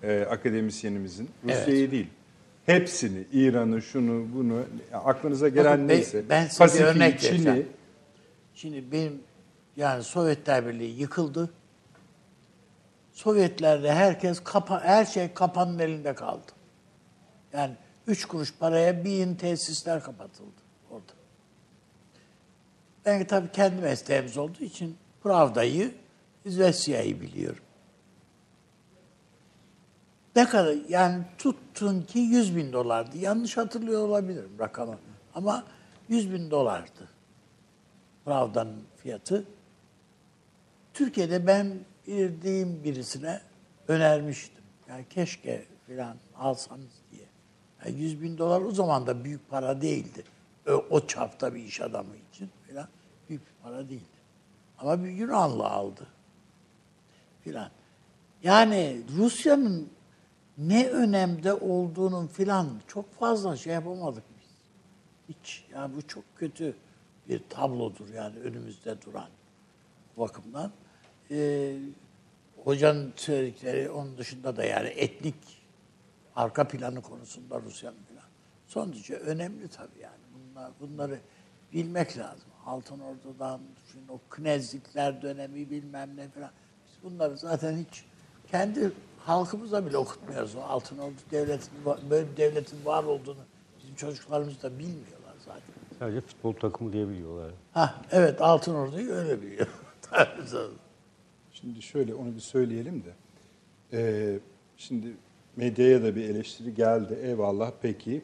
[0.03, 2.07] e, akademisyenimizin, Rusya'yı değil,
[2.65, 4.61] hepsini, İran'ı, şunu, bunu,
[4.93, 7.65] aklınıza gelen Bakın neyse, ben size bir Pasifik'i, örnek Çin'i.
[8.55, 9.23] Şimdi benim
[9.75, 11.49] yani Sovyetler Birliği yıkıldı.
[13.13, 16.51] Sovyetlerde herkes kapa, her şey kapanın elinde kaldı.
[17.53, 17.75] Yani
[18.07, 20.61] üç kuruş paraya bin tesisler kapatıldı
[20.91, 21.13] orada.
[23.05, 25.95] Ben tabii kendi mesleğimiz olduğu için Pravda'yı,
[26.45, 27.63] İzvesiya'yı biliyorum.
[30.35, 33.17] Ne kadar yani tuttun ki 100 bin dolardı.
[33.17, 34.97] Yanlış hatırlıyor olabilirim rakamı.
[35.35, 35.63] Ama
[36.09, 37.12] 100 bin dolardı.
[38.25, 39.45] Pravda'nın fiyatı.
[40.93, 43.41] Türkiye'de ben bildiğim birisine
[43.87, 44.63] önermiştim.
[44.89, 47.25] Yani keşke filan alsanız diye.
[47.85, 50.23] Yani 100 bin dolar o zaman da büyük para değildi.
[50.67, 52.87] O, o çapta bir iş adamı için filan
[53.29, 54.03] büyük para değildi.
[54.77, 56.07] Ama bir Yunanlı aldı
[57.41, 57.69] filan.
[58.43, 59.89] Yani Rusya'nın
[60.57, 64.49] ne önemde olduğunun filan çok fazla şey yapamadık biz.
[65.35, 65.65] Hiç.
[65.73, 66.75] Yani bu çok kötü
[67.29, 69.29] bir tablodur yani önümüzde duran
[70.17, 70.71] bakımdan.
[71.31, 71.75] Ee,
[72.63, 75.35] hocanın söyledikleri onun dışında da yani etnik
[76.35, 78.25] arka planı konusunda Rusya'nın filan.
[78.67, 80.15] Son derece önemli tabii yani.
[80.33, 81.19] Bunlar, bunları
[81.73, 82.47] bilmek lazım.
[82.65, 86.51] Altın Ordu'dan, şimdi o knezlikler dönemi bilmem ne filan.
[86.87, 88.05] Biz bunları zaten hiç
[88.51, 90.55] kendi halkımıza bile okutmuyoruz.
[90.55, 91.71] O Altın Ordu devletin,
[92.09, 93.41] böyle bir devletin var olduğunu
[93.79, 95.22] bizim çocuklarımız da bilmiyorlar zaten.
[95.99, 97.51] Sadece futbol takımı diyebiliyorlar.
[97.73, 99.67] Ha evet Altın Ordu'yu öyle biliyor.
[101.53, 103.09] Şimdi şöyle onu bir söyleyelim de.
[103.93, 104.39] Ee,
[104.77, 105.07] şimdi
[105.55, 107.19] medyaya da bir eleştiri geldi.
[107.23, 108.21] Eyvallah peki.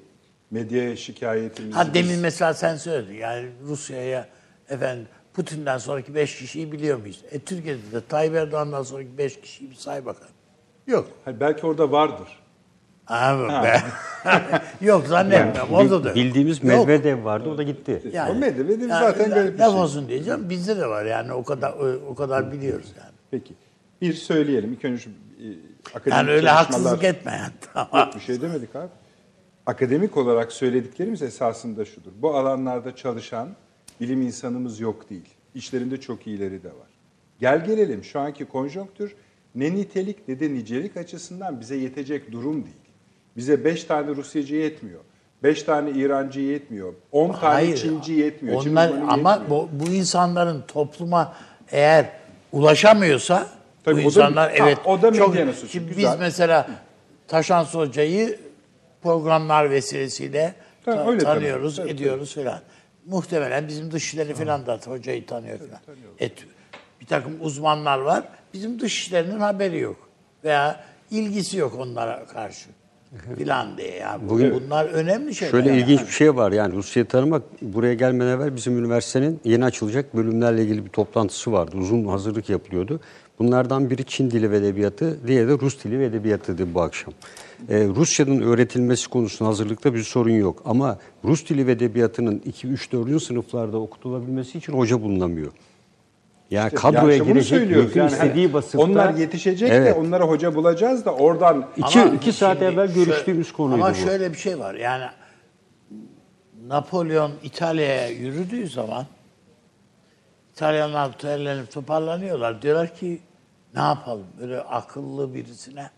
[0.52, 1.76] Medyaya şikayetimiz...
[1.76, 4.28] Ha demin mesela sen söyledin yani Rusya'ya
[4.70, 7.24] efendim Putin'den sonraki beş kişiyi biliyor muyuz?
[7.32, 10.34] E Türkiye'de de Tayyip Erdoğan'dan sonraki beş kişiyi bir say bakalım.
[10.88, 11.08] Yok.
[11.26, 12.28] Hayır, belki orada vardır.
[13.10, 13.82] Ha, be.
[14.86, 15.74] Yok zannetmiyorum.
[15.74, 16.16] Orada da yok.
[16.16, 16.64] Bildiğimiz.
[16.64, 18.02] Medvedev vardı, o da gitti.
[18.14, 19.82] Yani, O Medvedev yani zaten garip bir laf şey.
[19.82, 20.50] olsun diyeceğim.
[20.50, 21.74] Bizde de var yani o kadar
[22.10, 23.12] o, kadar biliyoruz yani.
[23.32, 23.54] Peki.
[24.02, 24.74] Bir söyleyelim.
[24.74, 25.48] İlk önce şu e,
[25.94, 27.54] akademik Yani öyle haksızlık etme yani.
[27.74, 28.06] Tamam.
[28.08, 28.90] Yok bir şey demedik abi.
[29.66, 32.12] Akademik olarak söylediklerimiz esasında şudur.
[32.22, 33.50] Bu alanlarda çalışan
[34.02, 35.30] bilim insanımız yok değil.
[35.56, 36.90] İşlerinde çok iyileri de var.
[37.40, 39.16] Gel gelelim şu anki konjonktür
[39.56, 42.76] ne nitelik ne de nicelik açısından bize yetecek durum değil.
[43.40, 45.00] Bize 5 tane Rusyacı yetmiyor.
[45.44, 46.94] 5 tane İrancı yetmiyor.
[47.12, 48.64] 10 tane Çinci yetmiyor.
[48.64, 49.50] Çin Onlar, uzmanı ama yetmiyor.
[49.50, 51.34] bu, bu insanların topluma
[51.72, 52.10] eğer
[52.52, 53.48] ulaşamıyorsa
[53.86, 56.14] Tabii bu o da- insanlar ha, evet o da çok suçu, Şimdi güzel.
[56.14, 56.68] biz mesela
[57.28, 58.40] Taşan Hoca'yı
[59.02, 60.54] programlar vesilesiyle
[60.86, 61.34] Tabii, ta- öyle tabii.
[61.40, 62.60] tanıyoruz, Tabii, ediyoruz filan.
[63.06, 65.80] Muhtemelen bizim dışişleri filan da hocayı tanıyor filan.
[66.20, 66.34] Et,
[67.02, 68.24] bir takım uzmanlar var.
[68.54, 70.10] Bizim dışişlerinin haberi yok.
[70.44, 72.70] Veya ilgisi yok onlara karşı
[73.38, 73.96] filan diye.
[73.96, 75.52] Yani bu- Bugün- bunlar önemli şeyler.
[75.52, 75.82] Şöyle yani.
[75.82, 80.64] ilginç bir şey var yani Rusya'yı tanımak buraya gelmeden evvel bizim üniversitenin yeni açılacak bölümlerle
[80.64, 81.78] ilgili bir toplantısı vardı.
[81.78, 83.00] Uzun hazırlık yapılıyordu.
[83.40, 87.14] Bunlardan biri Çin dili ve edebiyatı, diğeri de Rus dili ve edebiyatıydı bu akşam.
[87.70, 90.62] Ee, Rusça'nın öğretilmesi konusunda hazırlıkta bir sorun yok.
[90.66, 93.20] Ama Rus dili ve edebiyatının 2, 3, 4.
[93.20, 95.52] sınıflarda okutulabilmesi için hoca bulunamıyor.
[96.52, 98.80] Yani İşte kadroya yani şunu girecek, mümkün yani istediği hani basıfta...
[98.80, 99.98] Onlar yetişecek de Evet.
[99.98, 103.96] onlara hoca bulacağız da oradan İki, Ama iki saat evvel şöyle- görüştüğümüz konuydu Ama bu.
[103.98, 104.74] şöyle bir şey var.
[104.76, 105.06] Yani
[106.68, 109.06] Napolyon İtalya'ya yürüdüğü zaman
[110.54, 112.62] İtalyanlar terlenip toparlanıyorlar.
[112.62, 113.20] Diyorlar ki
[113.76, 114.26] ne yapalım?
[114.40, 115.90] Böyle akıllı birisine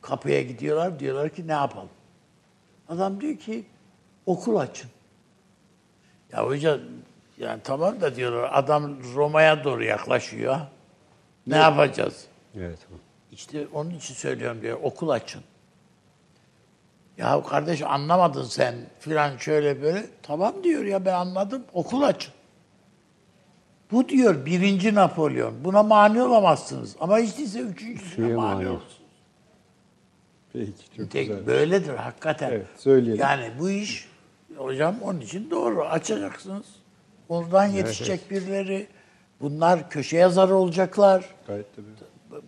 [0.00, 0.98] kapıya gidiyorlar.
[1.00, 1.88] Diyorlar ki ne yapalım?
[2.88, 3.64] Adam diyor ki
[4.26, 4.90] okul açın.
[6.32, 6.78] Ya hoca
[7.42, 10.56] yani tamam da diyorlar adam Roma'ya doğru yaklaşıyor.
[11.46, 12.24] Ne yapacağız?
[12.58, 12.78] Evet.
[13.32, 15.42] İşte onun için söylüyorum diyor okul açın.
[17.18, 20.06] Ya kardeş anlamadın sen filan şöyle böyle.
[20.22, 22.34] Tamam diyor ya ben anladım okul açın.
[23.92, 25.64] Bu diyor birinci Napolyon.
[25.64, 26.96] Buna mani olamazsınız.
[27.00, 28.68] Ama hiç değilse üçüncüsüne Şeye mani mani.
[28.68, 28.98] olursunuz.
[30.52, 31.46] Peki çok Tek- güzel.
[31.46, 32.50] böyledir hakikaten.
[32.50, 33.20] Evet, söyleyelim.
[33.22, 34.08] Yani bu iş
[34.56, 35.84] hocam onun için doğru.
[35.84, 36.66] Açacaksınız.
[37.28, 38.86] Oradan yetişecek birileri.
[39.40, 41.24] Bunlar köşe yazarı olacaklar.
[41.46, 41.86] Gayet tabii.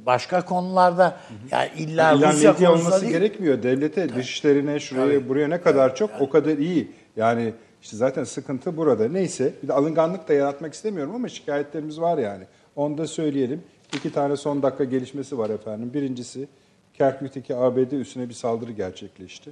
[0.06, 1.16] Başka konularda
[1.50, 3.12] yani illa İlla Rusya konusunda olması değil.
[3.12, 3.62] gerekmiyor.
[3.62, 6.92] Devlete, dışişlerine, şuraya, buraya ne kadar çok o kadar iyi.
[7.16, 7.52] Yani
[7.82, 9.08] işte zaten sıkıntı burada.
[9.08, 12.44] Neyse bir de alınganlık da yaratmak istemiyorum ama şikayetlerimiz var yani.
[12.76, 13.62] Onu da söyleyelim.
[13.96, 15.90] İki tane son dakika gelişmesi var efendim.
[15.94, 16.48] Birincisi
[16.94, 19.50] Kerkük'teki ABD üssüne bir saldırı gerçekleşti.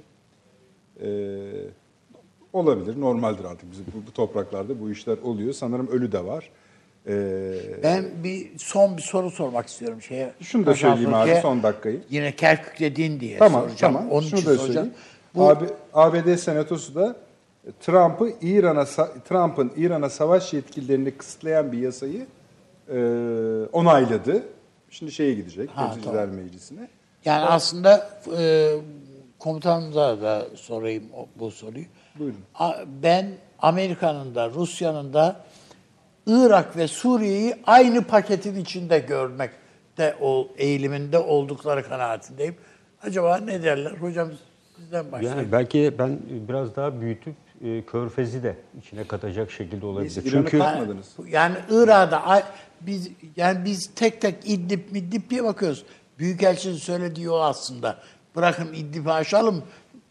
[1.01, 1.05] Ee,
[2.53, 5.53] olabilir, normaldir artık bizim bu, bu topraklarda bu işler oluyor.
[5.53, 6.49] Sanırım ölü de var.
[7.07, 7.53] Ee,
[7.83, 10.33] Ben bir son bir soru sormak istiyorum şeye.
[10.41, 11.41] Şunu da söyleyeyim abi, Fırka'ya.
[11.41, 12.01] son dakikayı.
[12.09, 13.93] Yine Kerkük dediğin diye Tamam, soracağım.
[13.93, 14.11] tamam.
[14.11, 14.73] Onun Şunu için da soracağım.
[14.73, 14.93] söyleyeyim.
[15.35, 17.15] Bu AB, ABD Senatosu da
[17.81, 22.25] Trump'ı İran'a sa- Trump'ın İran'a savaş yetkilerini kısıtlayan bir yasayı
[22.89, 22.97] e,
[23.71, 24.43] onayladı.
[24.89, 26.87] Şimdi şeye gidecek, Ha, Temsilciler Meclisi'ne.
[27.25, 28.71] yani aslında e,
[29.39, 31.85] komutanımıza da sorayım o- bu soruyu.
[32.19, 32.39] Buyurun.
[33.03, 33.27] Ben
[33.59, 35.35] Amerika'nın da Rusya'nın da
[36.27, 42.55] Irak ve Suriye'yi aynı paketin içinde görmekte ol, eğiliminde oldukları kanaatindeyim.
[43.03, 43.91] Acaba ne derler?
[43.91, 44.29] Hocam
[44.75, 45.39] sizden başlayalım.
[45.39, 50.11] Yani belki ben biraz daha büyütüp e, Körfez'i de içine katacak şekilde olabilir.
[50.11, 51.15] İran'ı Çünkü katmadınız.
[51.27, 52.43] Yani Irak'da
[52.81, 55.85] biz yani biz tek tek İdlib Midlib diye bakıyoruz.
[56.19, 57.97] Büyükelçinin söylediği o aslında.
[58.35, 59.63] Bırakın İdlib'i aşalım.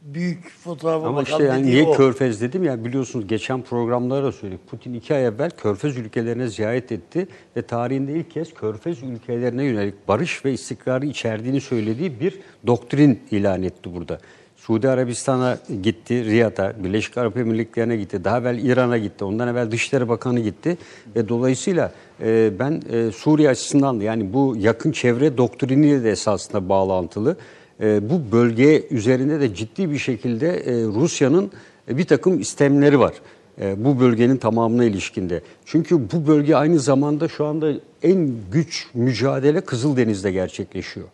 [0.05, 1.93] Büyük fotoğrafa Ama işte yani niye o.
[1.93, 4.67] Körfez dedim ya biliyorsunuz geçen programlarda da söyledik.
[4.71, 10.09] Putin iki ay evvel Körfez ülkelerine ziyaret etti ve tarihinde ilk kez Körfez ülkelerine yönelik
[10.09, 14.19] barış ve istikrarı içerdiğini söylediği bir doktrin ilan etti burada.
[14.57, 20.09] Suudi Arabistan'a gitti, Riyad'a, Birleşik Arap Emirlikleri'ne gitti, daha evvel İran'a gitti, ondan evvel Dışişleri
[20.09, 20.79] Bakanı gitti
[21.17, 26.69] ve dolayısıyla e, ben e, Suriye açısından da yani bu yakın çevre doktriniyle de esasında
[26.69, 27.37] bağlantılı.
[27.81, 31.51] E, bu bölge üzerinde de ciddi bir şekilde e, Rusya'nın
[31.89, 33.13] e, bir takım istemleri var.
[33.61, 35.43] E, bu bölgenin tamamına ilişkinde.
[35.65, 37.73] Çünkü bu bölge aynı zamanda şu anda
[38.03, 41.07] en güç mücadele Kızıldeniz'de gerçekleşiyor.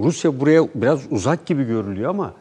[0.00, 2.34] Rusya buraya biraz uzak gibi görülüyor ama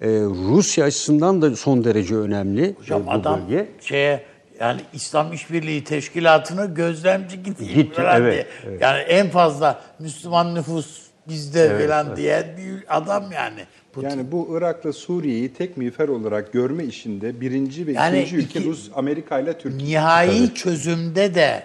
[0.00, 0.08] e,
[0.50, 3.68] Rusya açısından da son derece önemli e, Hocam bu adam bölge.
[3.80, 4.22] şeye
[4.60, 8.46] yani İslam İşbirliği Teşkilatı'na gözlemci gideyim Gitti, evet, diye.
[8.66, 8.82] evet.
[8.82, 13.60] Yani en fazla Müslüman nüfus bizde falan diyen bir adam yani.
[13.92, 14.08] Putin.
[14.08, 18.68] Yani bu Irak'la Suriye'yi tek miğfer olarak görme işinde birinci ve Yani ikinci ülke iki-
[18.68, 19.88] Rus, Amerika ile Türkiye.
[19.90, 21.62] Nihai çözümde de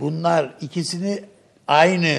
[0.00, 1.20] bunlar ikisini
[1.68, 2.14] aynı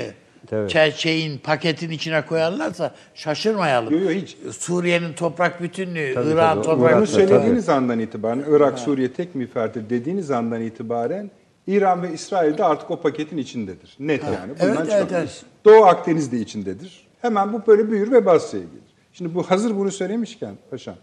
[0.48, 0.70] Tabii.
[0.72, 3.94] çer- şeyin paketin içine koyarlarsa şaşırmayalım.
[3.94, 4.38] Yok, yok, hiç.
[4.60, 6.66] Suriye'nin toprak bütünlüğü, Tabii, İran tabii.
[6.66, 7.28] toprak Bunu bütünlüğü.
[7.28, 11.32] söylediğiniz andan itibaren Irak, Suriye tek miğferdir dediğiniz andan itibaren
[11.68, 13.96] İran ve İsrail de artık o paketin içindedir.
[14.00, 14.54] Net yani.
[14.60, 15.46] Bundan Evet, evet, evet.
[15.66, 17.08] Doğu Akdeniz de içindedir.
[17.22, 18.96] Hemen bu böyle büyür ve Basra'ya gelir.
[19.14, 20.96] Şimdi bu hazır bunu söylemişken paşam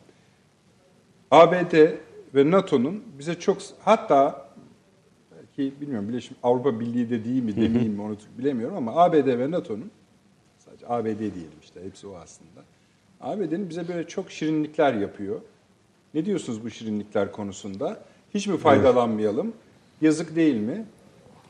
[1.31, 1.75] ABD
[2.35, 4.49] ve NATO'nun bize çok hatta
[5.37, 9.51] belki bilmiyorum Birleşmiş Avrupa Birliği de değil mi demeyeyim mi onu bilemiyorum ama ABD ve
[9.51, 9.91] NATO'nun
[10.59, 12.61] sadece ABD diyelim işte hepsi o aslında.
[13.21, 15.41] ABD'nin bize böyle çok şirinlikler yapıyor.
[16.15, 18.01] Ne diyorsunuz bu şirinlikler konusunda?
[18.35, 19.53] Hiç mi faydalanmayalım?
[20.01, 20.85] Yazık değil mi?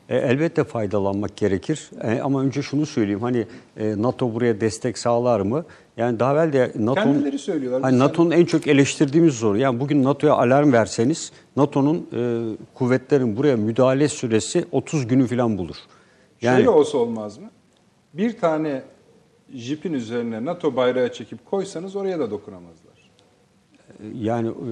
[0.09, 1.89] E, elbette faydalanmak gerekir.
[2.01, 3.21] E, ama önce şunu söyleyeyim.
[3.21, 3.45] Hani
[3.77, 5.65] e, NATO buraya destek sağlar mı?
[5.97, 7.31] Yani daha evvel de NATO'nun.
[7.81, 9.57] Hani NATO'nun en çok eleştirdiğimiz soru.
[9.57, 12.41] Yani bugün NATO'ya alarm verseniz NATO'nun e,
[12.73, 15.75] kuvvetlerin buraya müdahale süresi 30 günü falan bulur.
[16.41, 17.49] Yani Şöyle olsa olmaz mı?
[18.13, 18.83] Bir tane
[19.53, 23.11] jipin üzerine NATO bayrağı çekip koysanız oraya da dokunamazlar.
[24.13, 24.69] yani e,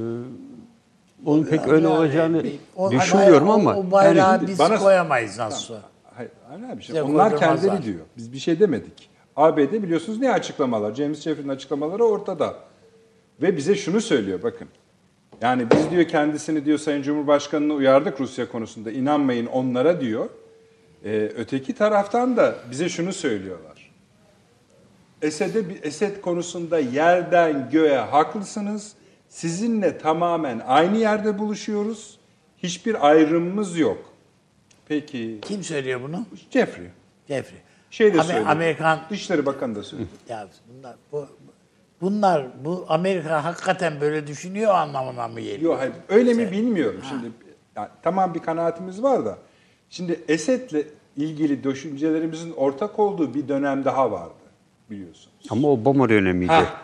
[1.25, 2.43] onun pek öyle Yani olacağını
[2.75, 5.73] o- düşünmüyorum o- ama o bayrağı yani biz bana- koyamayız nasıl?
[6.15, 6.63] Hayır, hayır
[6.93, 7.99] abi, onlar kendileri diyor.
[8.17, 9.09] Biz bir şey demedik.
[9.35, 10.93] ABD biliyorsunuz ne açıklamalar?
[10.95, 12.55] James Jeffrey'nin açıklamaları ortada.
[13.41, 14.67] Ve bize şunu söylüyor bakın.
[15.41, 18.91] Yani biz diyor kendisini diyor Sayın Cumhurbaşkanı'nı uyardık Rusya konusunda.
[18.91, 20.29] İnanmayın onlara diyor.
[21.05, 23.91] Ee, öteki taraftan da bize şunu söylüyorlar.
[25.21, 28.93] Esed'e Esed konusunda yerden göğe haklısınız.
[29.33, 32.19] Sizinle tamamen aynı yerde buluşuyoruz.
[32.57, 33.97] Hiçbir ayrımımız yok.
[34.87, 36.25] Peki Kim söylüyor bunu?
[36.51, 36.87] Jeffrey.
[37.27, 37.59] Jeffrey.
[37.91, 38.49] Şey de Amer- söyledi.
[38.49, 40.07] Amerikan Dışişleri Bakanı da söyledi.
[40.29, 41.27] ya bunlar bu
[42.01, 45.71] bunlar bu Amerika hakikaten böyle düşünüyor anlamına mı geliyor?
[45.71, 47.01] Yok hayır öyle mi bilmiyorum.
[47.09, 47.31] Şimdi
[47.75, 49.37] yani, tamam bir kanaatimiz var da.
[49.89, 50.85] Şimdi Esed'le
[51.17, 54.33] ilgili düşüncelerimizin ortak olduğu bir dönem daha vardı
[54.89, 55.47] biliyorsunuz.
[55.49, 56.51] ama Obama dönemiydi.
[56.51, 56.83] Hah.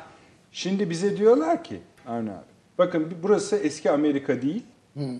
[0.51, 1.79] Şimdi bize diyorlar ki
[2.09, 2.43] Avni abi
[2.77, 4.63] bakın burası eski Amerika değil.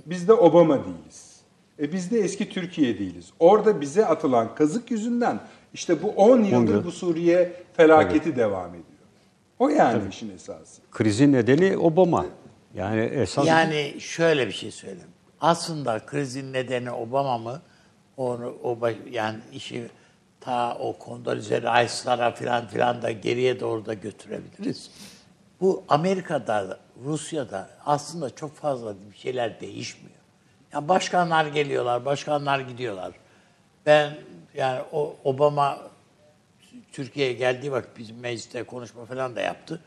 [0.05, 1.39] Biz de Obama değiliz.
[1.79, 3.29] E biz de eski Türkiye değiliz.
[3.39, 5.39] Orada bize atılan kazık yüzünden
[5.73, 6.83] işte bu 10 yıldır yıl.
[6.83, 8.83] bu Suriye felaketi devam ediyor.
[9.59, 10.81] O yani işin esası.
[10.91, 12.25] Krizin nedeni Obama.
[12.75, 15.09] Yani esas Yani şöyle bir şey söyleyeyim.
[15.41, 17.61] Aslında krizin nedeni Obama mı?
[18.17, 19.89] Onu o baş- yani işi
[20.41, 24.91] ta o Condoleezza Rice'lara filan filan da geriye doğru da götürebiliriz.
[25.61, 30.19] Bu Amerika'da, Rusya'da aslında çok fazla bir şeyler değişmiyor.
[30.73, 33.11] Yani başkanlar geliyorlar, başkanlar gidiyorlar.
[33.85, 34.17] Ben
[34.53, 35.79] yani o Obama
[36.91, 39.81] Türkiye'ye geldiği vakit bizim mecliste konuşma falan da yaptı.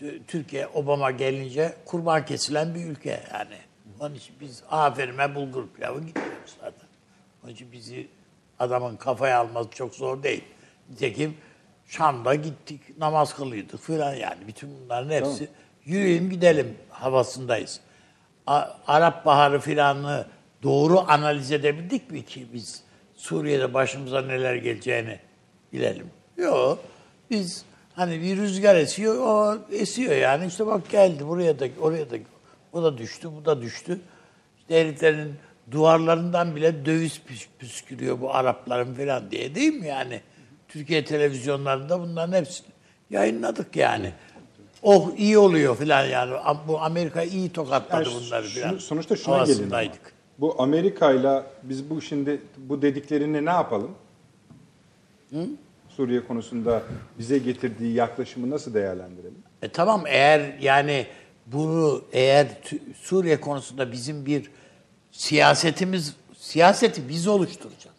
[0.00, 3.56] Tü- Türkiye Obama gelince kurban kesilen bir ülke yani.
[4.00, 6.88] Onun için biz aferime bulgur pilavı gidiyoruz zaten.
[7.44, 8.08] Onun için bizi
[8.58, 10.44] adamın kafaya alması çok zor değil.
[10.90, 11.36] Nitekim
[11.88, 14.36] Şam'da gittik, namaz kılıyorduk falan yani.
[14.46, 15.48] Bütün bunların hepsi
[15.84, 17.80] yürüyün gidelim havasındayız.
[18.46, 20.26] A- Arap Baharı filanını
[20.62, 22.82] doğru analiz edebildik mi ki biz
[23.16, 25.18] Suriye'de başımıza neler geleceğini
[25.72, 26.06] bilelim?
[26.36, 26.78] Yok.
[27.30, 27.64] Biz
[27.94, 30.46] hani bir rüzgar esiyor, o esiyor yani.
[30.46, 32.16] İşte bak geldi buraya da, oraya da.
[32.72, 34.00] O da düştü, bu da düştü.
[34.58, 35.34] İşte heriflerin
[35.70, 40.20] duvarlarından bile döviz püs- püskürüyor bu Arapların falan diye değil mi yani?
[40.68, 42.66] Türkiye televizyonlarında bunların hepsini
[43.10, 44.12] yayınladık yani.
[44.82, 46.32] Oh iyi oluyor falan yani.
[46.68, 48.78] Bu Amerika iyi tokatladı Yani bunları şunu- falan.
[48.78, 49.72] sonuçta şuna gelin.
[50.38, 53.90] Bu Amerika'yla biz bu şimdi bu dediklerini ne yapalım?
[55.88, 56.82] Suriye konusunda
[57.18, 59.38] bize getirdiği yaklaşımı nasıl değerlendirelim?
[59.62, 61.06] E tamam eğer yani
[61.46, 62.46] bunu eğer
[63.02, 64.50] Suriye konusunda bizim bir
[65.12, 67.95] siyasetimiz siyaseti biz oluşturacağız.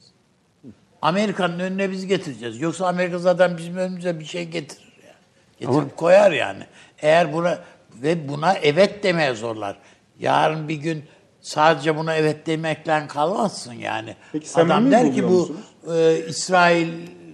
[1.02, 2.62] Amerika'nın önüne biz getireceğiz.
[2.62, 5.16] Yoksa Amerika zaten bizim önümüze bir şey getirir yani.
[5.60, 6.64] Getirip koyar yani.
[7.02, 7.60] Eğer buna
[8.04, 9.78] ve buna evet demeye zorlar.
[10.20, 11.04] Yarın bir gün
[11.42, 14.16] sadece buna evet demekle kalmazsın yani.
[14.32, 15.56] Peki Adam der ki bu
[15.94, 16.88] e, İsrail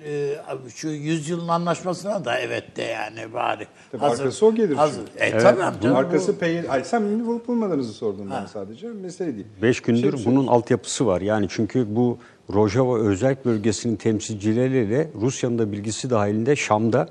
[0.05, 0.35] e,
[0.75, 3.67] şu yüzyılın anlaşmasına da evet de yani bari.
[3.91, 5.01] Tabii arkası o gelir Hazır.
[5.07, 5.23] çünkü.
[5.23, 6.73] E, tamam canım, Arkası bu- peyir...
[6.73, 8.87] Ay sen bulup bulmadığınızı sordum ben sadece.
[8.87, 9.47] Mesele değil.
[9.61, 11.21] Beş gündür Şey- bunun altyapısı var.
[11.21, 12.17] Yani çünkü bu
[12.53, 17.07] Rojava özel bölgesinin temsilcileriyle Rusya'nın da bilgisi dahilinde Şam'da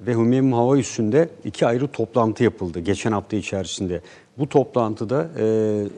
[0.00, 4.00] ve Hümeymi Hava Üssü'nde iki ayrı toplantı yapıldı geçen hafta içerisinde.
[4.38, 5.44] Bu toplantıda e,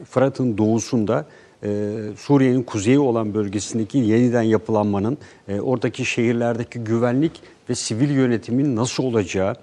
[0.09, 1.25] Fırat'ın doğusunda
[1.63, 7.31] e, Suriye'nin kuzeyi olan bölgesindeki yeniden yapılanmanın, e, oradaki şehirlerdeki güvenlik
[7.69, 9.55] ve sivil yönetimin nasıl olacağı,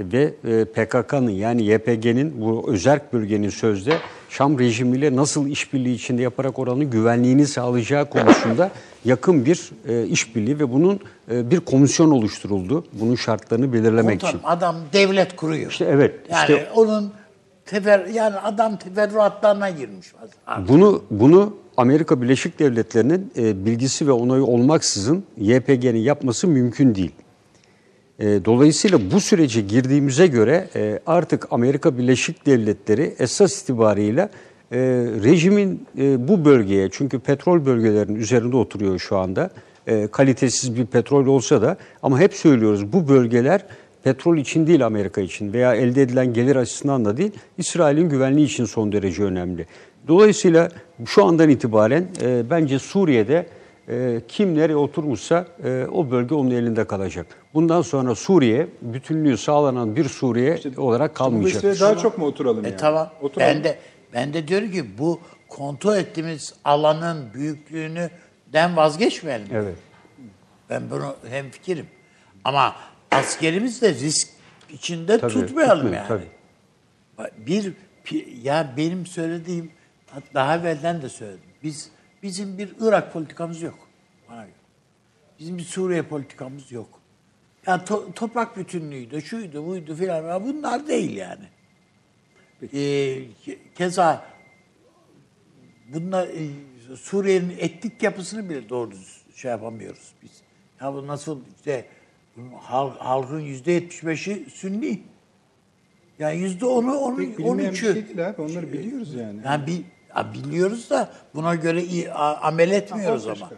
[0.00, 3.92] ve e, PKK'nın yani YPG'nin bu özerk bölgenin sözde
[4.30, 8.70] Şam rejimiyle nasıl işbirliği içinde yaparak oranın güvenliğini sağlayacağı konusunda
[9.04, 11.00] yakın bir e, işbirliği ve bunun
[11.30, 12.84] e, bir komisyon oluşturuldu.
[12.92, 14.48] Bunun şartlarını belirlemek Komutanım, için.
[14.48, 15.70] adam devlet kuruyor.
[15.70, 17.12] İşte evet, Yani işte- onun
[17.66, 20.06] tefer yani adam teferruatlarına girmiş.
[20.46, 20.68] artık.
[20.68, 27.12] Bunu bunu Amerika Birleşik Devletleri'nin e, bilgisi ve onayı olmaksızın YPG'nin yapması mümkün değil.
[28.20, 34.28] E, dolayısıyla bu sürece girdiğimize göre e, artık Amerika Birleşik Devletleri esas itibariyle
[34.72, 34.78] e,
[35.24, 39.50] rejimin e, bu bölgeye çünkü petrol bölgelerinin üzerinde oturuyor şu anda.
[40.12, 43.64] Kalitesiz bir petrol olsa da ama hep söylüyoruz bu bölgeler
[44.04, 48.64] petrol için değil Amerika için veya elde edilen gelir açısından da değil İsrail'in güvenliği için
[48.64, 49.66] son derece önemli.
[50.08, 50.68] Dolayısıyla
[51.06, 52.06] şu andan itibaren
[52.50, 53.46] bence Suriye'de
[53.88, 57.26] e, kim nereye oturmuşsa e, o bölge onun elinde kalacak.
[57.54, 61.64] Bundan sonra Suriye bütünlüğü sağlanan bir Suriye olarak Bu kalmayacak.
[61.64, 62.76] meseleye daha çok mu oturalım E yani?
[62.78, 63.10] tamam.
[63.22, 63.54] Oturalım.
[63.54, 63.78] Ben de
[64.14, 69.46] ben de diyorum ki bu kontrol ettiğimiz alanın büyüklüğünden vazgeçmeyelim.
[69.52, 69.74] Evet.
[70.70, 71.86] Ben bunu hem fikirim.
[72.44, 72.74] Ama
[73.10, 74.28] askerimiz de risk
[74.72, 76.08] içinde Tabii, tutmayalım tutmayın, yani.
[76.08, 76.24] tabii.
[77.46, 77.72] Bir
[78.42, 79.70] ya benim söylediğim
[80.34, 81.40] daha evvelden de söyledim.
[81.62, 81.90] Biz
[82.22, 83.78] bizim bir Irak politikamız yok.
[84.28, 84.54] Bana göre.
[85.38, 86.88] Bizim bir Suriye politikamız yok.
[87.66, 90.44] Ya to- toprak bütünlüğüydü, şuydu, buydu filan.
[90.44, 91.44] Bunlar değil yani.
[92.62, 92.76] Ee,
[93.46, 94.24] ke- keza
[95.94, 96.50] bunlar e,
[96.96, 98.90] Suriye'nin etnik yapısını bile doğru
[99.34, 100.30] şey yapamıyoruz biz.
[100.80, 101.86] Ya bu nasıl işte
[102.60, 105.02] hal- halkın yüzde yetmiş beşi Sünni.
[106.18, 107.92] Yani yüzde onu, onu, Pek on bir üçü.
[107.92, 108.42] şey değil abi.
[108.42, 109.40] Onları biliyoruz yani.
[109.44, 109.84] Yani bi-
[110.16, 113.50] ya biliyoruz da buna göre iyi, a- amel etmiyoruz ama.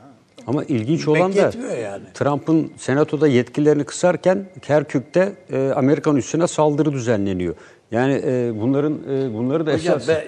[0.46, 2.04] Ama ilginç Bilmek olan da yani.
[2.14, 7.54] Trump'ın senatoda yetkilerini kısarken Kerkük'te e, Amerikan üssüne saldırı düzenleniyor.
[7.90, 10.26] Yani e, bunların e, bunları da Hocam esas be-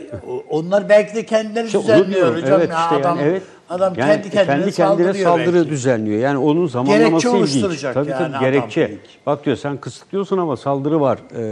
[0.50, 2.60] onlar belki de kendileri İşte düzenliyor hocam.
[2.60, 3.42] evet, ya işte adam, yani, evet.
[3.70, 5.70] Adam Yani kendi kendine, saldırıyor saldırı belki.
[5.70, 6.18] düzenliyor.
[6.20, 7.40] Yani onun zamanlaması ilginç.
[7.40, 8.80] oluşturacak Tabii yani tabii adam gerekçe.
[8.80, 9.00] belki.
[9.26, 11.42] Bak diyor sen kısıtlıyorsun ama saldırı var e,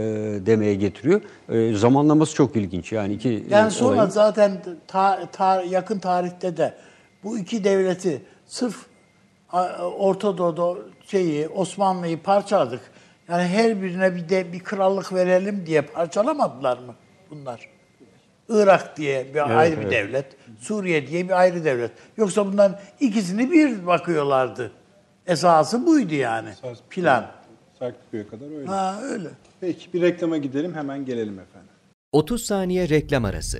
[0.45, 1.21] demeye getiriyor.
[1.49, 2.91] E, zamanlaması çok ilginç.
[2.91, 4.51] Yani iki e, Yani sonra olayın- zaten
[4.87, 6.73] ta, ta- yakın tarihte de
[7.23, 8.75] bu iki devleti sırf
[9.51, 10.75] a- Orta Doğu'da
[11.07, 12.81] şeyi Osmanlı'yı parçaladık.
[13.29, 16.95] Yani her birine bir de bir krallık verelim diye parçalamadılar mı
[17.31, 17.69] bunlar?
[18.49, 20.25] Irak diye bir ayrı bir devlet,
[20.59, 21.91] Suriye diye bir ayrı devlet.
[22.17, 24.71] Yoksa bunların ikisini bir bakıyorlardı.
[25.27, 26.49] Esası buydu yani.
[26.89, 27.31] Plan.
[27.79, 28.67] Sarkıköy'e kadar öyle.
[28.67, 29.29] Ha öyle.
[29.61, 31.69] Peki bir reklama gidelim hemen gelelim efendim.
[32.11, 33.59] 30 saniye reklam arası.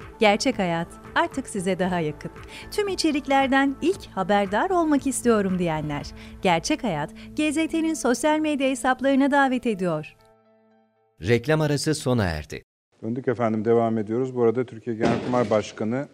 [0.21, 2.31] Gerçek Hayat artık size daha yakın.
[2.71, 6.11] Tüm içeriklerden ilk haberdar olmak istiyorum diyenler.
[6.41, 10.15] Gerçek Hayat, GZT'nin sosyal medya hesaplarına davet ediyor.
[11.21, 12.63] Reklam arası sona erdi.
[13.03, 14.35] Döndük efendim devam ediyoruz.
[14.35, 16.07] Bu arada Türkiye Genelkurmay Başkanı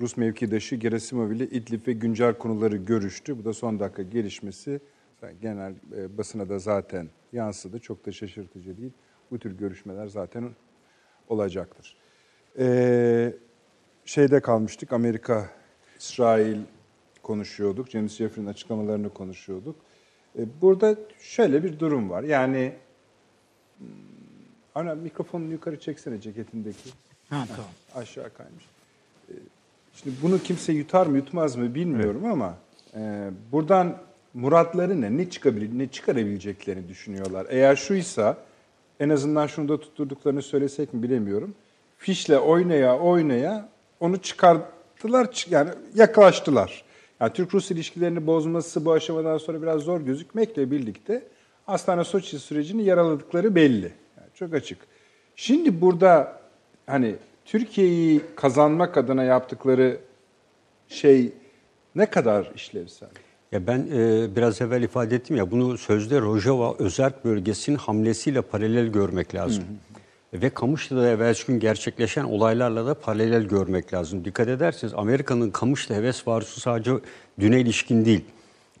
[0.00, 3.38] Rus mevkidaşı Gerasimov ile İdlib ve güncel konuları görüştü.
[3.38, 4.80] Bu da son dakika gelişmesi.
[5.42, 7.78] Genel e, basına da zaten yansıdı.
[7.78, 8.92] Çok da şaşırtıcı değil.
[9.30, 10.50] Bu tür görüşmeler zaten
[11.28, 11.96] olacaktır.
[12.58, 13.32] Ee,
[14.08, 14.92] şeyde kalmıştık.
[14.92, 15.50] Amerika,
[15.98, 16.58] İsrail
[17.22, 17.90] konuşuyorduk.
[17.90, 19.76] James Jeffrey'in açıklamalarını konuşuyorduk.
[20.38, 22.22] Ee, burada şöyle bir durum var.
[22.22, 22.72] Yani
[23.78, 23.86] hmm,
[24.74, 26.90] ana mikrofonunu yukarı çeksene ceketindeki.
[27.30, 27.70] Ha tamam.
[27.94, 28.64] Aşağı kaymış.
[29.28, 29.32] Ee,
[29.94, 32.54] Şimdi bunu kimse yutar mı yutmaz mı bilmiyorum ama
[32.94, 33.98] e, buradan
[34.34, 37.46] muratları ne, ne çıkabilir, ne çıkarabileceklerini düşünüyorlar.
[37.50, 38.36] Eğer şuysa
[39.00, 41.54] en azından şunu da tutturduklarını söylesek mi bilemiyorum.
[41.98, 43.68] Fişle oynaya oynaya
[44.00, 46.84] onu çıkarttılar, çı- yani yaklaştılar.
[47.20, 51.22] Yani Türk-Rus ilişkilerini bozması bu aşamadan sonra biraz zor gözükmekle birlikte
[51.66, 53.92] Astana Soçi sürecini yaraladıkları belli.
[54.16, 54.78] Yani çok açık.
[55.36, 56.40] Şimdi burada
[56.86, 57.14] hani
[57.44, 59.98] Türkiye'yi kazanmak adına yaptıkları
[60.88, 61.32] şey
[61.94, 63.08] ne kadar işlevsel?
[63.52, 68.86] Ya ben e, biraz evvel ifade ettim ya bunu sözde Rojava özerk bölgesinin hamlesiyle paralel
[68.86, 69.64] görmek lazım.
[70.32, 74.24] Ve Kamışlı'da evvelsi gün gerçekleşen olaylarla da paralel görmek lazım.
[74.24, 76.92] Dikkat ederseniz Amerika'nın Kamışlı heves varusu sadece
[77.40, 78.24] düne ilişkin değil.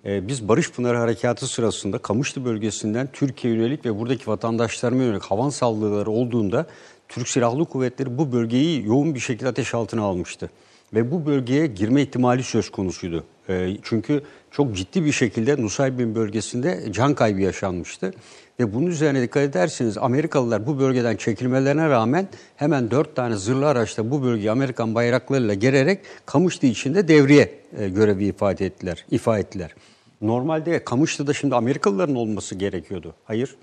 [0.04, 5.50] E, biz Barış Pınarı Harekatı sırasında Kamışlı bölgesinden Türkiye yönelik ve buradaki vatandaşlarıma yönelik havan
[5.50, 6.66] saldırıları olduğunda
[7.08, 10.50] Türk Silahlı Kuvvetleri bu bölgeyi yoğun bir şekilde ateş altına almıştı.
[10.94, 13.24] Ve bu bölgeye girme ihtimali söz konusuydu.
[13.48, 18.12] E, çünkü çok ciddi bir şekilde Nusaybin bölgesinde can kaybı yaşanmıştı.
[18.60, 24.10] Ve bunun üzerine dikkat ederseniz Amerikalılar bu bölgeden çekilmelerine rağmen hemen dört tane zırhlı araçla
[24.10, 29.04] bu bölgeyi Amerikan bayraklarıyla gererek Kamışlı içinde devriye e, görevi ifade ettiler.
[29.10, 29.74] ifade ettiler.
[30.20, 33.14] Normalde Kamışlı'da şimdi Amerikalıların olması gerekiyordu.
[33.24, 33.56] Hayır.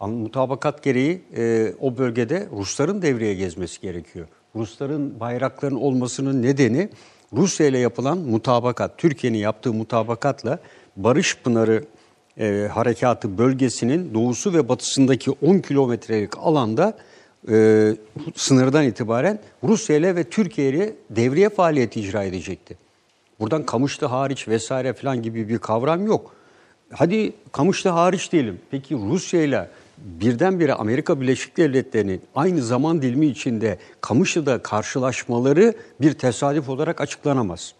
[0.00, 4.26] Mutabakat gereği e, o bölgede Rusların devreye gezmesi gerekiyor.
[4.54, 6.88] Rusların bayrakların olmasının nedeni
[7.32, 10.58] Rusya ile yapılan mutabakat, Türkiye'nin yaptığı mutabakatla
[10.96, 11.84] Barış Pınarı
[12.40, 16.96] e, harekatı bölgesinin doğusu ve batısındaki 10 kilometrelik alanda
[17.50, 17.96] e,
[18.34, 22.76] sınırdan itibaren Rusya ile ve Türkiye ile devriye faaliyeti icra edecekti.
[23.40, 26.34] Buradan Kamışlı hariç vesaire falan gibi bir kavram yok.
[26.92, 28.60] Hadi Kamışlı hariç diyelim.
[28.70, 29.68] Peki Rusya ile
[30.04, 37.74] birdenbire Amerika Birleşik Devletleri'nin aynı zaman dilimi içinde Kamışlı'da karşılaşmaları bir tesadüf olarak açıklanamaz.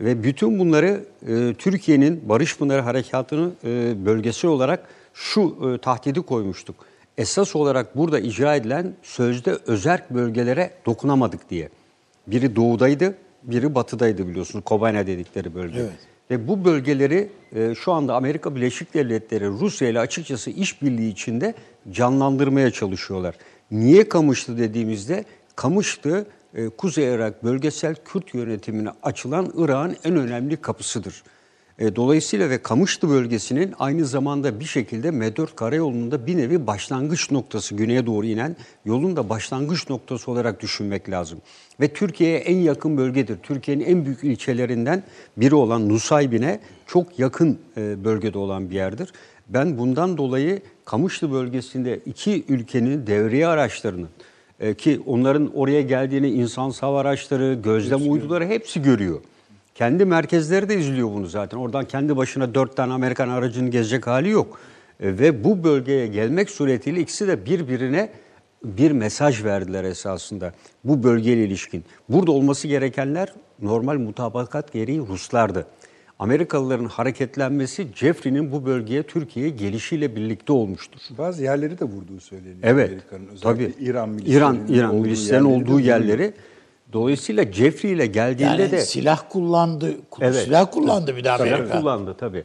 [0.00, 6.76] Ve bütün bunları e, Türkiye'nin Barış Pınarı Harekatı'nı e, bölgesi olarak şu e, tahdidi koymuştuk.
[7.18, 11.68] Esas olarak burada icra edilen sözde özerk bölgelere dokunamadık diye.
[12.26, 14.64] Biri doğudaydı, biri batıdaydı biliyorsunuz.
[14.64, 15.80] Kobane dedikleri bölge.
[15.80, 16.07] Evet.
[16.30, 21.54] Ve bu bölgeleri e, şu anda Amerika Birleşik Devletleri Rusya ile açıkçası işbirliği içinde
[21.90, 23.34] canlandırmaya çalışıyorlar.
[23.70, 25.24] Niye Kamışlı dediğimizde
[25.56, 31.22] Kamışlı e, Kuzey Irak bölgesel Kürt yönetimine açılan Irak'ın en önemli kapısıdır.
[31.78, 37.30] E, dolayısıyla ve Kamışlı bölgesinin aynı zamanda bir şekilde M4 karayolunun da bir nevi başlangıç
[37.30, 41.38] noktası güneye doğru inen yolun da başlangıç noktası olarak düşünmek lazım.
[41.80, 43.38] Ve Türkiye'ye en yakın bölgedir.
[43.42, 45.02] Türkiye'nin en büyük ilçelerinden
[45.36, 49.12] biri olan Nusaybin'e çok yakın e, bölgede olan bir yerdir.
[49.48, 54.08] Ben bundan dolayı Kamışlı bölgesinde iki ülkenin devriye araçlarının
[54.60, 59.20] e, ki onların oraya geldiğini insan hava araçları, gözlem uyduları hepsi görüyor.
[59.78, 61.58] Kendi merkezleri de izliyor bunu zaten.
[61.58, 64.60] Oradan kendi başına dört tane Amerikan aracının gezecek hali yok.
[65.00, 68.10] E, ve bu bölgeye gelmek suretiyle ikisi de birbirine
[68.64, 70.52] bir mesaj verdiler esasında
[70.84, 71.84] bu bölgeyle ilişkin.
[72.08, 73.32] Burada olması gerekenler
[73.62, 75.66] normal mutabakat gereği Ruslardı.
[76.18, 81.00] Amerikalıların hareketlenmesi Jeffrey'nin bu bölgeye Türkiye'ye gelişiyle birlikte olmuştur.
[81.18, 82.58] Bazı yerleri de vurduğu söyleniyor.
[82.62, 82.88] Evet.
[82.88, 83.26] Amerika'nın.
[83.26, 83.84] Özellikle Tabii.
[83.84, 86.32] İran İran milislerinin İran olduğu milislerin yerleri olduğu yerleri
[86.92, 89.94] dolayısıyla Jeffrey ile geldiğinde Yani de silah kullandı.
[90.20, 90.34] Evet.
[90.34, 92.44] Silah kullandı bir de Silah kullandı tabii.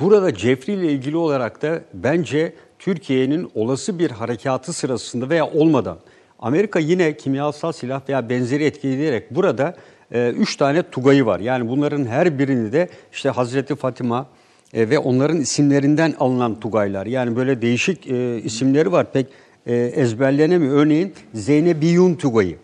[0.00, 5.98] Burada Jeffrey ile ilgili olarak da bence Türkiye'nin olası bir harekatı sırasında veya olmadan
[6.38, 9.74] Amerika yine kimyasal silah veya benzeri etkileyerek burada
[10.12, 11.40] e, üç tane tugayı var.
[11.40, 14.26] Yani bunların her birini de işte Hazreti Fatima
[14.74, 17.06] e, ve onların isimlerinden alınan tugaylar.
[17.06, 19.26] Yani böyle değişik e, isimleri var pek
[19.66, 20.76] e, ezberlenemiyor.
[20.76, 22.56] Örneğin Zeynepiyun tugayı.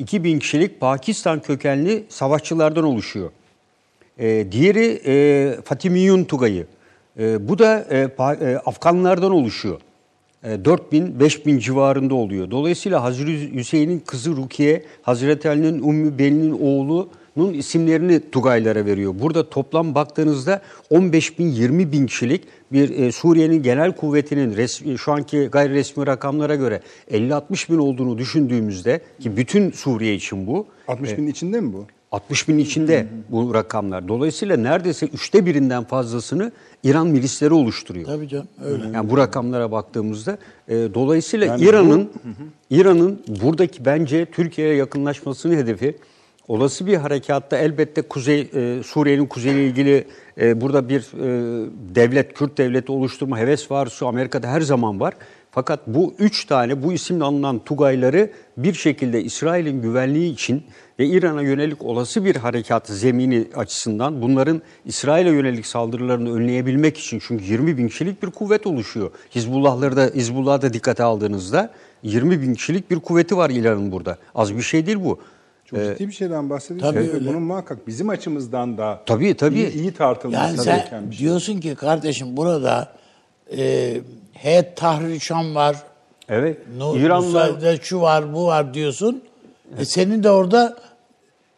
[0.00, 3.30] 2000 kişilik Pakistan kökenli savaşçılardan oluşuyor.
[4.18, 6.66] E, diğeri e, Fatimiyun Tugayı.
[7.18, 9.80] E, bu da e, Pa- e, Afganlardan oluşuyor.
[10.44, 12.50] E, 4000 5000 civarında oluyor.
[12.50, 16.52] Dolayısıyla Hazreti Hüseyin'in kızı Rukiye, Hazreti Ali'nin Ümmü Beli'nin
[17.36, 19.14] oğlunun isimlerini Tugaylara veriyor.
[19.18, 25.12] Burada toplam baktığınızda 15 bin 20 bin kişilik bir e, Suriye'nin genel kuvvetinin resmi, şu
[25.12, 26.80] anki gayri resmi rakamlara göre
[27.10, 30.66] 50-60 bin olduğunu düşündüğümüzde ki bütün Suriye için bu.
[30.88, 31.86] 60 binin içinde mi bu?
[32.12, 34.08] 60 bin içinde bu rakamlar.
[34.08, 36.52] Dolayısıyla neredeyse üçte birinden fazlasını
[36.82, 38.06] İran milisleri oluşturuyor.
[38.06, 38.84] Tabii canım öyle.
[38.94, 40.38] Yani bu rakamlara baktığımızda
[40.68, 42.10] e, dolayısıyla İran'ın
[42.70, 45.96] İran'ın buradaki bence Türkiye'ye yakınlaşmasının hedefi
[46.50, 50.04] olası bir harekatta elbette Kuzey e, Suriye'nin kuzeyiyle ilgili
[50.40, 53.86] e, burada bir e, devlet Kürt devleti oluşturma heves var.
[53.86, 55.14] Su Amerika'da her zaman var.
[55.50, 60.62] Fakat bu üç tane bu isimle alınan Tugayları bir şekilde İsrail'in güvenliği için
[60.98, 67.44] ve İran'a yönelik olası bir harekat zemini açısından bunların İsrail'e yönelik saldırılarını önleyebilmek için çünkü
[67.44, 69.10] 20 bin kişilik bir kuvvet oluşuyor.
[69.34, 71.70] Hizbullahları da Hizbullah'ı da dikkate aldığınızda
[72.02, 74.18] 20 bin kişilik bir kuvveti var İran'ın burada.
[74.34, 75.20] Az bir şey değil bu.
[75.70, 76.94] Çok ciddi bir şeyden bahsediyorsun.
[76.94, 77.26] tabii Ve öyle.
[77.28, 79.54] Bunun muhakkak bizim açımızdan da Tabii, tabii.
[79.58, 81.26] iyi, iyi tartılması Yani sen gereken bir şey.
[81.26, 82.88] diyorsun ki kardeşim burada
[83.56, 83.96] e,
[84.32, 85.76] Heyet Tahrir Şam var.
[86.28, 86.58] Evet.
[86.78, 89.22] No, İran'la şu var bu var diyorsun.
[89.78, 90.76] E senin de orada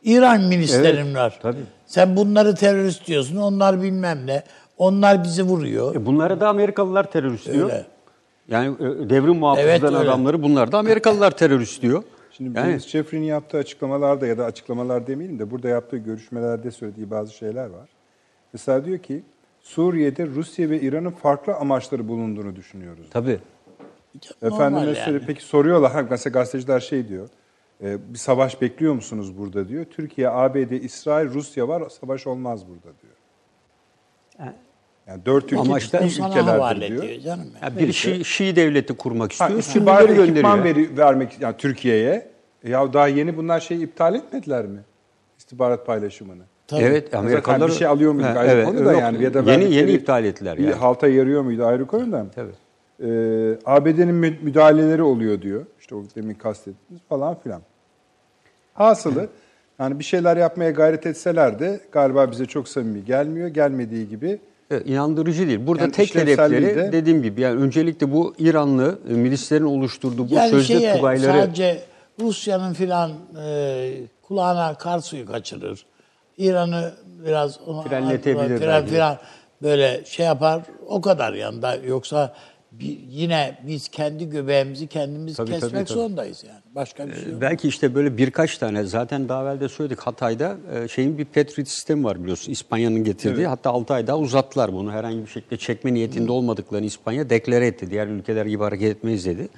[0.05, 1.39] İran milislerin Evet, var.
[1.43, 1.57] tabii.
[1.87, 3.37] Sen bunları terörist diyorsun.
[3.37, 4.43] Onlar bilmem ne.
[4.79, 5.95] Onlar bizi vuruyor.
[5.95, 7.65] E bunlara da Amerikalılar terörist diyor.
[7.71, 7.87] Öyle.
[8.49, 9.97] Yani e, devrim muhafızdan Evet, öyle.
[9.97, 12.03] adamları bunlar da Amerikalılar terörist diyor.
[12.33, 17.11] Şimdi yani, James Jeffrey'nin yaptığı açıklamalarda ya da açıklamalar demeyelim de burada yaptığı görüşmelerde söylediği
[17.11, 17.89] bazı şeyler var.
[18.53, 19.23] Mesela diyor ki
[19.61, 23.07] Suriye'de Rusya ve İran'ın farklı amaçları bulunduğunu düşünüyoruz.
[23.11, 23.39] tabii.
[24.43, 25.27] Efendime Normal söyle yani.
[25.27, 25.93] peki soruyorlar.
[25.93, 27.29] Ha, Mesela gazeteciler şey diyor.
[27.83, 29.85] e, bir savaş bekliyor musunuz burada diyor.
[29.85, 31.89] Türkiye, ABD, İsrail, Rusya var.
[31.89, 33.15] Savaş olmaz burada diyor.
[34.39, 34.53] Yani
[35.27, 37.05] dört ülke ciddi Sana ülkelerdir havale diyor.
[37.05, 37.47] ediyor canım.
[37.63, 39.61] Yani bir Şii, Şii devleti kurmak Ha, istiyor.
[39.61, 40.89] istihbarat Sünnileri ekipman gönderiyor.
[40.91, 42.27] veri, vermek yani Türkiye'ye.
[42.65, 44.81] Ya daha yeni bunlar şeyi iptal etmediler mi?
[45.39, 46.43] İstihbarat paylaşımını.
[46.67, 46.83] Tabii.
[46.83, 49.01] Evet Zaten Amerikalılar bir şey alıyor muydu Ha, ayrı evet, konu da yok.
[49.01, 49.25] yani.
[49.25, 50.75] Ya da yeni verdikleri yeni iptal ettiler bir yani.
[50.75, 52.27] halta yarıyor muydu ayrı konu da.
[52.35, 52.51] Tabii.
[53.03, 55.67] Ee, ABD'nin mü- müdahaleleri oluyor diyor.
[55.81, 57.63] İşte o demin kastettiğiniz falan filan.
[58.75, 59.29] Hasılı
[59.79, 63.49] yani bir şeyler yapmaya gayret etseler de galiba bize çok samimi gelmiyor.
[63.49, 64.39] Gelmediği gibi
[64.81, 65.67] inandırıcı değil.
[65.67, 70.35] Burada Yani tek hedefleri de- dediğim gibi yani öncelikle bu İranlı e, milislerin oluşturduğu bu
[70.35, 71.83] yani sözde şeye, tugayları sadece
[72.21, 73.11] Rusya'nın filan
[73.45, 73.93] e,
[74.23, 75.87] kulağına kar suyu kaçırır.
[76.39, 76.93] İran'ı
[77.27, 79.19] biraz ona Frenletebilir fren, fren
[79.63, 80.63] böyle şey yapar.
[80.89, 81.75] O kadar yanında.
[81.77, 82.35] Yoksa
[82.81, 85.95] bi- yine biz kendi göbeğimizi kendimiz Tabii, kesmek tabii, tabii.
[85.99, 86.59] zorundayız yani.
[86.75, 87.41] Başka bir şey yok.
[87.41, 91.69] Belki işte böyle birkaç tane zaten daha evvel de söyledik Hatay'da e, şeyin bir Patriot
[91.69, 93.47] sistemi var biliyorsun İspanya'nın getirdiği.
[93.47, 94.93] Hatta 6 ay daha uzattılar bunu.
[94.93, 97.91] Herhangi bir şekilde çekme niyetinde olmadıklarını İspanya deklare etti.
[97.91, 99.49] Diğer ülkeler gibi hareket etmeyiz dedi.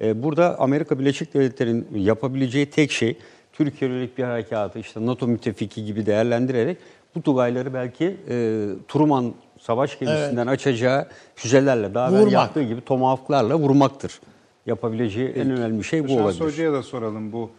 [0.00, 3.16] E, Burada Amerika Birleşik Devletleri'nin yapabileceği tek şey
[3.52, 6.76] Türkiye yönelik bir harekatı işte NATO müttefiki gibi değerlendirerek
[7.14, 14.20] bu Tugayları belki e, Truman savaş gemisinden açacağı füzelerle daha evvel yaptığı gibi tomahawklarla vurmaktır.
[14.66, 16.40] Yapabileceği en önemli şey bu Şans olabilir.
[16.40, 17.50] Hoca'ya da soralım bu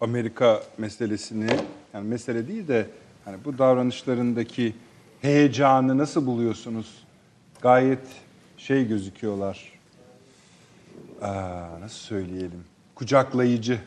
[0.00, 1.50] Amerika meselesini.
[1.94, 2.86] Yani mesele değil de
[3.24, 4.74] hani bu davranışlarındaki
[5.22, 7.04] heyecanı nasıl buluyorsunuz?
[7.62, 8.06] Gayet
[8.56, 9.72] şey gözüküyorlar.
[11.22, 12.64] Aa, nasıl söyleyelim?
[12.94, 13.78] Kucaklayıcı.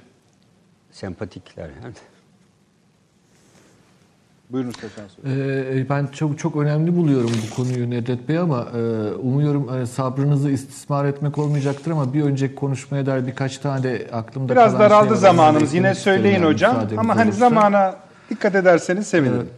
[0.91, 1.93] Sempatikler yani.
[4.51, 5.33] Buyurun Hoca.
[5.35, 10.49] Ee, ben çok çok önemli buluyorum bu konuyu Nedret Bey ama e, umuyorum e, sabrınızı
[10.49, 15.05] istismar etmek olmayacaktır ama bir önceki konuşmaya dair birkaç tane de aklımda Biraz kalan daraldı
[15.05, 15.17] şey var.
[15.17, 15.73] zamanımız.
[15.73, 16.87] Yine söyleyin yani hocam.
[16.97, 17.39] Ama hani olursa.
[17.39, 17.95] zamana
[18.29, 19.49] dikkat ederseniz sevinirim.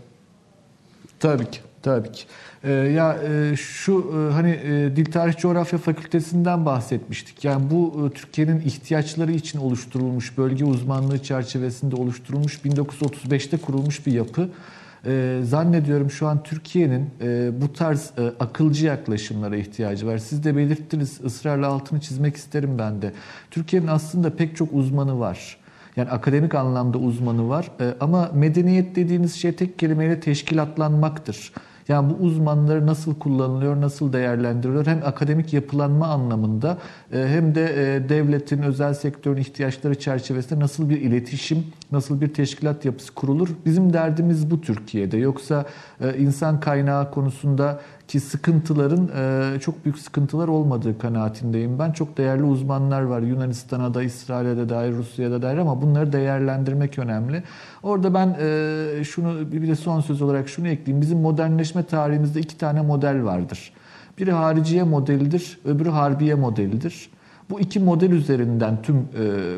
[1.20, 2.24] Tabii ki, tabii ki.
[2.64, 7.44] Ee, ya e, şu e, hani e, Dil Tarih Coğrafya Fakültesinden bahsetmiştik.
[7.44, 14.49] Yani bu e, Türkiye'nin ihtiyaçları için oluşturulmuş, bölge uzmanlığı çerçevesinde oluşturulmuş, 1935'te kurulmuş bir yapı.
[15.05, 20.17] E, zannediyorum şu an Türkiye'nin e, bu tarz e, akılcı yaklaşımlara ihtiyacı var.
[20.17, 23.11] Siz de belirttiniz, ısrarla altını çizmek isterim ben de.
[23.51, 25.57] Türkiye'nin aslında pek çok uzmanı var.
[25.95, 27.71] Yani akademik anlamda uzmanı var.
[27.80, 31.53] E, ama medeniyet dediğiniz şey tek kelimeyle teşkilatlanmaktır.
[31.88, 36.77] Yani bu uzmanları nasıl kullanılıyor, nasıl değerlendiriliyor hem akademik yapılanma anlamında
[37.14, 42.85] e, hem de e, devletin, özel sektörün ihtiyaçları çerçevesinde nasıl bir iletişim, nasıl bir teşkilat
[42.85, 43.49] yapısı kurulur.
[43.65, 45.18] Bizim derdimiz bu Türkiye'de.
[45.18, 45.65] Yoksa
[46.01, 49.09] e, insan kaynağı konusunda ki sıkıntıların
[49.59, 51.80] çok büyük sıkıntılar olmadığı kanaatindeyim.
[51.80, 56.13] Ben çok değerli uzmanlar var Yunanistan'a da, İsrail'e de dair, Rusya'ya da dair ama bunları
[56.13, 57.43] değerlendirmek önemli.
[57.84, 58.35] Orada ben
[59.03, 61.01] şunu bir de son söz olarak şunu ekleyeyim.
[61.01, 63.73] Bizim modernleşme tarihimizde iki tane model vardır.
[64.17, 67.09] Biri hariciye modelidir, öbürü harbiye modelidir.
[67.49, 69.07] Bu iki model üzerinden tüm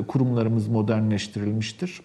[0.07, 2.01] kurumlarımız modernleştirilmiştir.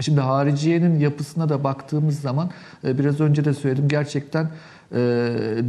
[0.00, 2.50] Şimdi hariciyenin yapısına da baktığımız zaman
[2.84, 4.50] biraz önce de söyledim gerçekten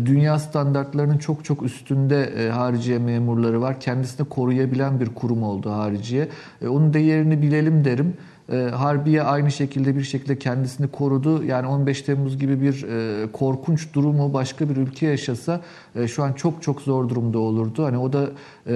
[0.06, 3.80] dünya standartlarının çok çok üstünde hariciye memurları var.
[3.80, 6.28] Kendisini koruyabilen bir kurum oldu hariciye.
[6.68, 8.14] Onun değerini bilelim derim.
[8.52, 11.44] E, Harbiye aynı şekilde bir şekilde kendisini korudu.
[11.44, 15.62] Yani 15 Temmuz gibi bir e, korkunç durumu başka bir ülke yaşasa e,
[16.08, 17.86] şu an çok çok zor durumda olurdu.
[17.86, 18.30] Hani o da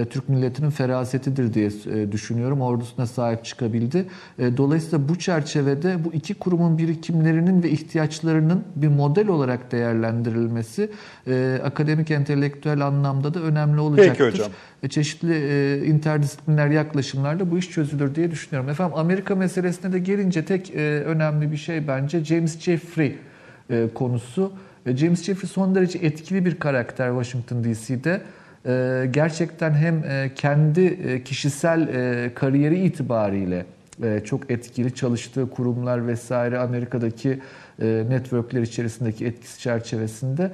[0.09, 1.71] Türk milletinin ferasetidir diye
[2.11, 2.61] düşünüyorum.
[2.61, 4.05] Ordusuna sahip çıkabildi.
[4.39, 10.89] Dolayısıyla bu çerçevede bu iki kurumun birikimlerinin ve ihtiyaçlarının bir model olarak değerlendirilmesi
[11.63, 14.31] akademik entelektüel anlamda da önemli olacaktır.
[14.31, 14.51] Peki hocam.
[14.89, 18.69] Çeşitli interdisipliner yaklaşımlarla bu iş çözülür diye düşünüyorum.
[18.69, 20.75] Efendim Amerika meselesine de gelince tek
[21.05, 23.17] önemli bir şey bence James Jeffrey
[23.95, 24.51] konusu.
[24.95, 28.21] James Jeffrey son derece etkili bir karakter Washington DC'de.
[29.11, 30.03] Gerçekten hem
[30.35, 31.89] kendi kişisel
[32.35, 33.65] kariyeri itibariyle
[34.23, 37.39] çok etkili çalıştığı kurumlar vesaire Amerika'daki
[37.79, 40.51] networkler içerisindeki etkisi çerçevesinde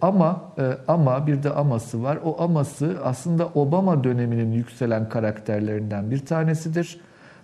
[0.00, 0.52] ama
[0.88, 2.18] ama bir de aması var.
[2.24, 7.00] O aması aslında Obama döneminin yükselen karakterlerinden bir tanesidir.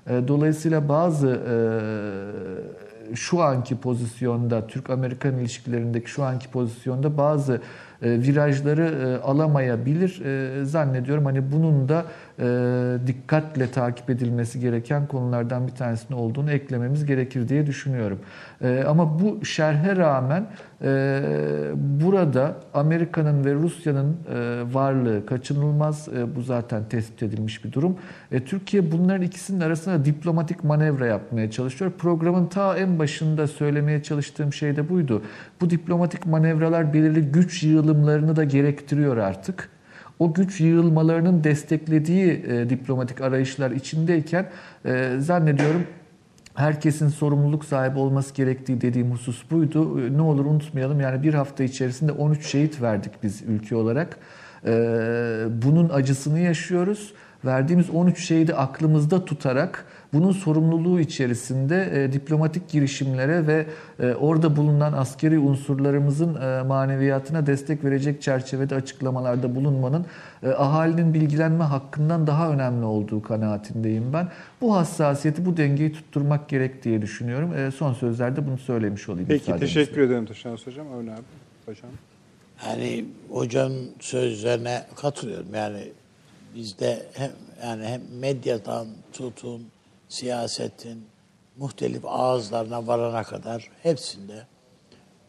[0.09, 1.41] Dolayısıyla bazı
[3.15, 7.61] şu anki pozisyonda Türk-Amerikan ilişkilerindeki şu anki pozisyonda bazı
[8.03, 10.23] virajları alamayabilir
[10.65, 11.25] zannediyorum.
[11.25, 12.05] Hani bunun da
[13.07, 18.19] dikkatle takip edilmesi gereken konulardan bir tanesinin olduğunu eklememiz gerekir diye düşünüyorum.
[18.87, 20.47] Ama bu şerhe rağmen
[21.77, 24.17] burada Amerika'nın ve Rusya'nın
[24.73, 26.09] varlığı kaçınılmaz.
[26.37, 27.97] Bu zaten tespit edilmiş bir durum.
[28.47, 31.93] Türkiye bunların ikisinin arasında diplomatik manevra yapmaya çalışıyor.
[31.99, 35.23] Programın ta en başında söylemeye çalıştığım şey de buydu.
[35.61, 39.69] Bu diplomatik manevralar belirli güç yığılımlarını da gerektiriyor artık
[40.19, 44.47] o güç yığılmalarının desteklediği e, diplomatik arayışlar içindeyken
[44.85, 45.87] e, zannediyorum
[46.59, 50.07] herkesin sorumluluk sahibi olması gerektiği dediğim husus buydu.
[50.07, 54.17] E, ne olur unutmayalım yani bir hafta içerisinde 13 şehit verdik biz ülke olarak.
[54.67, 54.73] E,
[55.63, 57.15] bunun acısını yaşıyoruz.
[57.45, 63.67] Verdiğimiz 13 şehidi aklımızda tutarak bunun sorumluluğu içerisinde e, diplomatik girişimlere ve
[64.01, 70.07] e, orada bulunan askeri unsurlarımızın e, maneviyatına destek verecek çerçevede açıklamalarda bulunmanın
[70.43, 74.29] e, ahalinin bilgilenme hakkından daha önemli olduğu kanaatindeyim ben.
[74.61, 77.55] Bu hassasiyeti, bu dengeyi tutturmak gerek diye düşünüyorum.
[77.59, 79.29] E, son sözlerde bunu söylemiş olayım.
[79.29, 80.93] Peki teşekkür ederim Taşan Hocam.
[80.93, 81.21] Avni abi.
[81.67, 81.91] Hocam.
[82.67, 85.55] Yani hocam sözlerine katılıyorum.
[85.55, 85.93] Yani
[86.55, 87.31] bizde hem
[87.63, 89.63] yani hem medyadan tutun
[90.09, 91.07] siyasetin
[91.57, 94.47] muhtelif ağızlarına varana kadar hepsinde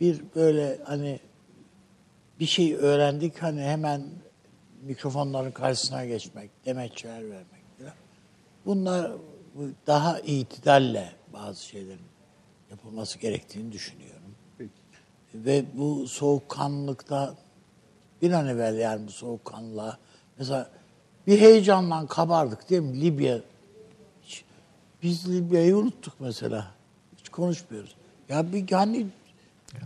[0.01, 1.19] bir böyle hani
[2.39, 4.03] bir şey öğrendik hani hemen
[4.81, 7.93] mikrofonların karşısına geçmek, demeçler vermek falan.
[8.65, 9.11] Bunlar
[9.87, 12.09] daha itidalle bazı şeylerin
[12.71, 14.35] yapılması gerektiğini düşünüyorum.
[14.57, 14.71] Peki.
[15.33, 17.35] Ve bu soğukkanlılıkta
[18.21, 19.97] bir an evvel yani bu soğukkanlılığa
[20.37, 20.69] mesela
[21.27, 23.01] bir heyecanla kabardık değil mi?
[23.01, 23.39] Libya
[25.03, 26.67] biz Libya'yı unuttuk mesela.
[27.17, 27.95] Hiç konuşmuyoruz.
[28.29, 29.05] Ya bir hani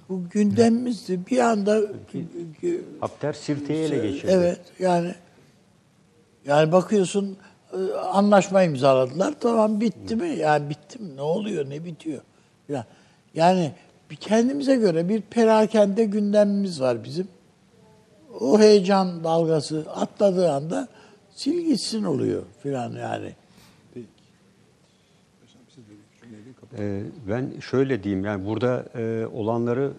[0.10, 1.20] bu gündemimizdi.
[1.32, 1.82] Bir anda
[3.00, 4.32] Hafter Sirte'yi ele geçirdi.
[4.32, 5.16] Evet yani
[6.46, 7.38] yani bakıyorsun
[7.74, 9.34] e, anlaşma imzaladılar.
[9.40, 10.30] Tamam bitti mi?
[10.30, 11.16] Yani bitti mi?
[11.16, 11.70] Ne oluyor?
[11.70, 12.22] Ne bitiyor?
[13.34, 13.72] Yani
[14.10, 17.28] bir kendimize göre bir perakende gündemimiz var bizim.
[18.40, 20.88] O heyecan dalgası atladığı anda
[21.40, 23.36] sil gitsin oluyor filan yani.
[23.96, 24.00] Ee,
[27.30, 29.92] ben şöyle diyeyim yani burada e, olanları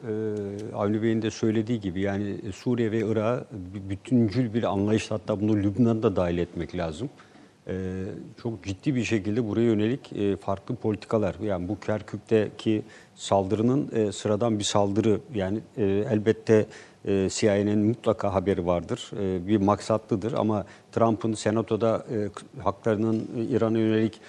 [0.72, 3.44] e, Avni Bey'in de söylediği gibi yani Suriye ve Irak'a
[3.90, 7.10] bütüncül bir anlayış hatta bunu Lübnan'da dahil etmek lazım.
[7.68, 8.05] e,
[8.42, 11.34] çok ciddi bir şekilde buraya yönelik e, farklı politikalar.
[11.42, 12.82] Yani bu Kerkük'teki
[13.14, 15.20] saldırının sıradan bir saldırı.
[15.34, 15.60] Yani
[16.10, 16.66] elbette
[17.28, 19.10] CIA'nin mutlaka haberi vardır.
[19.46, 22.06] Bir maksatlıdır ama Trump'ın senatoda
[22.62, 24.20] haklarının İran'a yönelik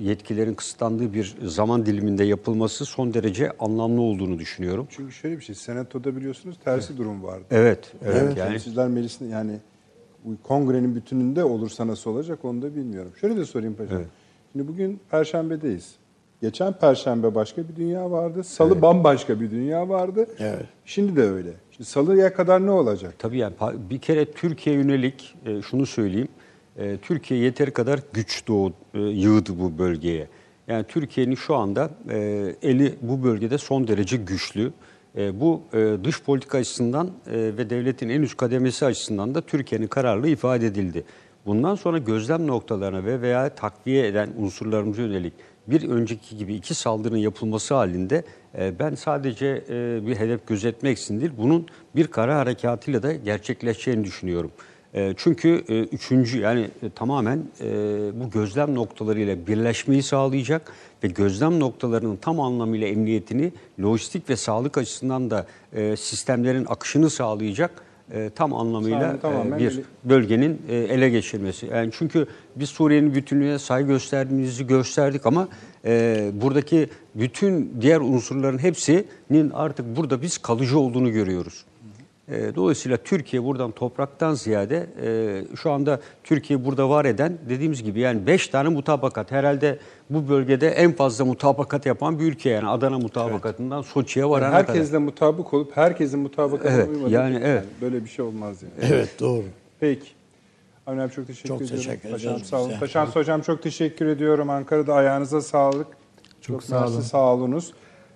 [0.00, 4.86] yetkilerin kısıtlandığı bir zaman diliminde yapılması son derece anlamlı olduğunu düşünüyorum.
[4.90, 7.44] Çünkü şöyle bir şey, senatoda biliyorsunuz tersi durum vardı.
[7.50, 8.22] Evet, evet.
[8.22, 8.36] Evet.
[8.36, 9.58] Yani Temsilciler Meclisi'nde yani
[10.42, 13.12] kongrenin bütününde olursa nasıl olacak onu da bilmiyorum.
[13.20, 13.96] Şöyle de sorayım paşam.
[13.96, 14.06] Evet.
[14.52, 15.94] Şimdi bugün Perşembe'deyiz.
[16.42, 18.44] Geçen Perşembe başka bir dünya vardı.
[18.44, 20.26] Salı bambaşka bir dünya vardı.
[20.38, 20.66] Evet.
[20.84, 21.50] Şimdi de öyle.
[21.70, 23.14] Şimdi Salı'ya kadar ne olacak?
[23.18, 23.54] Tabii yani
[23.90, 26.28] bir kere Türkiye yönelik e, şunu söyleyeyim.
[26.78, 30.28] E, Türkiye yeteri kadar güç doğu, e, yığdı bu bölgeye.
[30.68, 32.16] Yani Türkiye'nin şu anda e,
[32.62, 34.72] eli bu bölgede son derece güçlü.
[35.16, 35.62] E, bu
[36.04, 41.04] dış politika açısından ve devletin en üst kademesi açısından da Türkiye'nin kararlı ifade edildi.
[41.46, 45.32] Bundan sonra gözlem noktalarına ve veya takviye eden unsurlarımıza yönelik
[45.66, 48.24] bir önceki gibi iki saldırının yapılması halinde
[48.54, 49.64] ben sadece
[50.06, 54.50] bir hedef gözetmeksizin değil, bunun bir kara harekatıyla da gerçekleşeceğini düşünüyorum.
[54.94, 57.64] E, Çünkü e, üçüncü yani e, tamamen e,
[58.20, 60.72] bu gözlem noktalarıyla birleşmeyi sağlayacak
[61.04, 63.52] ve gözlem noktalarının tam anlamıyla emniyetini
[63.82, 65.46] lojistik ve sağlık açısından da
[65.96, 67.70] sistemlerin akışını sağlayacak
[68.34, 71.66] tam anlamıyla Sağ bir bölgenin ele geçirmesi.
[71.66, 72.26] Yani çünkü
[72.56, 75.48] biz Suriye'nin bütünlüğüne saygı gösterdiğimizi gösterdik ama
[75.84, 81.64] e, buradaki bütün diğer unsurların hepsinin artık burada biz kalıcı olduğunu görüyoruz.
[82.28, 88.00] E, dolayısıyla Türkiye buradan topraktan ziyade e, şu anda Türkiye burada var eden dediğimiz gibi
[88.00, 89.78] yani 5 tane mutabakat herhalde
[90.10, 94.68] bu bölgede en fazla mutabakat yapan bir ülke yani Adana mutabakatından Soçi'ye varana kadar.
[94.68, 97.64] Herkesle mutabık olup herkesin mutabakatına Evet, uymadığı yani evet.
[97.80, 98.92] böyle bir şey olmaz yani.
[98.94, 99.44] Evet doğru.
[99.80, 100.08] Peki.
[100.86, 101.84] Avni abi çok teşekkür Çok ediyorum.
[101.84, 102.72] teşekkür Taşan, ederim sağ olun.
[102.80, 104.50] Taşans hocam çok teşekkür ediyorum.
[104.50, 105.86] Ankara'da ayağınıza sağlık.
[106.40, 107.00] Çok sağ mersi, olun.
[107.02, 107.72] Sağ olunuz.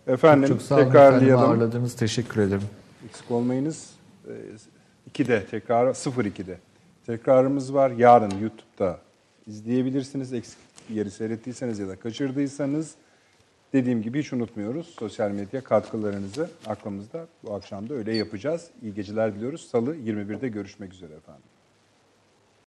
[0.06, 1.50] Efendim Çok sağ olun efendim tekrarlayalım.
[1.50, 1.96] ağırladınız.
[1.96, 2.62] Teşekkür ederim.
[3.08, 3.97] Eksik olmayınız.
[4.28, 6.58] Ee, 2'de tekrar 02'de.
[7.06, 7.90] Tekrarımız var.
[7.90, 8.98] Yarın YouTube'da
[9.46, 10.32] izleyebilirsiniz.
[10.32, 10.58] Eksik
[10.90, 12.94] yeri seyrettiyseniz ya da kaçırdıysanız
[13.72, 14.86] dediğim gibi hiç unutmuyoruz.
[14.86, 18.70] Sosyal medya katkılarınızı aklımızda bu akşam da öyle yapacağız.
[18.82, 19.68] İyi geceler diliyoruz.
[19.70, 21.42] Salı 21'de görüşmek üzere efendim.